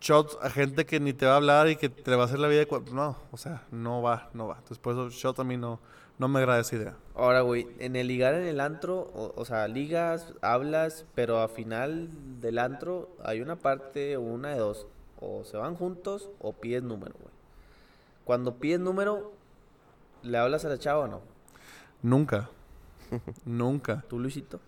shots 0.00 0.36
a 0.42 0.50
gente 0.50 0.84
que 0.84 0.98
ni 0.98 1.12
te 1.12 1.26
va 1.26 1.34
a 1.34 1.36
hablar 1.36 1.68
y 1.68 1.76
que 1.76 1.88
te 1.88 2.14
va 2.16 2.22
a 2.22 2.26
hacer 2.26 2.38
la 2.40 2.48
vida 2.48 2.60
de... 2.60 2.68
cua- 2.68 2.90
No, 2.90 3.16
o 3.30 3.36
sea, 3.36 3.62
no 3.70 4.02
va, 4.02 4.30
no 4.34 4.48
va. 4.48 4.54
Entonces, 4.54 4.78
por 4.78 4.94
eso, 4.94 5.10
shot 5.10 5.38
a 5.38 5.44
mí 5.44 5.56
no, 5.56 5.78
no 6.18 6.26
me 6.28 6.40
agrada 6.40 6.60
esa 6.60 6.74
idea. 6.76 6.96
Ahora, 7.14 7.42
güey, 7.42 7.68
en 7.78 7.94
el 7.94 8.08
ligar 8.08 8.34
en 8.34 8.44
el 8.48 8.58
antro, 8.60 8.96
o, 9.14 9.32
o 9.36 9.44
sea, 9.44 9.68
ligas, 9.68 10.32
hablas, 10.40 11.04
pero 11.14 11.40
al 11.40 11.50
final 11.50 12.08
del 12.40 12.58
antro 12.58 13.10
hay 13.22 13.40
una 13.42 13.56
parte 13.56 14.16
una 14.18 14.48
de 14.50 14.58
dos. 14.58 14.86
O 15.24 15.44
se 15.44 15.56
van 15.56 15.76
juntos 15.76 16.28
o 16.40 16.52
pides 16.52 16.82
número, 16.82 17.14
güey. 17.14 17.32
Cuando 18.24 18.56
pides 18.56 18.80
número, 18.80 19.32
¿le 20.22 20.36
hablas 20.36 20.64
a 20.64 20.68
la 20.68 20.78
chava 20.78 21.04
o 21.04 21.06
no? 21.06 21.20
Nunca. 22.02 22.50
Nunca. 23.44 24.04
¿Tú, 24.08 24.18
Luisito? 24.18 24.58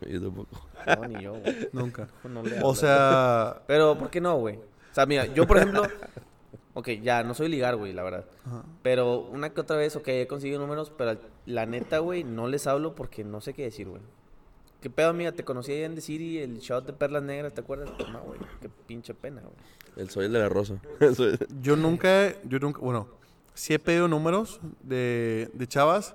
Yo 0.00 0.20
tampoco. 0.20 0.66
No, 0.86 1.08
ni 1.08 1.22
yo, 1.22 1.34
güey. 1.38 1.68
Nunca. 1.72 2.08
No 2.24 2.42
le 2.42 2.60
O 2.62 2.74
sea, 2.74 3.62
Pero, 3.68 3.96
¿por 3.96 4.10
qué 4.10 4.20
no, 4.20 4.36
güey? 4.38 4.56
O 4.56 4.94
sea, 4.94 5.06
mira, 5.06 5.26
yo, 5.26 5.46
por 5.46 5.58
ejemplo... 5.58 5.82
Ok, 6.74 6.88
ya, 7.02 7.22
no 7.22 7.34
soy 7.34 7.48
ligar, 7.48 7.76
güey, 7.76 7.92
la 7.92 8.02
verdad. 8.02 8.24
Ajá. 8.46 8.64
Pero 8.82 9.18
una 9.18 9.50
que 9.50 9.60
otra 9.60 9.76
vez, 9.76 9.94
ok, 9.94 10.08
he 10.08 10.26
conseguido 10.26 10.58
números, 10.58 10.90
pero 10.96 11.20
la 11.44 11.66
neta, 11.66 11.98
güey, 11.98 12.24
no 12.24 12.48
les 12.48 12.66
hablo 12.66 12.94
porque 12.94 13.24
no 13.24 13.42
sé 13.42 13.52
qué 13.52 13.64
decir, 13.64 13.88
güey. 13.90 14.00
¿Qué 14.82 14.90
pedo, 14.90 15.10
amiga? 15.10 15.30
Te 15.32 15.44
conocí 15.44 15.72
allá 15.72 15.86
en 15.86 15.94
The 15.94 16.00
City, 16.00 16.38
el 16.38 16.58
shot 16.58 16.84
de 16.86 16.92
perlas 16.92 17.22
negras, 17.22 17.54
¿te 17.54 17.60
acuerdas? 17.60 17.88
No, 18.12 18.20
güey, 18.22 18.40
qué 18.60 18.68
pinche 18.68 19.14
pena, 19.14 19.40
güey. 19.40 19.54
El 19.96 20.10
soy 20.10 20.26
el 20.26 20.32
de 20.32 20.40
la 20.40 20.48
rosa. 20.48 20.74
Yo 21.62 21.76
nunca, 21.76 22.34
yo 22.44 22.58
nunca, 22.58 22.80
bueno, 22.80 23.06
sí 23.54 23.74
he 23.74 23.78
pedido 23.78 24.08
números 24.08 24.58
de, 24.82 25.50
de 25.54 25.66
chavas 25.68 26.14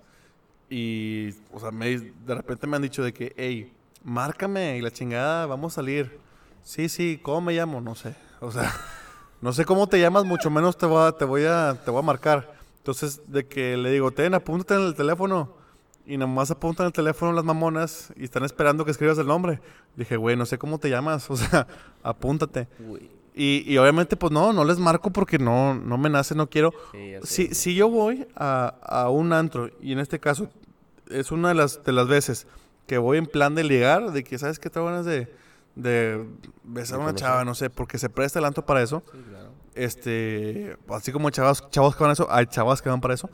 y, 0.69 1.29
o 1.53 1.59
sea, 1.61 1.71
me- 1.71 1.97
de 1.99 2.35
repente 2.35 2.67
me 2.67 2.75
han 2.75 2.81
dicho 2.81 3.03
de 3.03 3.13
que, 3.13 3.33
hey, 3.37 3.71
márcame 4.03 4.77
y 4.77 4.81
la 4.81 4.91
chingada, 4.91 5.45
vamos 5.45 5.73
a 5.73 5.75
salir. 5.75 6.19
Sí, 6.63 6.89
sí, 6.89 7.19
¿cómo 7.23 7.39
me 7.41 7.53
llamo? 7.53 7.79
No 7.79 7.95
sé, 7.95 8.15
o 8.41 8.51
sea, 8.51 8.69
no 9.41 9.53
sé 9.53 9.63
cómo 9.63 9.87
te 9.87 9.99
llamas, 9.99 10.25
mucho 10.25 10.49
menos 10.49 10.77
te 10.77 10.85
voy 10.87 11.07
a, 11.07 11.11
te 11.13 11.23
voy 11.23 11.45
a, 11.45 11.79
te 11.85 11.89
voy 11.91 11.99
a 11.99 12.03
marcar. 12.03 12.57
Entonces, 12.79 13.21
de 13.31 13.45
que 13.47 13.77
le 13.77 13.91
digo, 13.91 14.11
ten, 14.11 14.33
apúntate 14.33 14.73
en 14.75 14.87
el 14.87 14.95
teléfono. 14.95 15.55
Y 16.07 16.15
nomás 16.15 16.49
apuntan 16.51 16.85
el 16.85 16.93
teléfono 16.93 17.33
las 17.33 17.43
mamonas 17.43 18.13
y 18.15 18.23
están 18.23 18.45
esperando 18.45 18.85
que 18.85 18.91
escribas 18.91 19.17
el 19.17 19.27
nombre. 19.27 19.59
Dije, 19.97 20.15
güey, 20.15 20.37
no 20.37 20.45
sé 20.45 20.57
cómo 20.57 20.79
te 20.79 20.89
llamas, 20.89 21.29
o 21.29 21.35
sea, 21.35 21.67
apúntate. 22.01 22.69
Y, 23.35 23.63
y 23.71 23.77
obviamente, 23.77 24.15
pues 24.15 24.31
no, 24.31 24.53
no 24.53 24.63
les 24.63 24.79
marco 24.79 25.11
porque 25.11 25.37
no, 25.37 25.75
no 25.75 25.97
me 25.97 26.09
nace, 26.09 26.33
no 26.33 26.49
quiero. 26.49 26.73
Sí. 26.93 27.13
Si, 27.23 27.53
si 27.53 27.75
yo 27.75 27.89
voy 27.89 28.25
a, 28.35 28.73
a 28.81 29.09
un 29.09 29.33
antro, 29.33 29.69
y 29.81 29.91
en 29.91 29.99
este 29.99 30.17
caso 30.17 30.49
es 31.09 31.31
una 31.31 31.49
de 31.49 31.55
las, 31.55 31.83
de 31.83 31.91
las 31.91 32.07
veces 32.07 32.47
que 32.87 32.97
voy 32.97 33.17
en 33.17 33.25
plan 33.25 33.53
de 33.53 33.65
ligar, 33.65 34.11
de 34.11 34.23
que, 34.23 34.39
¿sabes 34.39 34.59
qué? 34.59 34.69
Tengo 34.69 34.87
ganas 34.87 35.05
de, 35.05 35.27
de 35.75 36.25
besar 36.63 36.99
a 36.99 37.03
una 37.03 37.15
chava, 37.15 37.43
no 37.43 37.53
sé, 37.53 37.69
porque 37.69 37.97
se 37.97 38.09
presta 38.09 38.39
el 38.39 38.45
antro 38.45 38.65
para 38.65 38.81
eso. 38.81 39.03
Sí, 39.11 39.19
claro. 39.29 39.49
Este, 39.75 40.77
así 40.89 41.11
como 41.11 41.29
chavos, 41.29 41.69
chavos 41.69 41.95
que 41.95 42.03
van 42.03 42.11
a 42.11 42.13
eso, 42.13 42.27
hay 42.31 42.45
chavas 42.45 42.81
que 42.81 42.89
van 42.89 43.01
para 43.01 43.13
eso. 43.13 43.29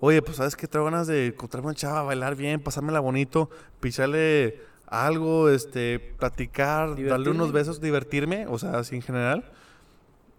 Oye, 0.00 0.22
pues 0.22 0.36
sabes 0.36 0.54
que 0.56 0.68
tengo 0.68 0.84
ganas 0.84 1.06
de 1.06 1.26
encontrarme 1.28 1.66
una 1.68 1.74
chava, 1.74 2.02
bailar 2.02 2.36
bien, 2.36 2.60
pasármela 2.60 3.00
bonito, 3.00 3.50
picharle 3.80 4.60
algo, 4.86 5.48
este, 5.48 5.98
platicar, 5.98 6.90
darle 7.08 7.30
unos 7.30 7.52
besos, 7.52 7.80
divertirme, 7.80 8.46
o 8.46 8.58
sea, 8.58 8.78
así 8.78 8.94
en 8.96 9.02
general. 9.02 9.50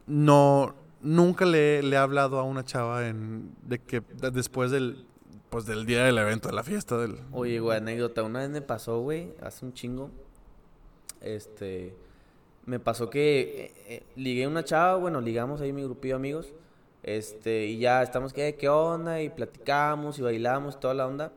No, 0.08 0.76
nunca 1.02 1.46
le, 1.46 1.84
le 1.84 1.96
he 1.96 2.00
hablado 2.00 2.40
a 2.40 2.44
una 2.44 2.64
chava 2.64 3.08
en, 3.08 3.52
de 3.64 3.80
que 3.80 4.02
de- 4.02 4.32
después 4.32 4.72
del, 4.72 5.06
pues 5.50 5.66
del 5.66 5.86
día 5.86 6.04
del 6.06 6.18
evento, 6.18 6.48
de 6.50 6.56
la 6.56 6.64
fiesta, 6.64 6.98
del... 6.98 7.18
Oye, 7.32 7.60
güey, 7.60 7.78
anécdota. 7.78 8.24
Una 8.24 8.40
vez 8.40 8.50
me 8.50 8.62
pasó, 8.62 9.00
güey, 9.02 9.34
hace 9.42 9.66
un 9.66 9.74
chingo. 9.74 10.10
Este. 11.22 11.94
Me 12.66 12.80
pasó 12.80 13.10
que 13.10 13.40
eh, 13.42 13.74
eh, 13.88 14.04
ligué 14.16 14.46
a 14.46 14.48
una 14.48 14.64
chava, 14.64 14.96
bueno, 14.96 15.22
ligamos 15.22 15.60
ahí 15.62 15.74
mi 15.74 15.84
grupillo 15.84 16.14
de 16.16 16.20
amigos. 16.20 16.54
Este, 17.04 17.66
y 17.66 17.80
ya 17.80 18.02
estamos, 18.04 18.34
¿qué, 18.34 18.56
qué 18.56 18.70
onda? 18.70 19.22
Y 19.22 19.30
platicamos 19.30 20.20
y 20.20 20.22
bailamos 20.22 20.80
toda 20.80 20.94
la 20.94 21.08
onda. 21.08 21.32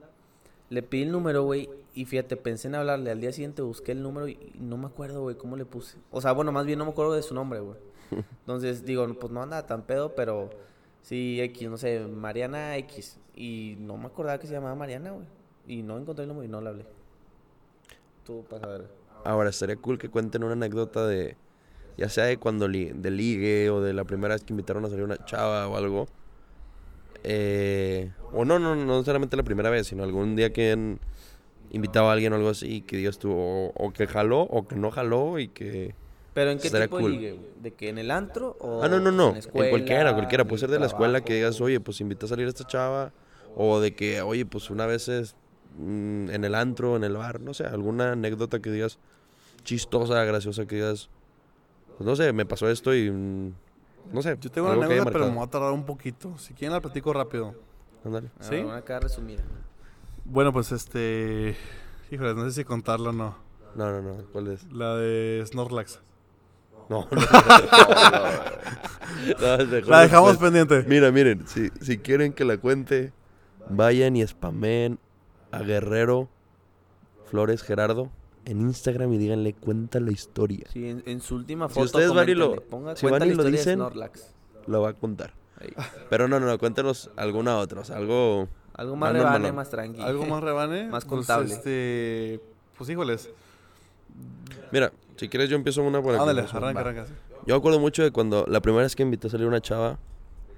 Le 0.71 0.83
pedí 0.83 1.03
el 1.03 1.13
número, 1.13 1.45
güey, 1.45 1.69
y 1.95 2.07
fíjate, 2.07 2.37
pensé 2.37 2.69
en 2.69 2.75
hablarle. 2.75 3.11
Al 3.11 3.21
día 3.21 3.33
siguiente 3.33 3.63
busqué 3.63 3.93
el 3.93 4.03
número 4.03 4.29
y 4.29 4.53
no 4.59 4.77
me 4.77 4.87
acuerdo, 4.87 5.23
güey, 5.23 5.37
cómo 5.37 5.57
le 5.57 5.65
puse. 5.65 5.99
O 6.11 6.21
sea, 6.21 6.33
bueno, 6.33 6.53
más 6.53 6.67
bien 6.67 6.79
no 6.79 6.85
me 6.85 6.93
acuerdo 6.93 7.13
de 7.13 7.23
su 7.23 7.35
nombre, 7.35 7.61
güey. 7.61 7.77
Entonces, 8.41 8.85
digo, 8.85 9.07
pues 9.15 9.33
no 9.33 9.43
anda 9.43 9.67
tan 9.67 9.83
pedo, 9.83 10.15
pero 10.15 10.51
sí, 11.03 11.41
X, 11.41 11.69
no 11.69 11.77
sé, 11.77 12.01
Mariana 12.01 12.77
X. 12.79 13.19
Y 13.35 13.77
no 13.79 13.97
me 13.97 14.07
acordaba 14.07 14.39
que 14.39 14.47
se 14.47 14.55
llamaba 14.55 14.75
Mariana, 14.75 15.13
güey. 15.13 15.27
Y 15.67 15.83
no 15.83 15.99
encontré 15.99 16.25
el 16.25 16.29
número 16.29 16.45
y 16.45 16.49
no 16.49 16.61
le 16.61 16.69
hablé. 16.71 16.87
Tú, 18.25 18.45
para 18.49 18.67
ver. 18.67 18.89
Ahora, 19.25 19.51
estaría 19.51 19.77
cool 19.77 19.99
que 19.99 20.09
cuenten 20.09 20.43
una 20.43 20.55
anécdota 20.55 21.07
de, 21.07 21.37
ya 21.97 22.09
sea 22.09 22.25
de 22.25 22.37
cuando 22.39 22.69
li- 22.69 22.93
de 22.95 23.11
ligue 23.11 23.71
o 23.71 23.81
de 23.81 23.93
la 23.93 24.05
primera 24.05 24.35
vez 24.35 24.45
que 24.45 24.53
invitaron 24.53 24.85
a 24.85 24.89
salir 24.89 25.05
una 25.05 25.25
chava 25.25 25.69
o 25.69 25.77
algo. 25.77 26.07
Eh, 27.25 28.11
o 28.33 28.45
no, 28.45 28.59
no, 28.59 28.75
no 28.75 28.95
necesariamente 28.97 29.37
la 29.37 29.43
primera 29.43 29.71
vez, 29.71 29.87
sino 29.87 30.03
algún 30.03 30.35
día 30.35 30.53
que 30.53 30.73
han 30.73 30.99
invitado 31.71 32.09
a 32.09 32.13
alguien 32.13 32.33
o 32.33 32.37
algo 32.37 32.49
así 32.49 32.67
y 32.77 32.81
que 32.83 32.97
Dios 32.97 33.19
tuvo, 33.19 33.69
o, 33.69 33.73
o 33.87 33.93
que 33.93 34.07
jaló 34.07 34.41
o 34.43 34.67
que 34.67 34.77
no 34.77 34.91
jaló 34.91 35.39
y 35.39 35.49
que... 35.49 35.95
¿Pero 36.35 36.51
en 36.51 36.59
qué 36.59 36.71
tipo 36.71 36.97
cool. 36.97 37.13
de 37.13 37.17
ligue? 37.19 37.41
¿De 37.63 37.71
que 37.73 37.91
en 37.91 37.99
el 37.99 38.11
antro 38.11 38.57
o 38.59 38.83
Ah, 38.83 38.89
no, 38.89 38.99
no, 39.01 39.13
no, 39.13 39.27
en 39.29 39.33
la 39.33 39.33
en 39.33 39.37
escuela, 39.39 39.71
cualquiera, 39.71 40.15
cualquiera. 40.15 40.45
Puede 40.47 40.61
ser 40.61 40.71
de 40.71 40.79
la 40.79 40.87
escuela 40.87 41.21
que 41.21 41.35
digas, 41.35 41.61
oye, 41.61 41.79
pues 41.79 42.01
invita 42.01 42.27
a 42.27 42.29
salir 42.29 42.47
a 42.47 42.49
esta 42.49 42.67
chava. 42.67 43.13
O 43.55 43.81
de 43.81 43.95
que, 43.95 44.23
oye, 44.23 44.47
pues 44.47 44.71
una 44.71 44.87
vez 44.87 45.09
es 45.09 45.37
mm, 45.79 46.31
en 46.31 46.45
el 46.45 46.55
antro, 46.55 46.97
en 46.97 47.05
el 47.05 47.13
bar, 47.19 47.41
no 47.41 47.53
sé, 47.53 47.65
alguna 47.65 48.13
anécdota 48.13 48.61
que 48.61 48.71
digas 48.71 48.99
chistosa, 49.63 50.25
graciosa, 50.25 50.65
que 50.67 50.77
digas, 50.77 51.11
pues 51.99 52.07
no 52.07 52.17
sé, 52.17 52.33
me 52.33 52.45
pasó 52.47 52.69
esto 52.69 52.95
y 52.95 53.11
mm, 53.11 53.53
no 54.13 54.23
sé. 54.23 54.37
Yo 54.41 54.51
tengo 54.51 54.67
una 54.69 54.75
algo 54.75 54.87
que 54.89 54.93
haya 54.95 55.03
anécdota, 55.03 55.13
pero 55.13 55.25
me 55.27 55.31
marcado. 55.31 55.35
voy 55.41 55.47
a 55.47 55.51
tardar 55.51 55.73
un 55.73 55.85
poquito. 55.87 56.37
Si 56.39 56.55
quieren 56.55 56.73
la 56.75 56.81
platico 56.81 57.13
rápido. 57.13 57.55
Ándale. 58.05 58.31
¿Sí? 58.41 58.57
Una 58.57 58.77
acá 58.77 58.99
resumida. 59.01 59.43
Bueno, 60.25 60.53
pues 60.53 60.73
este... 60.73 61.57
Híjole, 62.11 62.35
no 62.35 62.45
sé 62.45 62.53
si 62.53 62.65
contarla 62.65 63.11
o 63.11 63.13
no. 63.13 63.37
No, 63.75 63.91
no, 63.91 64.03
no, 64.03 64.25
¿cuál 64.33 64.49
es? 64.49 64.71
La 64.73 64.97
de 64.97 65.43
Snorlax. 65.47 66.01
No, 66.89 67.07
no. 67.11 67.21
No, 69.41 69.67
mejor 69.67 69.89
La 69.89 70.01
dejamos 70.01 70.31
después. 70.33 70.51
pendiente. 70.53 70.85
Mira, 70.89 71.11
miren, 71.13 71.47
si, 71.47 71.69
si 71.81 71.99
quieren 71.99 72.33
que 72.33 72.45
la 72.45 72.59
cuente, 72.59 73.13
vayan 73.69 74.17
y 74.17 74.27
spamen 74.27 74.99
a 75.53 75.61
Guerrero 75.61 76.29
Flores 77.27 77.63
Gerardo 77.63 78.11
en 78.45 78.61
Instagram 78.61 79.13
y 79.13 79.19
díganle, 79.19 79.55
cuenta 79.55 80.01
la 80.01 80.11
historia. 80.11 80.67
Sí, 80.73 80.89
en, 80.89 81.03
en 81.07 81.21
su 81.21 81.35
última 81.37 81.69
Si 81.69 81.75
foto. 81.75 81.85
ustedes 81.87 82.13
van 82.13 82.29
y 82.29 82.35
lo- 82.35 82.61
ponga, 82.63 82.97
si 82.97 83.07
van 83.07 83.27
y 83.29 83.35
lo 83.35 83.45
dicen-. 83.45 83.79
Lo 84.67 84.81
va 84.83 84.91
a 84.91 84.95
contar. 84.95 85.33
Ahí. 85.61 85.73
Pero 86.11 86.29
no, 86.29 86.39
no, 86.41 86.47
no, 86.47 86.59
cuéntanos 86.59 87.11
alguna 87.17 87.59
otra, 87.59 87.81
o 87.81 87.85
sea, 87.85 87.97
algo... 87.97 88.49
Algo 88.75 88.97
más 88.97 89.13
Más 89.13 89.23
rebane, 89.23 89.53
más 89.53 89.69
tranquilo. 89.71 90.05
Algo 90.07 90.25
más 90.27 90.43
rebane. 90.43 90.85
Más 90.89 91.05
pues, 91.05 91.27
contable. 91.27 91.53
este... 91.53 92.41
Pues 92.79 92.89
híjoles. 92.89 93.29
Mira, 94.73 94.93
si 95.17 95.29
quieres 95.29 95.49
yo 95.51 95.57
empiezo 95.57 95.83
una 95.83 96.01
por 96.03 96.15
aquí. 96.15 96.21
Ándale, 96.23 96.43
arranca, 96.51 96.81
arranca. 96.81 97.07
Yo 97.47 97.55
me 97.55 97.59
acuerdo 97.59 97.79
mucho 97.81 98.03
de 98.03 98.11
cuando 98.13 98.45
la 98.49 98.61
primera 98.61 98.83
vez 98.85 98.97
que 98.97 99.03
invité 99.03 99.27
a 99.27 99.31
salir 99.31 99.47
una 99.47 99.61
chava, 99.61 99.99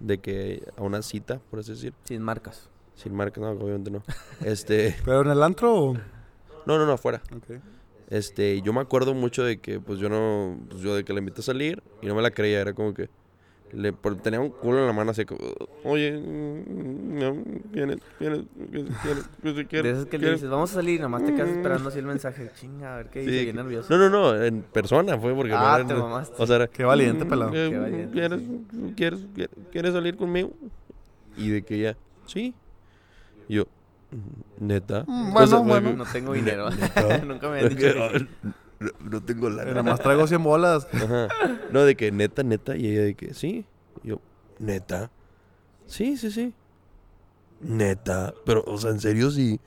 de 0.01 0.19
que 0.19 0.63
a 0.77 0.83
una 0.83 1.03
cita, 1.03 1.41
por 1.51 1.59
así 1.61 1.73
decir, 1.73 1.93
Sin 2.05 2.23
marcas. 2.23 2.69
sin 2.95 3.15
marca, 3.15 3.41
no, 3.41 3.51
obviamente 3.51 3.91
no. 3.91 4.03
Este, 4.45 4.97
¿Pero 5.05 5.23
en 5.23 5.31
el 5.31 5.43
antro 5.43 5.75
o...? 5.75 5.95
no, 6.67 6.79
no, 6.79 6.87
no, 6.87 6.93
afuera. 6.93 7.21
Ok. 7.35 7.59
Este, 8.15 8.63
yo 8.63 8.73
me 8.73 8.81
acuerdo 8.81 9.13
mucho 9.13 9.43
de 9.43 9.59
que, 9.59 9.81
pues 9.81 9.99
yo 9.99 10.09
no, 10.09 10.57
pues 10.71 10.81
yo 10.83 10.95
de 10.95 11.03
que 11.05 11.13
la 11.13 11.19
invité 11.19 11.41
a 11.41 11.45
salir 11.45 11.83
y 12.01 12.07
no 12.07 12.15
me 12.15 12.23
la 12.23 12.31
creía, 12.31 12.61
era 12.61 12.73
como 12.73 12.95
que 12.95 13.09
le 13.73 13.93
tenía 14.23 14.39
un 14.39 14.51
culo 14.51 14.79
en 14.79 14.87
la 14.87 14.93
mano 14.93 15.11
así 15.11 15.25
como, 15.25 15.41
oye, 15.83 16.13
mm, 16.13 17.19
no, 17.19 17.43
¿quieres, 17.73 17.99
quieres, 18.17 18.43
quieres, 18.71 18.93
quieres, 19.03 19.25
quieres, 19.69 19.69
de 19.73 19.91
esas 19.91 20.05
que 20.07 20.19
le 20.19 20.19
quieres?" 20.21 20.41
dices, 20.41 20.49
vamos 20.51 20.71
a 20.71 20.75
salir, 20.75 21.01
nomás 21.01 21.25
te 21.25 21.35
quedas 21.35 21.51
esperando 21.51 21.89
así 21.89 21.99
el 21.99 22.07
mensaje. 22.07 22.51
Chinga, 22.55 22.95
a 22.95 22.97
ver 22.99 23.09
qué 23.09 23.21
dice, 23.23 23.43
bien 23.43 23.57
nervioso. 23.57 23.93
No, 23.99 24.09
no, 24.09 24.11
no, 24.37 24.45
en 24.45 24.63
persona 24.63 25.19
fue 25.19 25.35
porque 25.35 25.53
Ah, 25.53 25.83
te 25.85 25.93
mamaste. 25.95 26.41
O 26.41 26.47
sea, 26.47 26.69
Qué 26.69 26.85
valiente, 26.85 27.25
"Mm, 27.25 27.29
pelado". 27.29 27.51
eh, 27.53 27.67
Qué 27.69 27.79
valiente, 27.79 28.13
¿quieres, 28.13 28.41
quieres, 28.95 29.21
quieres, 29.35 29.57
quieres 29.73 29.93
salir 29.93 30.17
conmigo? 30.17 30.53
Y 31.37 31.49
de 31.49 31.63
que 31.65 31.81
ya, 31.81 31.97
sí. 32.27 32.55
Y 33.49 33.55
yo, 33.57 33.65
"Mm, 33.65 33.74
neta. 34.59 35.05
Mm, 35.07 35.29
O 35.29 35.33
bueno, 35.33 35.47
sea, 35.47 35.59
fue 35.59 35.69
bueno. 35.69 35.93
No 35.97 36.05
tengo 36.05 36.33
dinero. 36.33 36.69
Nunca 37.27 37.49
me 37.49 37.61
han 37.61 37.69
dicho 37.69 37.81
que, 37.81 37.93
que 38.13 38.19
sí. 38.19 38.29
"Ah, 38.45 38.49
no, 38.81 38.91
no 39.11 39.23
tengo 39.23 39.49
la 39.51 39.65
Nada 39.65 39.83
más 39.83 40.01
traigo 40.01 40.27
100 40.27 40.43
bolas. 40.43 40.87
Ajá. 40.93 41.29
No, 41.71 41.85
de 41.85 41.95
que 41.97 42.11
neta, 42.13 42.43
neta. 42.43 42.77
Y 42.77 42.89
ella 42.89 43.03
de 43.03 43.15
que 43.15 43.33
sí. 43.35 43.65
Y 44.03 44.09
yo, 44.09 44.21
neta. 44.59 45.11
Sí, 45.87 46.17
sí, 46.17 46.31
sí. 46.31 46.53
Neta. 47.61 48.35
Pero, 48.45 48.65
o 48.67 48.77
sea, 48.79 48.91
en 48.91 49.01
serio, 49.01 49.31
sí. 49.31 49.61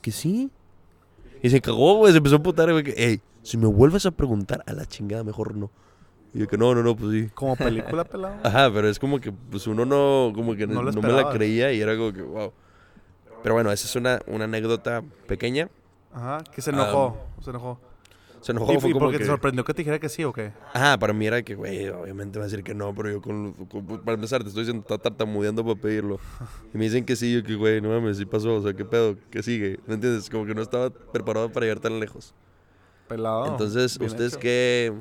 Que 0.00 0.10
sí. 0.10 0.50
Y 1.42 1.50
se 1.50 1.60
cagó, 1.60 1.96
güey. 1.98 2.12
Se 2.12 2.18
empezó 2.18 2.36
a 2.36 2.42
putar, 2.42 2.70
güey. 2.72 2.82
Que, 2.84 2.94
hey, 2.96 3.20
si 3.42 3.56
me 3.56 3.66
vuelves 3.66 4.06
a 4.06 4.10
preguntar 4.10 4.62
a 4.66 4.72
la 4.72 4.86
chingada, 4.86 5.22
mejor 5.22 5.54
no. 5.54 5.70
Y 6.32 6.40
yo 6.40 6.48
que 6.48 6.58
no, 6.58 6.74
no, 6.74 6.82
no, 6.82 6.96
pues 6.96 7.12
sí. 7.12 7.30
Como 7.34 7.54
película, 7.54 8.04
pelado. 8.04 8.34
Ajá, 8.42 8.70
pero 8.72 8.88
es 8.88 8.98
como 8.98 9.20
que, 9.20 9.30
pues 9.30 9.66
uno 9.68 9.84
no, 9.84 10.32
como 10.34 10.56
que 10.56 10.66
No 10.66 10.82
no, 10.82 11.00
me 11.02 11.12
la 11.12 11.30
creía 11.30 11.72
y 11.72 11.80
era 11.80 11.96
como 11.96 12.12
que, 12.12 12.22
wow. 12.22 12.52
Pero 13.44 13.54
bueno, 13.54 13.70
esa 13.70 13.86
es 13.86 13.94
una, 13.94 14.18
una 14.26 14.44
anécdota 14.44 15.04
pequeña. 15.28 15.68
Ajá, 16.12 16.38
que 16.52 16.60
se 16.62 16.70
enojó. 16.70 17.16
se 17.42 17.50
enojó. 17.50 17.78
Se 18.40 18.52
enojó, 18.52 18.72
¿Y, 18.72 18.80
fue 18.80 18.90
y 18.90 18.92
como 18.92 19.04
por 19.06 19.12
qué 19.12 19.18
que... 19.18 19.24
te 19.24 19.30
sorprendió 19.30 19.64
que 19.64 19.72
te 19.74 19.82
dijera 19.82 19.98
que 19.98 20.08
sí 20.08 20.24
o 20.24 20.32
qué? 20.32 20.52
Ajá, 20.72 20.98
para 20.98 21.12
mí 21.12 21.26
era 21.26 21.42
que, 21.42 21.54
güey, 21.54 21.88
obviamente 21.88 22.38
va 22.38 22.44
a 22.44 22.48
decir 22.48 22.64
que 22.64 22.74
no, 22.74 22.94
pero 22.94 23.10
yo 23.10 23.22
con, 23.22 23.52
con- 23.52 23.86
para 24.02 24.14
empezar 24.14 24.42
te 24.42 24.48
estoy 24.48 24.64
diciendo, 24.64 24.82
está 24.82 24.98
tartamudeando 24.98 25.62
para 25.64 25.78
pedirlo. 25.80 26.18
Y 26.74 26.78
me 26.78 26.84
dicen 26.84 27.04
que 27.04 27.16
sí, 27.16 27.34
yo 27.34 27.42
que, 27.42 27.54
güey, 27.54 27.80
no 27.80 27.90
mames, 27.90 28.16
sí 28.16 28.24
pasó, 28.26 28.56
o 28.56 28.62
sea, 28.62 28.72
¿qué 28.74 28.84
pedo? 28.84 29.16
¿Qué 29.30 29.42
sigue? 29.42 29.78
¿Me 29.86 29.94
entiendes? 29.94 30.28
Como 30.30 30.46
que 30.46 30.54
no 30.54 30.62
estaba 30.62 30.90
preparado 30.90 31.52
para 31.52 31.66
llegar 31.66 31.80
tan 31.80 32.00
lejos. 32.00 32.34
Pelado. 33.08 33.46
Entonces, 33.46 33.98
¿ustedes 34.00 34.32
hecho. 34.32 34.40
qué? 34.40 34.92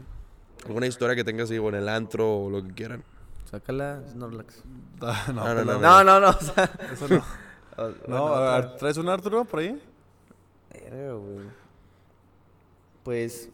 ¿Alguna 0.68 0.88
historia 0.88 1.16
que 1.16 1.24
tengan 1.24 1.46
así, 1.46 1.58
o 1.58 1.70
en 1.70 1.76
el 1.76 1.88
antro, 1.89 2.44
o 2.46 2.50
lo 2.50 2.62
que 2.64 2.74
quieran? 2.74 3.04
Sácala, 3.50 4.02
Snorlax. 4.12 4.64
Ah, 5.02 5.26
no, 5.34 5.34
No, 5.34 5.54
no, 5.54 5.60
pelado. 5.62 5.80
No, 5.80 6.04
no, 6.04 6.20
no. 6.20 6.30
O 6.30 6.41
sea, 6.41 6.70
Eso 6.94 7.08
no. 7.10 7.24
o- 7.78 8.07
No, 8.07 8.28
bueno, 8.30 8.71
¿traes 8.78 8.97
un 8.97 9.09
Arturo 9.09 9.45
por 9.45 9.59
ahí? 9.59 9.82
Verga, 10.71 11.13
güey. 11.13 11.45
Pues. 13.03 13.49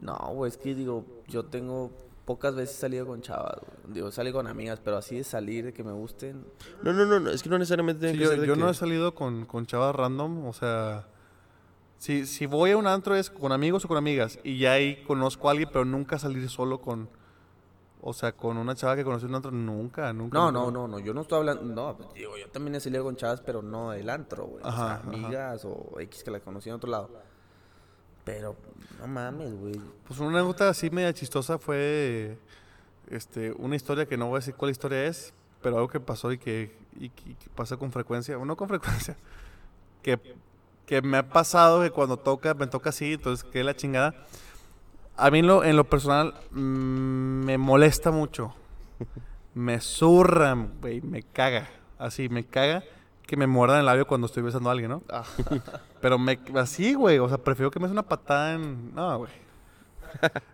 No, 0.00 0.16
güey, 0.34 0.50
es 0.50 0.56
que 0.56 0.74
digo, 0.74 1.04
yo 1.28 1.44
tengo. 1.44 1.90
Pocas 2.24 2.54
veces 2.54 2.76
he 2.76 2.80
salido 2.80 3.06
con 3.06 3.20
chavas, 3.20 3.58
güey. 3.60 3.94
Digo, 3.94 4.10
salí 4.10 4.32
con 4.32 4.46
amigas, 4.46 4.80
pero 4.82 4.96
así 4.96 5.16
de 5.16 5.24
salir, 5.24 5.66
de 5.66 5.72
que 5.74 5.84
me 5.84 5.92
gusten. 5.92 6.42
No, 6.82 6.92
no, 6.94 7.04
no, 7.04 7.20
no, 7.20 7.30
es 7.30 7.42
que 7.42 7.50
no 7.50 7.58
necesariamente 7.58 8.00
tiene 8.00 8.14
Sí, 8.14 8.18
que 8.18 8.24
yo 8.24 8.30
ser 8.30 8.40
de 8.40 8.46
yo 8.46 8.54
que- 8.54 8.60
no 8.60 8.70
he 8.70 8.74
salido 8.74 9.14
con, 9.14 9.44
con 9.44 9.66
chavas 9.66 9.94
random, 9.94 10.46
o 10.46 10.52
sea... 10.54 11.06
Si, 11.98 12.26
si 12.26 12.44
voy 12.46 12.70
a 12.72 12.76
un 12.76 12.86
antro 12.86 13.14
es 13.14 13.30
con 13.30 13.52
amigos 13.52 13.84
o 13.84 13.88
con 13.88 13.96
amigas 13.96 14.38
y 14.42 14.58
ya 14.58 14.72
ahí 14.72 15.02
conozco 15.06 15.48
a 15.48 15.52
alguien, 15.52 15.68
pero 15.72 15.84
nunca 15.84 16.18
salir 16.18 16.48
solo 16.50 16.80
con... 16.80 17.08
O 18.06 18.12
sea, 18.12 18.32
con 18.32 18.58
una 18.58 18.74
chava 18.74 18.96
que 18.96 19.02
conocí 19.02 19.24
en 19.24 19.30
un 19.30 19.36
antro, 19.36 19.50
nunca, 19.50 20.12
nunca. 20.12 20.36
No, 20.38 20.52
nunca. 20.52 20.60
no, 20.66 20.70
no, 20.70 20.88
no, 20.88 20.98
yo 20.98 21.14
no 21.14 21.22
estoy 21.22 21.38
hablando. 21.38 21.64
No, 21.64 21.96
pues, 21.96 22.12
digo, 22.12 22.36
yo 22.36 22.50
también 22.50 22.74
he 22.74 22.80
salido 22.80 23.02
con 23.02 23.16
chavas, 23.16 23.40
pero 23.40 23.62
no 23.62 23.92
del 23.92 24.10
antro, 24.10 24.44
güey. 24.44 24.62
O 24.62 24.66
Ajá, 24.66 24.76
sea, 24.76 24.94
ajá. 24.96 25.08
amigas 25.08 25.64
o 25.64 25.98
X 26.00 26.22
que 26.22 26.30
la 26.30 26.40
conocí 26.40 26.68
en 26.68 26.74
otro 26.74 26.90
lado. 26.90 27.08
Pero, 28.24 28.56
no 29.00 29.06
mames, 29.06 29.54
güey. 29.58 29.80
Pues 30.06 30.20
una 30.20 30.38
anécdota 30.38 30.68
así 30.68 30.90
media 30.90 31.14
chistosa 31.14 31.58
fue 31.58 32.36
este, 33.08 33.52
una 33.52 33.74
historia 33.74 34.04
que 34.06 34.18
no 34.18 34.26
voy 34.26 34.36
a 34.36 34.40
decir 34.40 34.54
cuál 34.54 34.70
historia 34.70 35.04
es, 35.06 35.32
pero 35.62 35.76
algo 35.76 35.88
que 35.88 35.98
pasó 36.00 36.30
y 36.30 36.36
que, 36.36 36.76
y 37.00 37.06
y 37.06 37.08
que 37.08 37.48
pasa 37.54 37.78
con 37.78 37.90
frecuencia, 37.90 38.36
o 38.36 38.44
no 38.44 38.54
con 38.54 38.68
frecuencia, 38.68 39.16
que, 40.02 40.18
que 40.84 41.00
me 41.00 41.16
ha 41.16 41.28
pasado 41.30 41.80
que 41.82 41.90
cuando 41.90 42.18
toca, 42.18 42.52
me 42.52 42.66
toca 42.66 42.90
así, 42.90 43.14
entonces 43.14 43.44
que 43.50 43.64
la 43.64 43.74
chingada. 43.74 44.14
A 45.16 45.30
mí 45.30 45.38
en 45.40 45.46
lo, 45.46 45.64
en 45.64 45.76
lo 45.76 45.84
personal 45.84 46.34
mm, 46.50 47.44
me 47.44 47.58
molesta 47.58 48.10
mucho. 48.10 48.54
Me 49.54 49.80
zurra, 49.80 50.54
güey, 50.80 51.00
me 51.00 51.22
caga. 51.22 51.68
Así, 51.98 52.28
me 52.28 52.44
caga 52.44 52.82
que 53.26 53.36
me 53.36 53.46
muerdan 53.46 53.80
el 53.80 53.86
labio 53.86 54.06
cuando 54.06 54.26
estoy 54.26 54.42
besando 54.42 54.68
a 54.68 54.72
alguien, 54.72 54.90
¿no? 54.90 55.02
Ah, 55.08 55.24
Pero 56.00 56.18
me, 56.18 56.38
así, 56.56 56.94
güey, 56.94 57.18
o 57.18 57.28
sea, 57.28 57.38
prefiero 57.38 57.70
que 57.70 57.78
me 57.78 57.86
des 57.86 57.92
una 57.92 58.02
patada 58.02 58.54
en... 58.54 58.94
No, 58.94 59.18
güey. 59.18 59.32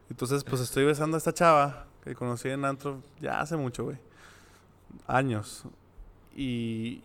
Entonces, 0.08 0.44
pues 0.44 0.60
estoy 0.60 0.84
besando 0.84 1.16
a 1.16 1.18
esta 1.18 1.32
chava 1.32 1.86
que 2.04 2.14
conocí 2.14 2.48
en 2.48 2.64
antro 2.64 3.02
ya 3.20 3.40
hace 3.40 3.56
mucho, 3.56 3.84
güey. 3.84 3.98
Años. 5.06 5.64
Y, 6.34 7.02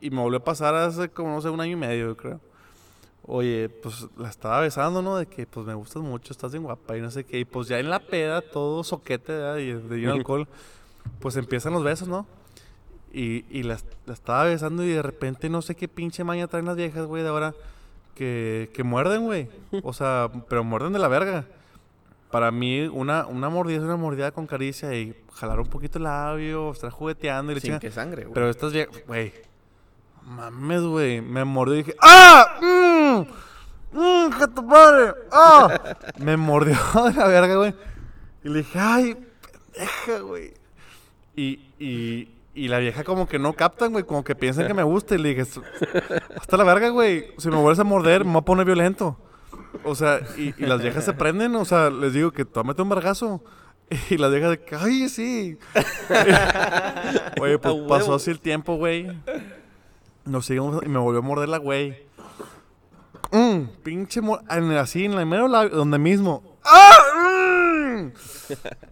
y 0.00 0.10
me 0.10 0.20
volvió 0.20 0.38
a 0.38 0.44
pasar 0.44 0.74
hace 0.74 1.10
como, 1.10 1.30
no 1.30 1.40
sé, 1.40 1.50
un 1.50 1.60
año 1.60 1.72
y 1.72 1.76
medio, 1.76 2.08
yo 2.08 2.16
creo. 2.16 2.40
Oye, 3.24 3.68
pues 3.68 4.06
la 4.16 4.28
estaba 4.28 4.60
besando, 4.60 5.00
¿no? 5.00 5.16
De 5.16 5.26
que, 5.26 5.46
pues 5.46 5.64
me 5.64 5.74
gustas 5.74 6.02
mucho, 6.02 6.32
estás 6.32 6.50
bien 6.52 6.64
guapa 6.64 6.96
y 6.96 7.00
no 7.00 7.10
sé 7.10 7.24
qué. 7.24 7.38
Y 7.38 7.44
pues 7.44 7.68
ya 7.68 7.78
en 7.78 7.88
la 7.88 8.00
peda, 8.00 8.42
todo 8.42 8.82
soquete, 8.82 9.32
¿verdad? 9.32 9.58
Y 9.58 9.72
de 9.72 10.06
alcohol, 10.10 10.48
pues 11.20 11.36
empiezan 11.36 11.72
los 11.72 11.84
besos, 11.84 12.08
¿no? 12.08 12.26
Y, 13.12 13.44
y 13.50 13.62
la, 13.62 13.78
la 14.06 14.14
estaba 14.14 14.44
besando 14.44 14.82
y 14.84 14.88
de 14.88 15.02
repente 15.02 15.48
no 15.50 15.62
sé 15.62 15.74
qué 15.76 15.86
pinche 15.86 16.24
maña 16.24 16.48
traen 16.48 16.64
las 16.66 16.76
viejas, 16.76 17.06
güey, 17.06 17.22
de 17.22 17.28
ahora. 17.28 17.54
Que, 18.14 18.70
que 18.74 18.82
muerden, 18.82 19.24
güey. 19.24 19.48
O 19.82 19.94
sea, 19.94 20.30
pero 20.48 20.62
muerden 20.64 20.92
de 20.92 20.98
la 20.98 21.08
verga. 21.08 21.46
Para 22.30 22.50
mí, 22.50 22.82
una, 22.82 23.26
una 23.26 23.48
mordida 23.48 23.78
es 23.78 23.82
una 23.82 23.96
mordida 23.96 24.32
con 24.32 24.46
caricia 24.46 24.94
y 24.94 25.14
jalar 25.32 25.60
un 25.60 25.66
poquito 25.66 25.98
el 25.98 26.04
labio, 26.04 26.72
estar 26.72 26.90
jugueteando 26.90 27.52
y 27.52 27.54
le 27.54 27.60
sin 27.62 27.68
chinga. 27.68 27.80
que 27.80 27.90
sangre, 27.90 28.24
güey. 28.24 28.34
Pero 28.34 28.50
estas 28.50 28.72
viejas, 28.72 29.02
güey. 29.06 29.32
Mames, 30.26 30.82
güey. 30.82 31.20
Me 31.20 31.44
mordió 31.44 31.74
y 31.74 31.78
dije, 31.78 31.96
¡Ah! 32.00 32.58
¡Mmm! 32.60 33.24
¡Mmm! 33.92 34.38
¡Que 34.38 34.48
tu 34.48 34.66
padre! 34.66 35.14
¡Ah! 35.30 35.96
me 36.18 36.36
mordió 36.36 36.76
de 37.06 37.14
la 37.14 37.26
verga, 37.26 37.56
güey. 37.56 37.74
Y 38.44 38.48
le 38.48 38.58
dije, 38.58 38.78
¡ay! 38.78 39.16
Pendeja, 39.72 40.20
güey. 40.20 40.54
Y, 41.36 41.60
y, 41.78 42.28
y 42.54 42.68
la 42.68 42.78
vieja 42.78 43.04
como 43.04 43.26
que 43.26 43.38
no 43.38 43.52
captan, 43.52 43.92
güey. 43.92 44.04
Como 44.04 44.24
que 44.24 44.34
piensan 44.34 44.66
que 44.66 44.74
me 44.74 44.82
gusta. 44.82 45.14
Y 45.14 45.18
le 45.18 45.30
dije, 45.30 45.42
hasta 46.36 46.56
la 46.56 46.64
verga, 46.64 46.88
güey. 46.88 47.26
Si 47.38 47.48
me 47.48 47.56
vuelves 47.56 47.78
a 47.78 47.84
morder, 47.84 48.24
me 48.24 48.32
voy 48.32 48.40
a 48.40 48.44
poner 48.44 48.66
violento. 48.66 49.18
O 49.84 49.94
sea, 49.94 50.20
y, 50.36 50.54
y 50.62 50.66
las 50.66 50.82
viejas 50.82 51.04
se 51.04 51.12
prenden. 51.12 51.54
O 51.56 51.64
sea, 51.64 51.90
les 51.90 52.12
digo 52.12 52.30
que 52.32 52.44
tómate 52.44 52.82
un 52.82 52.88
vergazo. 52.88 53.42
Y 54.10 54.16
las 54.16 54.30
viejas 54.30 54.50
de 54.50 54.60
que, 54.60 54.74
¡ay, 54.74 55.08
sí! 55.08 55.58
Oye, 57.40 57.58
pues 57.58 57.74
pasó 57.88 58.14
así 58.14 58.30
el 58.30 58.40
tiempo, 58.40 58.76
güey. 58.76 59.06
Nos 60.24 60.46
seguimos 60.46 60.82
y 60.84 60.88
me 60.88 60.98
volvió 60.98 61.20
a 61.20 61.22
morder 61.22 61.48
la 61.48 61.58
güey. 61.58 62.06
Mm, 63.32 63.62
pinche 63.82 64.20
en- 64.50 64.72
así 64.72 65.04
en 65.04 65.16
la 65.16 65.24
mero 65.24 65.48
labio, 65.48 65.70
donde 65.76 65.98
mismo. 65.98 66.42
¡Ah! 66.64 66.98
Mm. 67.98 68.12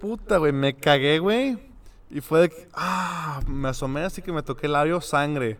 Puta, 0.00 0.38
güey, 0.38 0.52
me 0.52 0.74
cagué, 0.76 1.18
güey. 1.18 1.58
Y 2.10 2.20
fue 2.20 2.40
de 2.40 2.48
que, 2.48 2.68
ah, 2.74 3.40
me 3.46 3.68
asomé 3.68 4.02
así 4.02 4.22
que 4.22 4.32
me 4.32 4.42
toqué 4.42 4.66
el 4.66 4.72
labio, 4.72 5.00
sangre. 5.00 5.58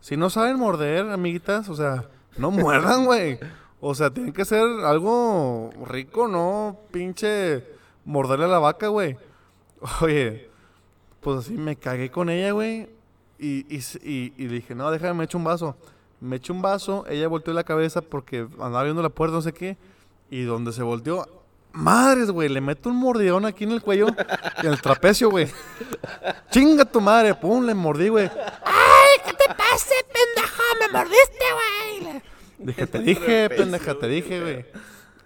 Si 0.00 0.16
no 0.16 0.30
saben 0.30 0.56
morder, 0.58 1.10
amiguitas, 1.10 1.68
o 1.68 1.74
sea, 1.74 2.04
no 2.36 2.50
muerdan, 2.50 3.04
güey. 3.04 3.38
O 3.80 3.94
sea, 3.94 4.10
tiene 4.10 4.32
que 4.32 4.44
ser 4.44 4.62
algo 4.84 5.70
rico, 5.86 6.28
no 6.28 6.78
pinche 6.92 7.64
morderle 8.04 8.44
a 8.44 8.48
la 8.48 8.58
vaca, 8.58 8.88
güey. 8.88 9.16
Oye, 10.00 10.48
pues 11.20 11.38
así 11.40 11.54
me 11.54 11.76
cagué 11.76 12.10
con 12.10 12.30
ella, 12.30 12.52
güey. 12.52 12.88
Y, 13.38 13.66
y, 13.74 13.78
y- 14.02 14.32
y 14.36 14.46
dije, 14.48 14.74
no, 14.74 14.90
déjame, 14.90 15.14
me 15.14 15.24
echo 15.24 15.38
un 15.38 15.44
vaso. 15.44 15.76
Me 16.20 16.36
eché 16.36 16.52
un 16.52 16.60
vaso, 16.62 17.04
ella 17.08 17.28
volteó 17.28 17.54
la 17.54 17.62
cabeza 17.64 18.00
porque 18.02 18.40
andaba 18.60 18.82
viendo 18.82 19.02
la 19.02 19.08
puerta, 19.10 19.36
no 19.36 19.42
sé 19.42 19.52
qué. 19.52 19.76
Y 20.30 20.42
donde 20.42 20.72
se 20.72 20.82
volteó, 20.82 21.26
madres, 21.72 22.30
güey, 22.32 22.48
le 22.48 22.60
meto 22.60 22.88
un 22.90 22.96
mordidón 22.96 23.46
aquí 23.46 23.62
en 23.64 23.70
el 23.72 23.80
cuello 23.82 24.08
en 24.08 24.66
el 24.66 24.80
trapecio, 24.80 25.30
güey. 25.30 25.46
Chinga 26.50 26.84
tu 26.84 27.00
madre, 27.00 27.34
pum, 27.34 27.64
le 27.64 27.74
mordí, 27.74 28.08
güey. 28.08 28.26
¡Ay, 28.26 29.20
qué 29.24 29.32
te 29.32 29.54
pasa, 29.54 29.94
pendejo! 30.12 30.62
¡Me 30.80 30.98
mordiste, 30.98 31.44
güey! 32.02 32.22
Dije, 32.58 32.86
te 32.88 32.98
dije, 33.02 33.50
pendeja, 33.50 33.94
te 33.94 34.08
dije, 34.08 34.40
güey. 34.40 34.66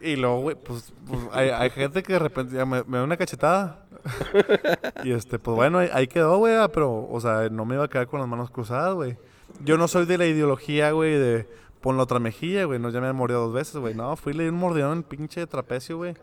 Y 0.00 0.16
luego, 0.16 0.40
güey, 0.40 0.56
pues, 0.56 0.92
pues, 1.06 1.20
hay, 1.32 1.48
hay 1.50 1.70
gente 1.70 2.02
que 2.02 2.12
de 2.14 2.18
repente 2.18 2.54
ya 2.56 2.66
me, 2.66 2.82
me 2.84 2.98
da 2.98 3.04
una 3.04 3.16
cachetada. 3.16 3.81
y 5.04 5.12
este, 5.12 5.38
pues 5.38 5.54
bueno, 5.56 5.78
ahí, 5.78 5.88
ahí 5.92 6.06
quedó, 6.06 6.38
güey, 6.38 6.56
ah, 6.56 6.68
pero, 6.72 7.08
o 7.08 7.20
sea, 7.20 7.48
no 7.50 7.64
me 7.64 7.74
iba 7.74 7.84
a 7.84 7.88
quedar 7.88 8.06
con 8.06 8.20
las 8.20 8.28
manos 8.28 8.50
cruzadas, 8.50 8.94
güey. 8.94 9.16
Yo 9.64 9.76
no 9.76 9.88
soy 9.88 10.06
de 10.06 10.18
la 10.18 10.26
ideología, 10.26 10.90
güey, 10.92 11.14
de 11.14 11.46
pon 11.82 11.96
la 11.96 12.04
otra 12.04 12.18
mejilla, 12.18 12.64
güey. 12.64 12.78
No, 12.78 12.88
ya 12.88 13.00
me 13.00 13.08
han 13.08 13.16
mordido 13.16 13.42
dos 13.42 13.52
veces, 13.52 13.76
güey. 13.76 13.94
No, 13.94 14.16
fui 14.16 14.32
y 14.32 14.36
le 14.36 14.44
di 14.44 14.48
un 14.48 14.56
mordidón 14.56 14.92
en 14.92 14.98
el 14.98 15.04
pinche 15.04 15.46
trapecio, 15.46 15.98
güey. 15.98 16.14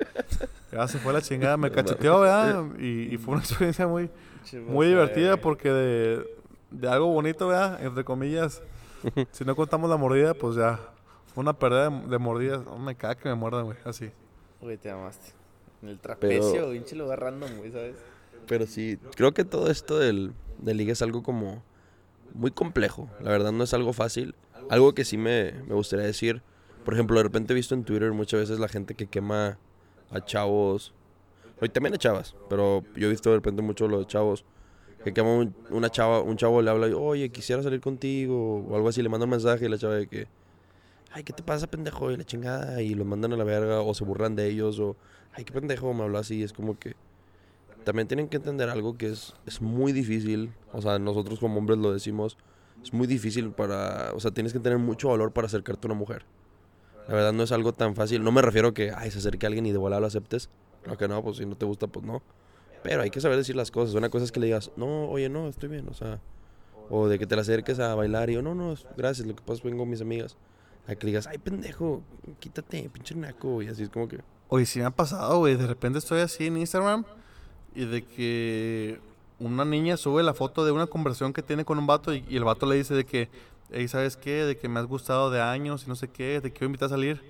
Ya 0.71 0.87
se 0.87 0.97
fue 0.97 1.13
la 1.13 1.21
chingada, 1.21 1.57
me 1.57 1.69
cacheteó, 1.69 2.19
¿verdad? 2.21 2.65
Y, 2.79 3.13
y 3.13 3.17
fue 3.17 3.33
una 3.33 3.43
experiencia 3.43 3.87
muy, 3.87 4.09
muy 4.67 4.87
divertida 4.87 5.37
porque 5.37 5.69
de, 5.69 6.27
de 6.71 6.89
algo 6.89 7.07
bonito, 7.07 7.47
¿verdad? 7.47 7.83
Entre 7.83 8.03
comillas. 8.03 8.63
Si 9.31 9.45
no 9.45 9.55
contamos 9.55 9.89
la 9.89 9.95
mordida, 9.95 10.33
pues 10.33 10.57
ya. 10.57 10.77
Fue 11.33 11.41
una 11.41 11.53
pérdida 11.53 11.89
de, 11.89 12.07
de 12.07 12.17
mordidas. 12.17 12.65
No 12.65 12.77
me 12.77 12.95
caga 12.95 13.15
que 13.15 13.29
me 13.29 13.35
muerdan, 13.35 13.63
güey. 13.63 13.77
Así. 13.85 14.11
Güey, 14.59 14.77
te 14.77 14.91
amaste. 14.91 15.38
En 15.81 15.89
el 15.89 15.99
trapecio, 15.99 16.71
pinche 16.71 16.95
lugar 16.95 17.19
random, 17.21 17.57
güey, 17.57 17.71
¿sabes? 17.71 17.95
Pero 18.47 18.65
sí, 18.67 18.97
creo 19.15 19.33
que 19.33 19.45
todo 19.45 19.69
esto 19.69 19.97
del, 19.99 20.33
del 20.57 20.77
ligue 20.77 20.91
es 20.93 21.01
algo 21.01 21.23
como 21.23 21.63
muy 22.33 22.51
complejo. 22.51 23.09
La 23.21 23.31
verdad 23.31 23.51
no 23.51 23.63
es 23.63 23.73
algo 23.73 23.93
fácil. 23.93 24.35
Algo 24.69 24.93
que 24.93 25.05
sí 25.05 25.17
me, 25.17 25.53
me 25.67 25.73
gustaría 25.75 26.05
decir. 26.05 26.41
Por 26.83 26.93
ejemplo, 26.93 27.17
de 27.17 27.23
repente 27.23 27.53
he 27.53 27.55
visto 27.55 27.75
en 27.75 27.83
Twitter 27.83 28.11
muchas 28.11 28.41
veces 28.41 28.59
la 28.59 28.67
gente 28.67 28.95
que 28.95 29.07
quema 29.07 29.57
a 30.11 30.23
chavos. 30.25 30.93
Y 31.61 31.69
también 31.69 31.93
a 31.93 31.97
chavas. 31.97 32.35
Pero 32.49 32.83
yo 32.95 33.07
he 33.07 33.09
visto 33.11 33.29
de 33.29 33.35
repente 33.37 33.61
mucho 33.61 33.87
los 33.87 34.07
chavos. 34.07 34.43
Que 35.03 35.13
quema 35.13 35.33
un- 35.33 35.55
una 35.69 35.89
chava, 35.89 36.21
un 36.21 36.35
chavo 36.35 36.61
le 36.61 36.69
habla, 36.71 36.87
y, 36.87 36.93
oye, 36.93 37.29
quisiera 37.29 37.61
salir 37.63 37.79
contigo. 37.81 38.65
O 38.67 38.75
algo 38.75 38.89
así, 38.89 39.01
le 39.01 39.09
manda 39.09 39.25
un 39.25 39.31
mensaje 39.31 39.65
y 39.65 39.69
la 39.69 39.77
chava 39.77 39.95
de 39.95 40.07
que, 40.07 40.27
ay, 41.11 41.23
¿qué 41.23 41.33
te 41.33 41.41
pasa, 41.43 41.67
pendejo? 41.67 42.11
Y 42.11 42.17
la 42.17 42.23
chingada. 42.23 42.81
Y 42.81 42.93
los 42.95 43.05
mandan 43.07 43.33
a 43.33 43.37
la 43.37 43.43
verga. 43.43 43.81
O 43.81 43.93
se 43.93 44.03
burlan 44.03 44.35
de 44.35 44.47
ellos. 44.49 44.79
O, 44.79 44.95
ay, 45.33 45.43
qué 45.43 45.53
pendejo, 45.53 45.93
me 45.93 46.03
habló 46.03 46.17
así. 46.17 46.43
Es 46.43 46.53
como 46.53 46.77
que 46.77 46.95
también 47.83 48.07
tienen 48.07 48.27
que 48.27 48.37
entender 48.37 48.69
algo 48.69 48.97
que 48.97 49.09
es, 49.09 49.33
es 49.45 49.61
muy 49.61 49.91
difícil. 49.91 50.51
O 50.73 50.81
sea, 50.81 50.99
nosotros 50.99 51.39
como 51.39 51.57
hombres 51.57 51.79
lo 51.79 51.93
decimos. 51.93 52.37
Es 52.83 52.93
muy 52.93 53.07
difícil 53.07 53.51
para... 53.51 54.13
O 54.13 54.19
sea, 54.19 54.31
tienes 54.31 54.53
que 54.53 54.59
tener 54.59 54.77
mucho 54.77 55.09
valor 55.09 55.31
para 55.31 55.47
acercarte 55.47 55.87
a 55.87 55.89
una 55.89 55.99
mujer. 55.99 56.23
La 57.07 57.15
verdad 57.15 57.33
no 57.33 57.43
es 57.43 57.51
algo 57.51 57.73
tan 57.73 57.95
fácil. 57.95 58.23
No 58.23 58.31
me 58.31 58.41
refiero 58.41 58.69
a 58.69 58.73
que, 58.73 58.91
ay, 58.91 59.11
se 59.11 59.17
acerque 59.17 59.45
alguien 59.45 59.65
y 59.65 59.71
de 59.71 59.77
volada 59.77 59.99
lo 59.99 60.07
aceptes. 60.07 60.49
Claro 60.83 60.97
que 60.97 61.07
no, 61.07 61.23
pues 61.23 61.37
si 61.37 61.45
no 61.45 61.55
te 61.55 61.65
gusta, 61.65 61.87
pues 61.87 62.05
no. 62.05 62.21
Pero 62.83 63.01
hay 63.01 63.09
que 63.09 63.19
saber 63.19 63.37
decir 63.37 63.55
las 63.55 63.71
cosas. 63.71 63.95
Una 63.95 64.09
cosa 64.09 64.25
es 64.25 64.31
que 64.31 64.39
le 64.39 64.45
digas, 64.45 64.71
no, 64.77 65.09
oye, 65.09 65.27
no, 65.27 65.47
estoy 65.47 65.69
bien. 65.69 65.89
O 65.89 65.93
sea, 65.93 66.19
o 66.89 67.07
de 67.07 67.19
que 67.19 67.27
te 67.27 67.35
la 67.35 67.41
acerques 67.41 67.79
a 67.79 67.95
bailar 67.95 68.29
y 68.29 68.33
yo, 68.33 68.41
no, 68.41 68.55
no, 68.55 68.75
gracias, 68.97 69.27
lo 69.27 69.35
que 69.35 69.41
pasa 69.41 69.55
es 69.55 69.61
que 69.61 69.67
vengo 69.67 69.81
con 69.81 69.89
mis 69.89 70.01
amigas. 70.01 70.37
A 70.89 70.95
que 70.95 71.05
le 71.05 71.11
digas, 71.11 71.27
ay, 71.27 71.37
pendejo, 71.37 72.01
quítate, 72.39 72.89
pinche 72.89 73.13
naco. 73.15 73.61
Y 73.61 73.67
así 73.67 73.83
es 73.83 73.89
como 73.89 74.07
que... 74.07 74.19
Oye, 74.47 74.65
sí 74.65 74.79
me 74.79 74.85
ha 74.85 74.89
pasado, 74.91 75.37
güey. 75.39 75.55
De 75.55 75.67
repente 75.67 75.99
estoy 75.99 76.21
así 76.21 76.47
en 76.47 76.57
Instagram 76.57 77.05
y 77.75 77.85
de 77.85 78.03
que 78.03 78.99
una 79.39 79.63
niña 79.65 79.95
sube 79.97 80.23
la 80.23 80.33
foto 80.33 80.65
de 80.65 80.71
una 80.71 80.87
conversación 80.87 81.31
que 81.33 81.43
tiene 81.43 81.63
con 81.65 81.77
un 81.77 81.85
vato 81.87 82.13
y, 82.13 82.25
y 82.27 82.35
el 82.37 82.43
vato 82.43 82.65
le 82.65 82.75
dice 82.75 82.95
de 82.95 83.05
que, 83.05 83.29
hey, 83.71 83.87
¿sabes 83.87 84.17
qué? 84.17 84.43
De 84.45 84.57
que 84.57 84.67
me 84.67 84.79
has 84.79 84.87
gustado 84.87 85.29
de 85.29 85.39
años 85.41 85.83
y 85.85 85.89
no 85.89 85.95
sé 85.95 86.07
qué, 86.07 86.39
te 86.41 86.51
quiero 86.51 86.65
invitar 86.65 86.87
a 86.87 86.89
salir. 86.89 87.21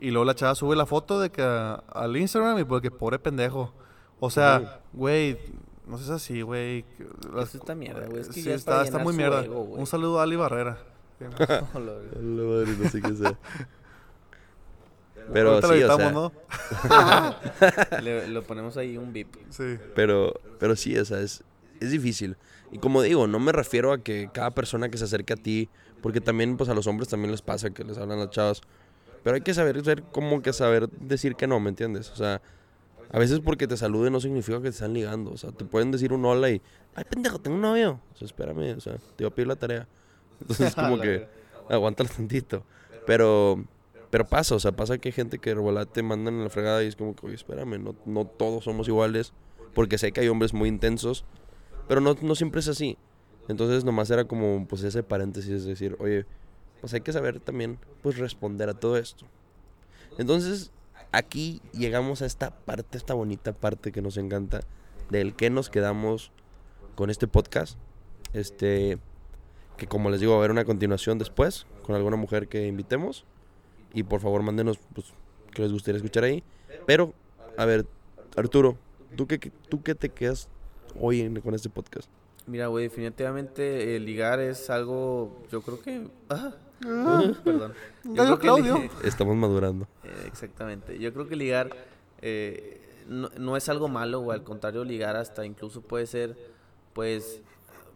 Y 0.00 0.10
luego 0.10 0.24
la 0.24 0.34
chava 0.34 0.54
sube 0.56 0.74
la 0.74 0.86
foto 0.86 1.20
de 1.20 1.30
que 1.30 1.42
a- 1.42 1.74
al 1.92 2.16
Instagram 2.16 2.58
y 2.58 2.64
porque 2.64 2.90
pobre 2.90 3.18
pendejo. 3.20 3.72
O 4.20 4.28
sea, 4.30 4.80
güey, 4.92 5.38
no 5.86 5.96
seas 5.96 6.10
así, 6.10 6.42
güey. 6.42 6.82
que 6.96 7.04
Eso 7.40 7.58
está 7.58 7.74
mierda, 7.76 8.06
güey. 8.08 8.20
Es 8.22 8.26
que 8.28 8.34
sí, 8.34 8.42
ya 8.42 8.54
está, 8.54 8.82
está 8.82 8.98
muy 8.98 9.14
mierda. 9.14 9.44
ego, 9.44 9.60
un 9.62 9.86
saludo 9.86 10.18
a 10.18 10.24
Ali 10.24 10.34
Barrera. 10.36 10.78
No, 12.20 12.90
sé 12.90 13.02
qué 13.02 13.14
sea. 13.16 13.38
Pero 15.32 15.60
sí, 15.60 15.66
o 15.66 15.72
editamos, 15.74 16.32
sea, 16.80 17.38
¿no? 17.90 18.00
le, 18.02 18.28
lo 18.28 18.42
ponemos 18.44 18.76
ahí 18.78 18.96
un 18.96 19.12
bip. 19.12 19.34
Sí. 19.50 19.76
Pero, 19.94 20.40
pero 20.58 20.74
sí, 20.74 20.96
o 20.96 21.04
sea, 21.04 21.20
es, 21.20 21.44
es 21.80 21.90
difícil. 21.90 22.38
Y 22.72 22.78
como 22.78 23.02
digo, 23.02 23.26
no 23.26 23.38
me 23.38 23.52
refiero 23.52 23.92
a 23.92 23.98
que 23.98 24.30
cada 24.32 24.52
persona 24.52 24.88
que 24.88 24.96
se 24.96 25.04
acerque 25.04 25.34
a 25.34 25.36
ti, 25.36 25.68
porque 26.00 26.22
también 26.22 26.56
pues 26.56 26.70
a 26.70 26.74
los 26.74 26.86
hombres 26.86 27.08
también 27.08 27.30
les 27.30 27.42
pasa 27.42 27.70
que 27.70 27.84
les 27.84 27.98
hablan 27.98 28.18
las 28.18 28.30
chavas. 28.30 28.62
Pero 29.22 29.34
hay 29.34 29.42
que 29.42 29.52
saber, 29.54 29.78
saber 29.80 30.02
como 30.02 30.40
que 30.42 30.52
saber 30.52 30.88
decir 30.88 31.34
que 31.34 31.46
no, 31.46 31.60
¿me 31.60 31.70
entiendes? 31.70 32.10
O 32.10 32.16
sea, 32.16 32.40
a 33.10 33.18
veces 33.18 33.40
porque 33.40 33.66
te 33.66 33.76
saluden 33.76 34.12
no 34.12 34.20
significa 34.20 34.58
que 34.58 34.64
te 34.64 34.68
están 34.70 34.94
ligando. 34.94 35.30
O 35.32 35.36
sea, 35.36 35.50
te 35.50 35.64
pueden 35.64 35.90
decir 35.90 36.12
un 36.12 36.24
hola 36.24 36.50
y, 36.50 36.62
ay 36.94 37.04
pendejo, 37.04 37.38
tengo 37.38 37.56
un 37.56 37.62
novio. 37.62 38.00
O 38.14 38.16
sea, 38.16 38.26
espérame, 38.26 38.76
o 38.76 38.80
sea, 38.80 38.96
te 39.16 39.24
iba 39.24 39.28
a 39.28 39.34
pedir 39.34 39.48
la 39.48 39.56
tarea. 39.56 39.88
Entonces 40.40 40.74
como 40.74 40.98
que, 41.00 41.26
aguántalo 41.68 42.08
tantito. 42.08 42.64
Pero, 43.06 43.64
pero 44.10 44.26
pasa, 44.26 44.54
o 44.54 44.60
sea, 44.60 44.72
pasa 44.72 44.98
que 44.98 45.08
hay 45.08 45.12
gente 45.12 45.38
que 45.38 45.54
de 45.54 45.86
te 45.86 46.02
mandan 46.02 46.34
en 46.34 46.44
la 46.44 46.50
fregada 46.50 46.82
y 46.82 46.86
es 46.86 46.96
como 46.96 47.14
que, 47.14 47.26
oye, 47.26 47.34
espérame, 47.34 47.82
no, 47.82 47.94
no 48.04 48.26
todos 48.26 48.64
somos 48.64 48.88
iguales. 48.88 49.32
Porque 49.74 49.98
sé 49.98 50.12
que 50.12 50.20
hay 50.20 50.28
hombres 50.28 50.54
muy 50.54 50.68
intensos, 50.68 51.24
pero 51.86 52.00
no, 52.00 52.16
no 52.20 52.34
siempre 52.34 52.60
es 52.60 52.68
así. 52.68 52.98
Entonces 53.48 53.84
nomás 53.84 54.10
era 54.10 54.24
como 54.24 54.66
pues 54.66 54.82
ese 54.82 55.02
paréntesis, 55.02 55.50
es 55.50 55.64
decir, 55.64 55.96
oye, 56.00 56.26
pues 56.80 56.92
hay 56.94 57.00
que 57.00 57.12
saber 57.12 57.40
también 57.40 57.78
pues 58.02 58.18
responder 58.18 58.68
a 58.68 58.74
todo 58.74 58.96
esto. 58.96 59.26
Entonces, 60.18 60.70
aquí 61.12 61.62
llegamos 61.72 62.22
a 62.22 62.26
esta 62.26 62.50
parte, 62.50 62.98
esta 62.98 63.14
bonita 63.14 63.52
parte 63.52 63.92
que 63.92 64.02
nos 64.02 64.16
encanta, 64.16 64.60
del 65.10 65.34
que 65.34 65.50
nos 65.50 65.70
quedamos 65.70 66.32
con 66.94 67.10
este 67.10 67.26
podcast. 67.26 67.78
Este, 68.32 68.98
que 69.78 69.86
como 69.86 70.10
les 70.10 70.20
digo, 70.20 70.32
va 70.32 70.36
a 70.36 70.40
haber 70.40 70.50
una 70.50 70.64
continuación 70.66 71.18
después 71.18 71.66
con 71.82 71.94
alguna 71.96 72.16
mujer 72.16 72.48
que 72.48 72.66
invitemos. 72.66 73.24
Y 73.94 74.02
por 74.02 74.20
favor, 74.20 74.42
mándenos 74.42 74.78
pues, 74.94 75.06
que 75.54 75.62
les 75.62 75.72
gustaría 75.72 75.96
escuchar 75.96 76.24
ahí. 76.24 76.42
Pero, 76.86 77.14
a 77.56 77.64
ver, 77.64 77.86
Arturo, 78.36 78.76
¿tú 79.16 79.26
qué, 79.26 79.38
tú 79.38 79.82
qué 79.82 79.94
te 79.94 80.10
quedas 80.10 80.48
hoy 81.00 81.22
en- 81.22 81.40
con 81.40 81.54
este 81.54 81.70
podcast? 81.70 82.10
Mira, 82.46 82.66
güey, 82.66 82.84
definitivamente 82.84 83.96
eh, 83.96 84.00
ligar 84.00 84.40
es 84.40 84.68
algo, 84.70 85.42
yo 85.50 85.62
creo 85.62 85.80
que... 85.80 86.06
ah, 86.28 86.52
perdón. 87.44 87.72
Yo 88.04 88.14
creo 88.24 88.36
que 88.38 88.42
Claudio. 88.42 88.90
Estamos 89.04 89.36
madurando. 89.36 89.86
Eh, 90.04 90.24
exactamente. 90.26 90.98
Yo 90.98 91.12
creo 91.12 91.28
que 91.28 91.36
ligar 91.36 91.70
eh, 92.22 92.80
no, 93.08 93.30
no 93.38 93.56
es 93.56 93.68
algo 93.68 93.88
malo, 93.88 94.20
güey. 94.20 94.38
Al 94.38 94.44
contrario, 94.44 94.84
ligar 94.84 95.16
hasta 95.16 95.44
incluso 95.44 95.82
puede 95.82 96.06
ser, 96.06 96.36
pues, 96.94 97.42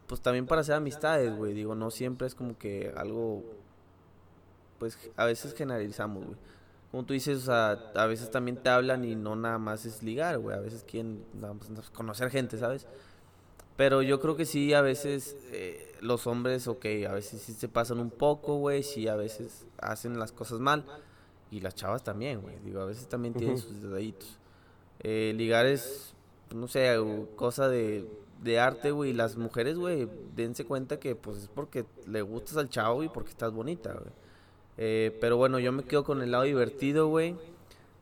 pues 0.07 0.21
también 0.21 0.47
para 0.47 0.61
hacer 0.61 0.75
amistades, 0.75 1.35
güey. 1.37 1.55
Digo, 1.55 1.75
no 1.75 1.91
siempre 1.91 2.27
es 2.27 2.35
como 2.35 2.59
que 2.59 2.93
algo, 2.97 3.43
pues, 4.79 4.99
a 5.17 5.25
veces 5.25 5.55
generalizamos, 5.55 6.25
güey. 6.25 6.39
Como 6.91 7.05
tú 7.05 7.15
dices, 7.15 7.39
o 7.39 7.47
sea, 7.47 7.71
a 7.95 8.07
veces 8.07 8.31
también 8.31 8.59
te 8.59 8.69
hablan 8.69 9.05
y 9.05 9.15
no 9.17 9.35
nada 9.35 9.59
más 9.59 9.87
es 9.87 10.03
ligar, 10.03 10.39
güey. 10.39 10.57
A 10.57 10.61
veces 10.61 10.85
quieren 10.85 11.25
nada 11.35 11.55
más 11.55 11.91
conocer 11.91 12.29
gente, 12.31 12.59
¿sabes? 12.59 12.87
Pero 13.77 14.03
yo 14.03 14.21
creo 14.21 14.37
que 14.37 14.45
sí, 14.45 14.75
a 14.75 14.83
veces 14.83 15.37
eh, 15.53 15.95
los 16.03 16.27
hombres, 16.27 16.69
ok, 16.69 16.85
a 17.09 17.13
veces 17.13 17.41
sí 17.41 17.55
se 17.55 17.69
pasan 17.69 17.99
un 17.99 18.11
poco, 18.11 18.57
güey. 18.57 18.83
Sí, 18.83 19.09
a 19.09 19.17
veces 19.17 19.67
hacen 19.79 20.19
las 20.19 20.33
cosas 20.33 20.61
mal. 20.61 20.85
Y 21.51 21.61
las 21.61 21.75
chavas 21.75 22.03
también, 22.05 22.43
güey. 22.43 22.59
Digo, 22.65 22.81
a 22.81 22.85
veces 22.85 23.09
también 23.09 23.35
tienen 23.35 23.57
Ujú. 23.57 23.67
sus 23.69 23.83
detallitos. 23.83 24.39
Eh, 25.01 25.33
ligar 25.37 25.67
es, 25.67 26.15
no 26.55 26.69
sé, 26.69 26.95
cosa 27.37 27.69
de, 27.69 28.07
de 28.43 28.59
arte, 28.61 28.91
güey. 28.91 29.13
Las 29.13 29.37
mujeres, 29.37 29.77
güey, 29.77 30.09
dense 30.35 30.65
cuenta 30.65 30.99
que 30.99 31.15
pues 31.15 31.39
es 31.39 31.49
porque 31.49 31.85
le 32.07 32.23
gustas 32.23 32.57
al 32.57 32.69
chavo 32.69 33.03
y 33.03 33.09
porque 33.09 33.31
estás 33.31 33.53
bonita, 33.53 33.93
güey. 33.93 34.13
Eh, 34.79 35.17
pero 35.21 35.37
bueno, 35.37 35.59
yo 35.59 35.73
me 35.73 35.85
quedo 35.85 36.05
con 36.05 36.23
el 36.23 36.33
lado 36.33 36.45
divertido, 36.45 37.09
güey. 37.09 37.37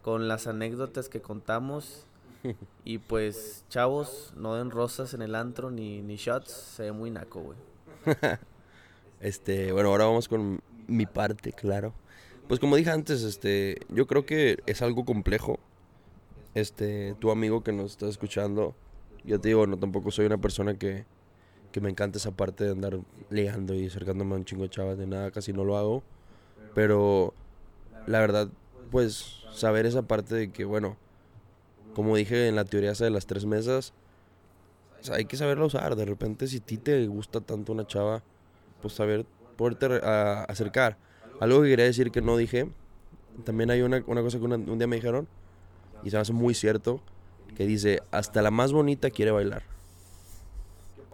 Con 0.02 0.28
las 0.28 0.46
anécdotas 0.46 1.08
que 1.08 1.20
contamos. 1.20 2.06
Y 2.84 2.96
pues, 2.96 3.64
chavos, 3.68 4.32
no 4.34 4.54
den 4.54 4.70
rosas 4.70 5.12
en 5.12 5.20
el 5.20 5.34
antro 5.34 5.70
ni, 5.70 6.00
ni 6.00 6.16
shots. 6.16 6.50
Se 6.50 6.84
ve 6.84 6.92
muy 6.92 7.10
naco, 7.10 7.40
güey. 7.40 7.58
Este, 9.20 9.70
bueno, 9.72 9.90
ahora 9.90 10.06
vamos 10.06 10.28
con 10.28 10.62
mi 10.86 11.04
parte, 11.04 11.52
claro. 11.52 11.92
Pues 12.48 12.58
como 12.58 12.76
dije 12.76 12.90
antes, 12.90 13.22
este, 13.22 13.80
yo 13.90 14.06
creo 14.06 14.24
que 14.24 14.60
es 14.64 14.80
algo 14.80 15.04
complejo. 15.04 15.58
Este, 16.54 17.14
tu 17.18 17.30
amigo 17.30 17.62
que 17.62 17.70
nos 17.72 17.92
está 17.92 18.08
escuchando, 18.08 18.74
yo 19.24 19.40
te 19.40 19.48
digo, 19.48 19.66
no 19.66 19.78
tampoco 19.78 20.10
soy 20.10 20.26
una 20.26 20.38
persona 20.38 20.76
que, 20.78 21.06
que 21.72 21.80
me 21.80 21.90
encanta 21.90 22.18
esa 22.18 22.32
parte 22.32 22.64
de 22.64 22.72
andar 22.72 23.00
ligando 23.30 23.74
y 23.74 23.86
acercándome 23.86 24.34
a 24.34 24.38
un 24.38 24.44
chingo 24.44 24.64
de 24.64 24.70
chavas 24.70 24.98
de 24.98 25.06
nada, 25.06 25.30
casi 25.30 25.52
no 25.52 25.64
lo 25.64 25.76
hago. 25.78 26.04
Pero 26.74 27.34
la 28.06 28.20
verdad, 28.20 28.48
pues 28.90 29.24
saber 29.52 29.86
esa 29.86 30.02
parte 30.02 30.34
de 30.34 30.52
que, 30.52 30.64
bueno, 30.64 30.98
como 31.94 32.16
dije 32.16 32.48
en 32.48 32.56
la 32.56 32.64
teoría 32.64 32.92
esa 32.92 33.04
de 33.04 33.10
las 33.10 33.26
tres 33.26 33.46
mesas, 33.46 33.92
o 35.10 35.14
hay 35.14 35.24
que 35.26 35.36
saberla 35.36 35.64
usar. 35.66 35.96
De 35.96 36.04
repente, 36.04 36.46
si 36.46 36.58
a 36.58 36.60
ti 36.60 36.78
te 36.78 37.06
gusta 37.06 37.40
tanto 37.40 37.72
una 37.72 37.86
chava, 37.86 38.22
pues 38.80 38.94
saber 38.94 39.26
poderte 39.56 39.86
a- 40.04 40.44
acercar. 40.44 40.98
Algo 41.38 41.62
que 41.62 41.70
quería 41.70 41.86
decir 41.86 42.10
que 42.12 42.22
no 42.22 42.36
dije, 42.36 42.68
también 43.44 43.70
hay 43.70 43.82
una, 43.82 44.02
una 44.06 44.22
cosa 44.22 44.38
que 44.38 44.44
un 44.44 44.78
día 44.78 44.86
me 44.88 44.96
dijeron, 44.96 45.28
y 46.02 46.10
se 46.10 46.16
me 46.16 46.22
hace 46.22 46.32
muy 46.32 46.54
cierto, 46.54 47.02
que 47.56 47.66
dice, 47.66 48.00
hasta 48.10 48.42
la 48.42 48.50
más 48.50 48.72
bonita 48.72 49.10
quiere 49.10 49.30
bailar. 49.30 49.62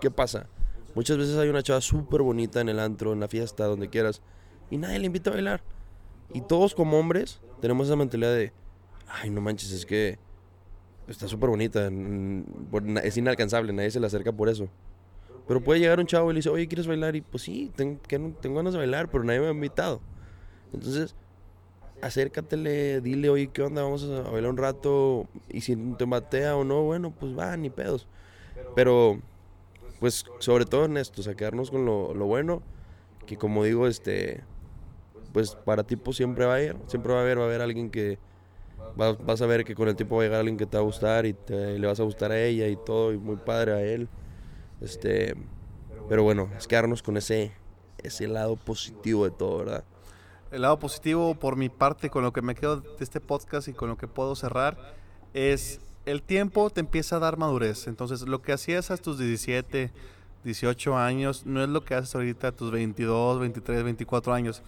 ¿Qué 0.01 0.11
pasa? 0.11 0.47
Muchas 0.95 1.19
veces 1.19 1.37
hay 1.37 1.49
una 1.49 1.63
chava 1.63 1.81
súper 1.81 2.23
bonita 2.23 2.61
en 2.61 2.69
el 2.69 2.81
antro, 2.81 3.13
en 3.13 3.21
la 3.21 3.29
fiesta, 3.29 3.65
donde 3.67 3.89
quieras, 3.89 4.21
y 4.71 4.79
nadie 4.79 4.99
le 4.99 5.07
invita 5.07 5.31
a 5.31 5.35
bailar. 5.35 5.61
Y 6.33 6.41
todos 6.43 6.75
como 6.75 6.99
hombres 6.99 7.41
tenemos 7.61 7.87
esa 7.87 7.97
mentalidad 7.97 8.35
de, 8.35 8.53
ay, 9.09 9.31
no 9.31 9.41
manches, 9.41 9.71
es 9.73 9.87
que 9.87 10.19
está 11.09 11.29
súper 11.29 11.51
bonita, 11.51 11.89
es 13.03 13.17
inalcanzable, 13.17 13.73
nadie 13.73 13.91
se 13.91 14.01
le 14.01 14.07
acerca 14.07 14.33
por 14.33 14.49
eso. 14.49 14.69
Pero 15.47 15.61
puede 15.61 15.79
llegar 15.81 16.01
un 16.01 16.07
chavo 16.07 16.31
y 16.31 16.35
le 16.35 16.39
dice, 16.39 16.49
oye, 16.49 16.67
¿quieres 16.67 16.87
bailar? 16.87 17.15
Y 17.15 17.21
pues 17.21 17.45
sí, 17.45 17.71
ten- 17.77 17.99
que 18.09 18.19
no- 18.19 18.35
tengo 18.41 18.57
ganas 18.57 18.73
de 18.73 18.79
bailar, 18.79 19.09
pero 19.11 19.23
nadie 19.23 19.41
me 19.41 19.47
ha 19.47 19.51
invitado. 19.53 20.01
Entonces, 20.73 21.15
acércatele, 22.01 23.01
dile, 23.01 23.29
oye, 23.31 23.51
¿qué 23.53 23.63
onda? 23.63 23.83
Vamos 23.83 24.05
a 24.05 24.23
bailar 24.31 24.51
un 24.51 24.57
rato. 24.59 25.29
Y 25.49 25.63
si 25.63 25.77
te 25.97 26.05
batea 26.05 26.57
o 26.57 26.65
no, 26.65 26.83
bueno, 26.85 27.13
pues 27.19 27.37
va, 27.37 27.57
ni 27.57 27.71
pedos. 27.71 28.09
Pero, 28.75 29.21
pues, 29.99 30.25
sobre 30.39 30.67
todo 30.67 30.87
en 30.87 30.97
esto, 30.99 31.21
o 31.23 31.25
sea, 31.25 31.35
quedarnos 31.37 31.71
con 31.71 31.85
lo, 31.87 32.15
lo 32.15 32.27
bueno. 32.27 32.65
Que 33.27 33.39
como 33.39 33.65
digo, 33.65 33.87
este, 33.89 34.45
pues 35.33 35.57
para 35.57 35.85
ti 35.85 35.97
pues, 35.97 36.17
siempre 36.17 36.45
va 36.47 36.55
a 36.57 36.63
ir, 36.63 36.77
siempre 36.87 37.13
va 37.13 37.21
a 37.21 37.23
haber, 37.23 37.39
va 37.39 37.43
a 37.45 37.47
haber 37.47 37.61
alguien 37.63 37.91
que, 37.91 38.21
va- 39.01 39.15
vas 39.21 39.43
a 39.43 39.47
ver 39.47 39.65
que 39.65 39.75
con 39.75 39.89
el 39.89 39.97
tiempo 39.97 40.17
va 40.17 40.23
a 40.23 40.27
llegar 40.27 40.41
alguien 40.41 40.57
que 40.59 40.67
te 40.67 40.77
va 40.77 40.83
a 40.83 40.87
gustar 40.87 41.27
y, 41.27 41.35
te- 41.35 41.75
y 41.75 41.79
le 41.79 41.87
vas 41.87 42.01
a 42.01 42.05
gustar 42.05 42.33
a 42.33 42.43
ella 42.45 42.69
y 42.69 42.77
todo, 42.77 43.13
y 43.13 43.19
muy 43.19 43.37
padre 43.37 43.73
a 43.73 43.83
él. 43.83 44.11
Este, 44.81 45.35
pero 46.09 46.23
bueno, 46.25 46.53
es 46.59 46.67
quedarnos 46.69 47.03
con 47.03 47.17
ese, 47.19 47.55
ese 47.99 48.29
lado 48.29 48.57
positivo 48.59 49.25
de 49.25 49.33
todo, 49.33 49.59
¿verdad? 49.59 49.87
El 50.57 50.63
lado 50.63 50.79
positivo, 50.79 51.35
por 51.35 51.55
mi 51.57 51.69
parte, 51.69 52.09
con 52.09 52.23
lo 52.23 52.33
que 52.33 52.41
me 52.41 52.55
quedo 52.55 52.81
de 52.81 53.05
este 53.05 53.21
podcast 53.21 53.69
y 53.69 53.75
con 53.75 53.91
lo 53.91 53.99
que 53.99 54.09
puedo 54.09 54.35
cerrar, 54.35 54.95
es 55.35 55.81
el 56.07 56.23
tiempo 56.23 56.71
te 56.71 56.81
empieza 56.81 57.17
a 57.17 57.19
dar 57.19 57.37
madurez. 57.37 57.89
Entonces, 57.89 58.23
lo 58.23 58.41
que 58.41 58.55
hacías 58.55 58.91
a 58.91 58.97
tus 58.97 59.19
17, 59.19 59.91
18 60.45 60.97
años, 60.97 61.45
no 61.45 61.63
es 61.63 61.69
lo 61.69 61.85
que 61.85 61.95
haces 61.95 62.15
ahorita 62.15 62.49
a 62.49 62.53
tus 62.53 62.71
22, 62.71 63.39
23, 63.39 63.85
24 63.85 64.33
años. 64.33 64.63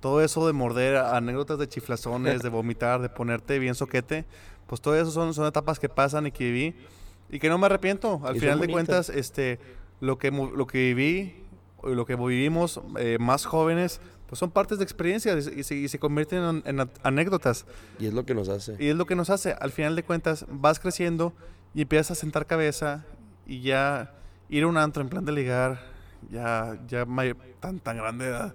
Todo 0.00 0.22
eso 0.22 0.44
de 0.44 0.52
morder, 0.54 0.96
anécdotas 0.96 1.60
de 1.60 1.68
chiflazones, 1.68 2.42
de 2.42 2.48
vomitar, 2.48 3.00
de 3.00 3.08
ponerte 3.08 3.60
bien 3.60 3.76
soquete, 3.76 4.24
pues 4.66 4.80
todo 4.80 4.96
eso 4.96 5.12
son, 5.12 5.34
son 5.34 5.46
etapas 5.46 5.78
que 5.78 5.88
pasan 5.88 6.26
y 6.26 6.32
que 6.32 6.50
viví 6.50 6.74
y 7.30 7.38
que 7.38 7.48
no 7.48 7.58
me 7.58 7.66
arrepiento. 7.66 8.20
Al 8.24 8.40
final 8.40 8.58
de 8.58 8.68
cuentas, 8.68 9.08
este, 9.08 9.60
lo 10.00 10.18
que, 10.18 10.32
lo 10.32 10.66
que 10.66 10.94
viví, 10.94 11.44
lo 11.84 12.06
que 12.06 12.16
vivimos 12.16 12.80
eh, 12.98 13.18
más 13.20 13.44
jóvenes, 13.46 14.00
pues 14.28 14.38
son 14.38 14.50
partes 14.50 14.78
de 14.78 14.84
experiencias 14.84 15.48
y 15.48 15.62
se, 15.64 15.74
y 15.74 15.88
se 15.88 15.98
convierten 15.98 16.62
en, 16.64 16.80
en 16.80 16.90
anécdotas. 17.02 17.64
Y 17.98 18.06
es 18.06 18.12
lo 18.14 18.24
que 18.26 18.34
nos 18.34 18.48
hace. 18.48 18.76
Y 18.78 18.88
es 18.88 18.96
lo 18.96 19.06
que 19.06 19.16
nos 19.16 19.30
hace. 19.30 19.54
Al 19.58 19.72
final 19.72 19.96
de 19.96 20.02
cuentas, 20.04 20.44
vas 20.48 20.78
creciendo 20.78 21.32
y 21.74 21.82
empiezas 21.82 22.12
a 22.12 22.14
sentar 22.20 22.46
cabeza 22.46 23.04
y 23.46 23.62
ya 23.62 24.12
ir 24.50 24.64
a 24.64 24.66
un 24.66 24.76
antro 24.76 25.02
en 25.02 25.08
plan 25.08 25.24
de 25.24 25.32
ligar, 25.32 25.80
ya, 26.30 26.78
ya 26.88 27.06
tan, 27.60 27.80
tan 27.80 27.96
grande 27.96 28.26
edad, 28.26 28.54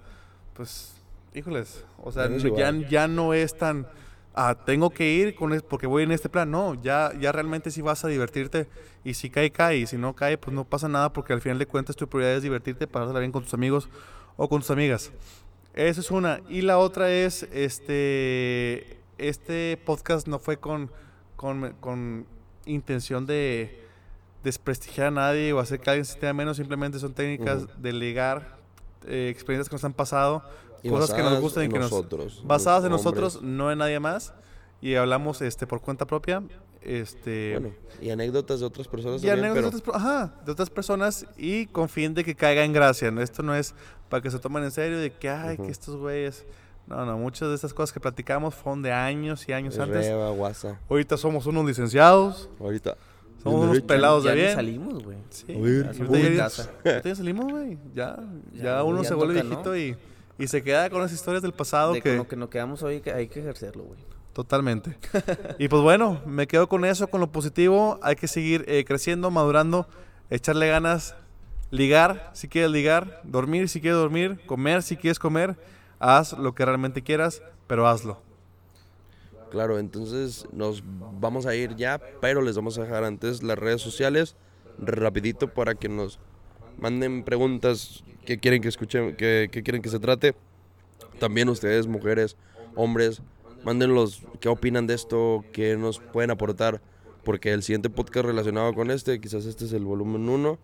pues, 0.53 0.93
híjoles, 1.33 1.83
o 1.97 2.11
sea, 2.11 2.27
Ya 2.59 2.71
ya, 2.89 3.07
no 3.07 3.33
es 3.33 3.57
tan, 3.57 3.87
ah, 4.35 4.55
tengo 4.65 4.89
que 4.91 5.11
ir 5.11 5.33
con 5.35 5.53
es- 5.53 5.61
porque 5.63 5.87
voy 5.87 6.03
en 6.03 6.11
este 6.11 6.29
plan, 6.29 6.49
no, 6.51 6.75
ya, 6.81 7.11
ya 7.19 7.31
realmente 7.31 7.71
sí 7.71 7.81
vas 7.81 8.03
a 8.05 8.07
divertirte 8.07 8.67
y 9.03 9.13
si 9.15 9.29
cae, 9.29 9.51
cae, 9.51 9.77
y 9.77 9.87
si 9.87 9.97
no 9.97 10.15
cae, 10.15 10.37
pues 10.37 10.53
no 10.53 10.63
pasa 10.65 10.87
nada 10.87 11.11
porque 11.13 11.33
al 11.33 11.41
final 11.41 11.57
de 11.59 11.65
cuentas 11.65 11.95
tu 11.95 12.07
prioridad 12.07 12.35
es 12.35 12.43
divertirte, 12.43 12.85
pasarla 12.87 13.19
bien 13.19 13.31
con 13.31 13.43
tus 13.43 13.53
amigos 13.53 13.89
o 14.37 14.47
con 14.49 14.61
tus 14.61 14.71
amigas. 14.71 15.11
Esa 15.73 16.01
es 16.01 16.11
una. 16.11 16.41
Y 16.49 16.61
la 16.61 16.77
otra 16.77 17.11
es, 17.11 17.43
este, 17.51 18.97
este 19.17 19.77
podcast 19.85 20.27
no 20.27 20.39
fue 20.39 20.57
con, 20.57 20.91
con, 21.35 21.73
con 21.79 22.25
intención 22.65 23.25
de 23.25 23.81
desprestigiar 24.43 25.07
a 25.07 25.11
nadie 25.11 25.53
o 25.53 25.59
hacer 25.59 25.79
que 25.79 25.89
alguien 25.89 26.05
se 26.05 26.19
tenga 26.19 26.33
menos, 26.33 26.57
simplemente 26.57 26.99
son 26.99 27.13
técnicas 27.13 27.65
de 27.81 27.93
ligar 27.93 28.57
eh, 29.07 29.29
experiencias 29.29 29.69
que 29.69 29.75
nos 29.75 29.83
han 29.83 29.93
pasado, 29.93 30.43
Y 30.83 30.89
cosas 30.89 31.13
que 31.13 31.23
nos 31.23 31.39
gustan 31.39 31.65
y 31.65 31.69
que 31.69 31.79
nos... 31.79 31.91
nosotros, 31.91 32.41
Basadas 32.45 32.83
en 32.83 32.91
nosotros, 32.91 33.41
no 33.41 33.71
en 33.71 33.79
nadie 33.79 33.99
más. 33.99 34.33
Y 34.81 34.95
hablamos 34.95 35.41
este, 35.41 35.65
por 35.65 35.79
cuenta 35.79 36.05
propia. 36.05 36.43
Este, 36.85 37.57
Bueno, 37.59 37.75
y 38.01 38.09
anécdotas 38.09 38.59
de 38.59 38.65
otras 38.65 38.87
personas 38.87 39.23
y 39.23 39.27
también, 39.27 39.51
anécdotas 39.51 39.81
pero 39.81 39.93
de 39.93 39.99
otras, 39.99 40.17
ajá, 40.27 40.41
de 40.45 40.51
otras 40.51 40.69
personas 40.69 41.25
y 41.37 41.67
con 41.67 41.87
fin 41.89 42.13
de 42.13 42.23
que 42.23 42.35
caiga 42.35 42.63
en 42.63 42.73
gracia. 42.73 43.09
¿no? 43.11 43.21
Esto 43.21 43.41
no 43.43 43.55
es 43.55 43.73
para 44.09 44.21
que 44.21 44.29
se 44.31 44.39
tomen 44.39 44.63
en 44.63 44.71
serio 44.71 44.99
de 44.99 45.11
que, 45.11 45.29
ay, 45.29 45.55
Ujú. 45.55 45.65
que 45.65 45.71
estos 45.71 45.95
güeyes... 45.95 46.45
No, 46.85 47.05
no, 47.05 47.17
muchas 47.17 47.47
de 47.47 47.55
estas 47.55 47.73
cosas 47.73 47.93
que 47.93 48.01
platicamos 48.01 48.53
fueron 48.55 48.81
de 48.81 48.91
años 48.91 49.47
y 49.47 49.53
años 49.53 49.79
antes. 49.79 50.05
Reba, 50.05 50.31
guasa. 50.31 50.81
Ahorita 50.89 51.15
somos 51.15 51.45
unos 51.45 51.65
licenciados, 51.65 52.49
Ahorita. 52.59 52.97
somos 53.41 53.61
unos 53.69 53.81
pelados 53.83 54.25
ya 54.25 54.31
de 54.31 54.35
bien. 54.35 54.53
salimos, 54.53 55.01
güey. 55.01 55.17
Sí, 55.29 55.45
uy. 55.55 56.35
ya- 56.35 56.49
ya 57.01 57.15
salimos, 57.15 57.49
güey. 57.49 57.77
Ya, 57.95 58.17
ya, 58.51 58.63
Ya, 58.63 58.83
uno 58.83 59.01
ya 59.01 59.07
se 59.07 59.13
vuelve 59.15 59.35
toca, 59.35 59.43
¿no? 59.45 59.49
viejito 59.71 59.77
y, 59.77 59.95
y 60.43 60.47
se 60.49 60.61
queda 60.61 60.89
con 60.89 61.01
las 61.01 61.13
historias 61.13 61.41
del 61.41 61.53
pasado 61.53 61.93
De 61.93 62.01
que... 62.01 62.09
con 62.09 62.17
lo 62.17 62.27
que 62.27 62.35
nos 62.35 62.49
quedamos 62.49 62.83
hoy 62.83 62.99
que 62.99 63.13
hay 63.13 63.29
que 63.29 63.39
ejercerlo, 63.39 63.83
güey. 63.83 63.99
Totalmente. 64.33 64.97
y 65.59 65.67
pues 65.67 65.81
bueno, 65.83 66.21
me 66.25 66.47
quedo 66.47 66.67
con 66.67 66.85
eso, 66.85 67.07
con 67.07 67.21
lo 67.21 67.31
positivo. 67.31 67.99
Hay 68.01 68.15
que 68.15 68.27
seguir 68.27 68.65
eh, 68.67 68.83
creciendo, 68.83 69.29
madurando, 69.29 69.87
echarle 70.31 70.67
ganas, 70.67 71.15
ligar 71.69 72.31
si 72.33 72.47
quieres 72.47 72.71
ligar, 72.71 73.21
dormir 73.23 73.69
si 73.69 73.79
quieres 73.79 73.99
dormir, 73.99 74.39
comer 74.47 74.81
si 74.81 74.97
quieres 74.97 75.19
comer. 75.19 75.55
Haz 75.99 76.33
lo 76.33 76.55
que 76.55 76.65
realmente 76.65 77.03
quieras, 77.03 77.43
pero 77.67 77.87
hazlo. 77.87 78.21
Claro, 79.51 79.77
entonces 79.77 80.47
nos 80.51 80.83
vamos 81.19 81.45
a 81.45 81.53
ir 81.53 81.75
ya, 81.75 82.01
pero 82.19 82.41
les 82.41 82.55
vamos 82.55 82.79
a 82.79 82.81
dejar 82.81 83.03
antes 83.03 83.43
las 83.43 83.57
redes 83.57 83.81
sociales 83.81 84.35
rapidito 84.79 85.53
para 85.53 85.75
que 85.75 85.89
nos 85.89 86.19
manden 86.79 87.23
preguntas 87.23 88.03
que 88.25 88.39
quieren 88.39 88.63
que 88.63 88.69
escuchen, 88.69 89.15
que, 89.15 89.49
que 89.51 89.61
quieren 89.61 89.83
que 89.83 89.89
se 89.89 89.99
trate. 89.99 90.33
También 91.19 91.49
ustedes, 91.49 91.85
mujeres, 91.85 92.35
hombres, 92.75 93.21
mándenlos 93.63 94.23
qué 94.39 94.49
opinan 94.49 94.87
de 94.87 94.93
esto, 94.93 95.43
qué 95.51 95.77
nos 95.77 95.99
pueden 95.99 96.31
aportar, 96.31 96.81
porque 97.23 97.51
el 97.53 97.63
siguiente 97.63 97.89
podcast 97.89 98.25
relacionado 98.25 98.73
con 98.73 98.91
este, 98.91 99.19
quizás 99.21 99.45
este 99.45 99.65
es 99.65 99.73
el 99.73 99.85
volumen 99.85 100.27
1. 100.29 100.57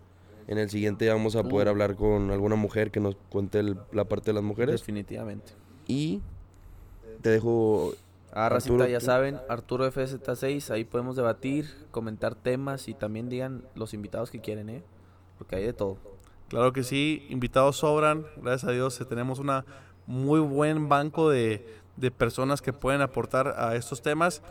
En 0.48 0.58
el 0.58 0.68
siguiente 0.68 1.04
ya 1.06 1.14
vamos 1.14 1.36
a 1.36 1.44
poder 1.44 1.68
hablar 1.68 1.94
con 1.94 2.30
alguna 2.30 2.56
mujer 2.56 2.90
que 2.90 2.98
nos 3.00 3.16
cuente 3.28 3.60
el- 3.60 3.78
la 3.92 4.04
parte 4.04 4.26
de 4.30 4.34
las 4.34 4.42
mujeres. 4.42 4.80
Definitivamente. 4.80 5.52
Y 5.86 6.20
te 7.22 7.30
dejo 7.30 7.92
Ah, 8.32 8.48
racita, 8.48 8.74
Arturo, 8.74 8.88
ya 8.88 8.98
tú. 9.00 9.04
saben, 9.06 9.38
Arturo 9.48 9.86
FZ6, 9.90 10.70
ahí 10.70 10.84
podemos 10.84 11.16
debatir, 11.16 11.66
comentar 11.90 12.34
temas 12.36 12.86
y 12.88 12.94
también 12.94 13.28
digan 13.28 13.62
los 13.74 13.92
invitados 13.92 14.30
que 14.30 14.40
quieren, 14.40 14.68
¿eh? 14.68 14.82
Porque 15.38 15.56
hay 15.56 15.64
de 15.64 15.72
todo. 15.72 15.98
Claro 16.48 16.72
que 16.72 16.82
sí, 16.84 17.26
invitados 17.28 17.76
sobran, 17.76 18.24
gracias 18.40 18.68
a 18.70 18.72
Dios 18.72 19.00
eh, 19.00 19.04
tenemos 19.04 19.38
una 19.40 19.64
muy 20.06 20.38
buen 20.40 20.88
banco 20.88 21.28
de, 21.30 21.64
de 21.96 22.10
personas 22.10 22.62
que 22.62 22.72
pueden 22.72 23.00
aportar 23.00 23.54
a 23.58 23.76
estos 23.76 24.02
temas. 24.02 24.42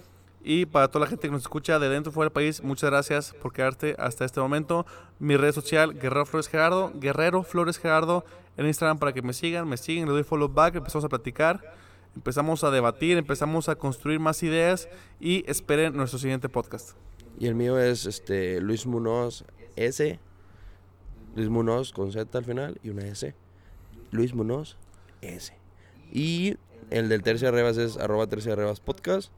Y 0.43 0.65
para 0.65 0.87
toda 0.87 1.05
la 1.05 1.09
gente 1.09 1.27
que 1.27 1.31
nos 1.31 1.41
escucha 1.41 1.79
de 1.79 1.89
dentro 1.89 2.11
y 2.11 2.13
fuera 2.13 2.27
del 2.27 2.33
país, 2.33 2.63
muchas 2.63 2.89
gracias 2.89 3.33
por 3.41 3.51
quedarte 3.51 3.95
hasta 3.99 4.23
este 4.23 4.39
momento. 4.39 4.85
Mi 5.19 5.35
red 5.35 5.51
social, 5.51 5.93
Guerrero 5.93 6.25
Flores 6.25 6.47
Gerardo, 6.47 6.91
Guerrero 6.95 7.43
Flores 7.43 7.77
Gerardo, 7.77 8.23
en 8.55 8.65
Instagram 8.65 8.99
para 8.99 9.13
que 9.13 9.21
me 9.21 9.33
sigan, 9.33 9.67
me 9.67 9.77
siguen, 9.77 10.05
le 10.05 10.11
doy 10.11 10.23
follow 10.23 10.47
back, 10.47 10.75
empezamos 10.75 11.03
a 11.05 11.09
platicar, 11.09 11.61
empezamos 12.15 12.63
a 12.63 12.71
debatir, 12.71 13.17
empezamos 13.17 13.67
a 13.67 13.75
construir 13.75 14.19
más 14.19 14.41
ideas 14.43 14.87
y 15.19 15.49
esperen 15.49 15.95
nuestro 15.95 16.19
siguiente 16.19 16.47
podcast. 16.47 16.91
Y 17.37 17.47
el 17.47 17.55
mío 17.55 17.79
es 17.79 18.05
este 18.05 18.59
Luis 18.61 18.85
Munoz 18.85 19.45
S. 19.75 20.19
Luis 21.35 21.49
Munoz 21.49 21.93
con 21.93 22.11
Z 22.11 22.37
al 22.37 22.43
final 22.45 22.79
y 22.83 22.89
una 22.89 23.05
S. 23.05 23.33
Luis 24.11 24.33
Munoz 24.33 24.77
S. 25.21 25.53
Y 26.11 26.57
el 26.89 27.09
del 27.09 27.23
Tercia 27.23 27.51
Rebas 27.51 27.77
es 27.77 27.97
arroba 27.97 28.27
Tercia 28.27 28.55
Rebas 28.55 28.79
Podcast. 28.79 29.31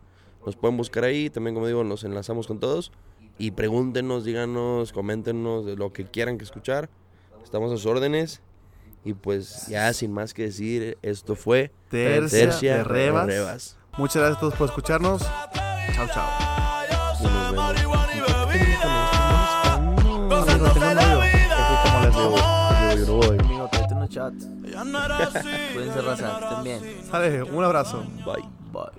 Nos 0.46 0.56
pueden 0.56 0.78
buscar 0.78 1.04
ahí. 1.04 1.30
También, 1.30 1.54
como 1.54 1.68
digo, 1.68 1.84
nos 1.84 2.04
enlazamos 2.04 2.48
con 2.48 2.60
todos. 2.60 2.92
Y 3.38 3.52
pregúntenos, 3.52 4.24
díganos, 4.24 4.92
coméntenos 4.92 5.66
de 5.66 5.76
lo 5.76 5.94
que 5.94 6.06
quieran 6.06 6.38
que 6.38 6.44
escuchar. 6.44 6.90
Estamos 7.44 7.72
a 7.72 7.78
sus 7.78 7.86
órdenes. 7.86 8.42
Y 9.04 9.14
pues 9.14 9.68
ya 9.68 9.92
sin 9.94 10.12
más 10.12 10.34
que 10.34 10.44
decir, 10.44 10.98
esto 11.02 11.36
fue 11.36 11.72
Tercia 11.90 12.78
de 12.78 12.84
Rebas. 12.84 13.78
Muchas 13.98 14.18
gracias 14.18 14.38
a 14.38 14.40
todos 14.40 14.54
por 14.56 14.70
escucharnos. 14.70 15.22
Chao, 15.22 16.08
chao. 16.14 16.71
Así. 25.24 25.50
Cuídense, 25.74 26.02
raza, 26.02 26.40
estén 26.40 26.64
bien. 26.64 27.04
Sale, 27.10 27.44
un 27.44 27.64
abrazo. 27.64 28.04
Bye. 28.26 28.61